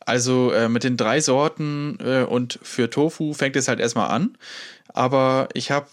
[0.01, 4.39] Also äh, mit den drei Sorten äh, und für Tofu fängt es halt erstmal an.
[4.89, 5.87] Aber ich habe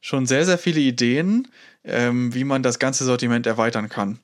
[0.00, 1.48] schon sehr, sehr viele Ideen,
[1.84, 4.18] ähm, wie man das ganze Sortiment erweitern kann.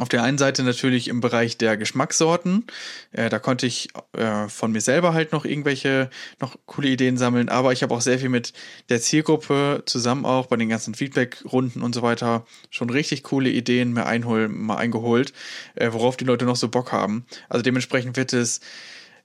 [0.00, 2.64] Auf der einen Seite natürlich im Bereich der Geschmackssorten.
[3.12, 6.10] Äh, da konnte ich äh, von mir selber halt noch irgendwelche
[6.40, 8.52] noch coole Ideen sammeln, aber ich habe auch sehr viel mit
[8.88, 13.92] der Zielgruppe zusammen auch bei den ganzen Feedback-Runden und so weiter schon richtig coole Ideen
[13.92, 15.32] mehr einhol mal eingeholt,
[15.76, 17.24] äh, worauf die Leute noch so Bock haben.
[17.48, 18.60] Also dementsprechend wird es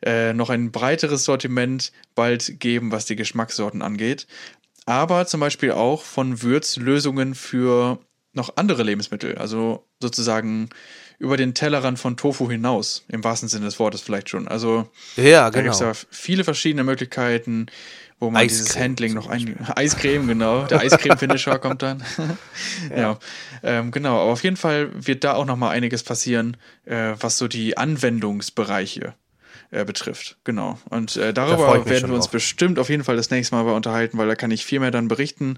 [0.03, 4.27] äh, noch ein breiteres Sortiment bald geben, was die Geschmackssorten angeht.
[4.85, 7.99] Aber zum Beispiel auch von Würzlösungen für
[8.33, 10.69] noch andere Lebensmittel, also sozusagen
[11.17, 14.47] über den Tellerrand von Tofu hinaus, im wahrsten Sinne des Wortes vielleicht schon.
[14.47, 15.51] Also ja, genau.
[15.51, 17.67] da gibt es ja viele verschiedene Möglichkeiten,
[18.19, 22.03] wo man dieses Handling noch ein Eiscreme, genau, der Eiscreme-Finisher kommt dann.
[22.89, 23.19] ja, ja.
[23.63, 27.37] Ähm, genau, aber auf jeden Fall wird da auch noch mal einiges passieren, äh, was
[27.37, 29.13] so die Anwendungsbereiche
[29.71, 30.37] äh, betrifft.
[30.43, 30.79] Genau.
[30.89, 32.31] Und äh, darüber werden wir uns auch.
[32.31, 35.07] bestimmt auf jeden Fall das nächste Mal unterhalten, weil da kann ich viel mehr dann
[35.07, 35.57] berichten.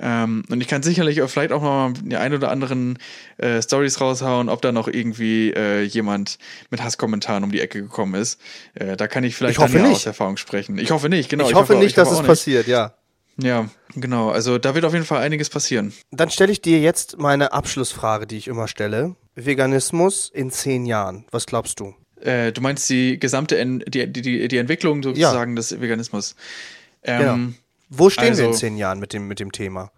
[0.00, 2.98] Ähm, und ich kann sicherlich auch vielleicht auch mal die ein oder anderen
[3.38, 6.38] äh, Stories raushauen, ob da noch irgendwie äh, jemand
[6.70, 8.40] mit Hasskommentaren um die Ecke gekommen ist.
[8.74, 10.78] Äh, da kann ich vielleicht ich dann aus Erfahrung sprechen.
[10.78, 11.44] Ich hoffe nicht, genau.
[11.44, 12.26] Ich, ich hoffe, hoffe, nicht, dass es nicht.
[12.26, 12.94] passiert, ja.
[13.40, 14.30] Ja, genau.
[14.30, 15.92] Also da wird auf jeden Fall einiges passieren.
[16.10, 19.16] Dann stelle ich dir jetzt meine Abschlussfrage, die ich immer stelle.
[19.34, 21.24] Veganismus in zehn Jahren.
[21.30, 21.94] Was glaubst du?
[22.22, 25.56] Äh, du meinst die gesamte en die, die, die Entwicklung sozusagen ja.
[25.56, 26.36] des Veganismus.
[27.02, 27.38] Ähm, genau.
[27.88, 29.90] Wo stehen also, wir in zehn Jahren mit dem, mit dem Thema?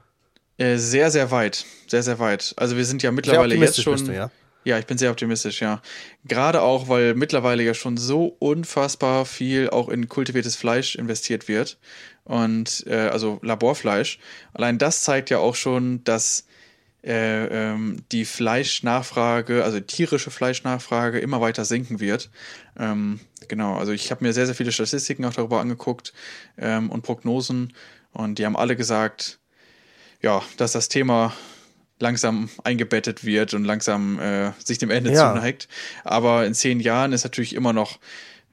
[0.56, 1.64] Äh, sehr, sehr weit.
[1.86, 2.54] Sehr, sehr weit.
[2.56, 4.04] Also wir sind ja mittlerweile jetzt schon.
[4.04, 4.30] Du, ja?
[4.64, 5.82] Ja, ich bin sehr optimistisch, ja.
[6.24, 11.78] Gerade auch, weil mittlerweile ja schon so unfassbar viel auch in kultiviertes Fleisch investiert wird.
[12.24, 14.18] Und äh, also Laborfleisch.
[14.54, 16.46] Allein das zeigt ja auch schon, dass
[17.04, 22.30] äh, ähm, die Fleischnachfrage, also tierische Fleischnachfrage immer weiter sinken wird.
[22.78, 26.12] Ähm, genau, also ich habe mir sehr, sehr viele Statistiken auch darüber angeguckt
[26.56, 27.72] ähm, und Prognosen
[28.12, 29.38] und die haben alle gesagt,
[30.22, 31.34] ja, dass das Thema
[31.98, 35.32] langsam eingebettet wird und langsam äh, sich dem Ende ja.
[35.32, 35.68] zuneigt.
[36.02, 37.98] Aber in zehn Jahren ist natürlich immer noch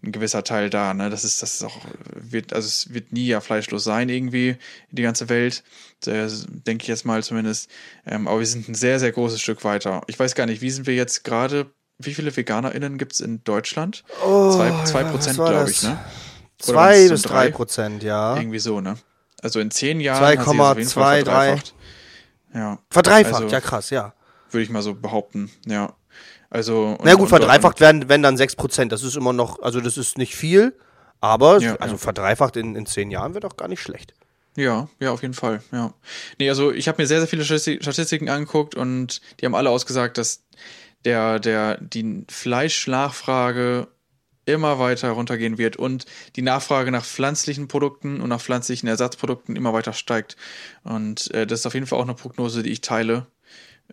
[0.04, 0.94] ein gewisser Teil da.
[0.94, 1.10] Ne?
[1.10, 1.78] Das ist, das ist auch,
[2.16, 4.58] wird, also es wird nie ja fleischlos sein, irgendwie,
[4.90, 5.64] die ganze Welt.
[6.06, 7.70] Denke ich jetzt mal zumindest.
[8.06, 10.02] Ähm, aber wir sind ein sehr, sehr großes Stück weiter.
[10.08, 11.68] Ich weiß gar nicht, wie sind wir jetzt gerade,
[12.00, 14.04] wie viele VeganerInnen gibt es in Deutschland?
[14.26, 15.92] Oh, zwei, zwei Prozent, glaube ich, ne?
[15.92, 16.00] Oder
[16.58, 18.36] zwei bis drei Prozent, ja.
[18.36, 18.98] Irgendwie so, ne?
[19.42, 21.74] Also in zehn Jahren 2,23.
[22.54, 22.80] Ja.
[22.90, 24.14] Verdreifacht, also, ja krass, ja.
[24.52, 25.94] Würde ich mal so behaupten, ja.
[26.52, 26.98] Also.
[27.02, 28.90] Na gut, verdreifacht werden, wenn dann 6%.
[28.90, 30.78] Das ist immer noch, also das ist nicht viel,
[31.22, 31.98] aber ja, also ja.
[31.98, 34.14] verdreifacht in, in zehn Jahren wird auch gar nicht schlecht.
[34.58, 35.94] Ja, ja, auf jeden Fall, ja.
[36.38, 40.18] Nee, also ich habe mir sehr, sehr viele Statistiken angeguckt und die haben alle ausgesagt,
[40.18, 40.44] dass
[41.06, 43.88] der, der, die Fleischnachfrage
[44.46, 46.06] immer weiter runtergehen wird und
[46.36, 50.36] die Nachfrage nach pflanzlichen Produkten und nach pflanzlichen Ersatzprodukten immer weiter steigt.
[50.84, 53.28] Und äh, das ist auf jeden Fall auch eine Prognose, die ich teile.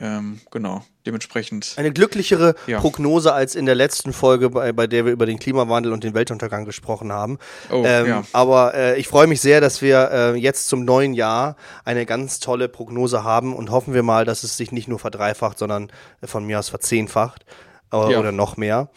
[0.00, 1.74] Ähm, genau, dementsprechend.
[1.76, 2.80] Eine glücklichere ja.
[2.80, 6.14] Prognose als in der letzten Folge, bei, bei der wir über den Klimawandel und den
[6.14, 7.38] Weltuntergang gesprochen haben.
[7.70, 8.24] Oh, ähm, ja.
[8.32, 12.38] Aber äh, ich freue mich sehr, dass wir äh, jetzt zum neuen Jahr eine ganz
[12.38, 15.90] tolle Prognose haben und hoffen wir mal, dass es sich nicht nur verdreifacht, sondern
[16.22, 17.44] von mir aus verzehnfacht
[17.92, 18.20] äh, ja.
[18.20, 18.88] oder noch mehr.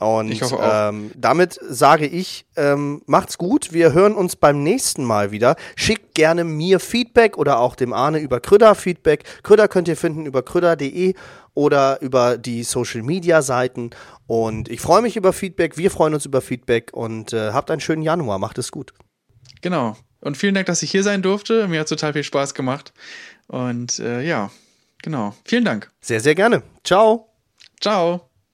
[0.00, 3.74] Und ähm, damit sage ich, ähm, macht's gut.
[3.74, 5.56] Wir hören uns beim nächsten Mal wieder.
[5.76, 9.24] Schickt gerne mir Feedback oder auch dem Arne über Krüder Feedback.
[9.42, 11.14] Krüder könnt ihr finden über krüder.de
[11.52, 13.90] oder über die Social Media Seiten.
[14.26, 15.76] Und ich freue mich über Feedback.
[15.76, 18.38] Wir freuen uns über Feedback und äh, habt einen schönen Januar.
[18.38, 18.94] Macht es gut.
[19.60, 19.96] Genau.
[20.20, 21.68] Und vielen Dank, dass ich hier sein durfte.
[21.68, 22.94] Mir hat total viel Spaß gemacht.
[23.48, 24.50] Und äh, ja,
[25.02, 25.34] genau.
[25.44, 25.90] Vielen Dank.
[26.00, 26.62] Sehr, sehr gerne.
[26.84, 27.28] Ciao.
[27.80, 28.29] Ciao.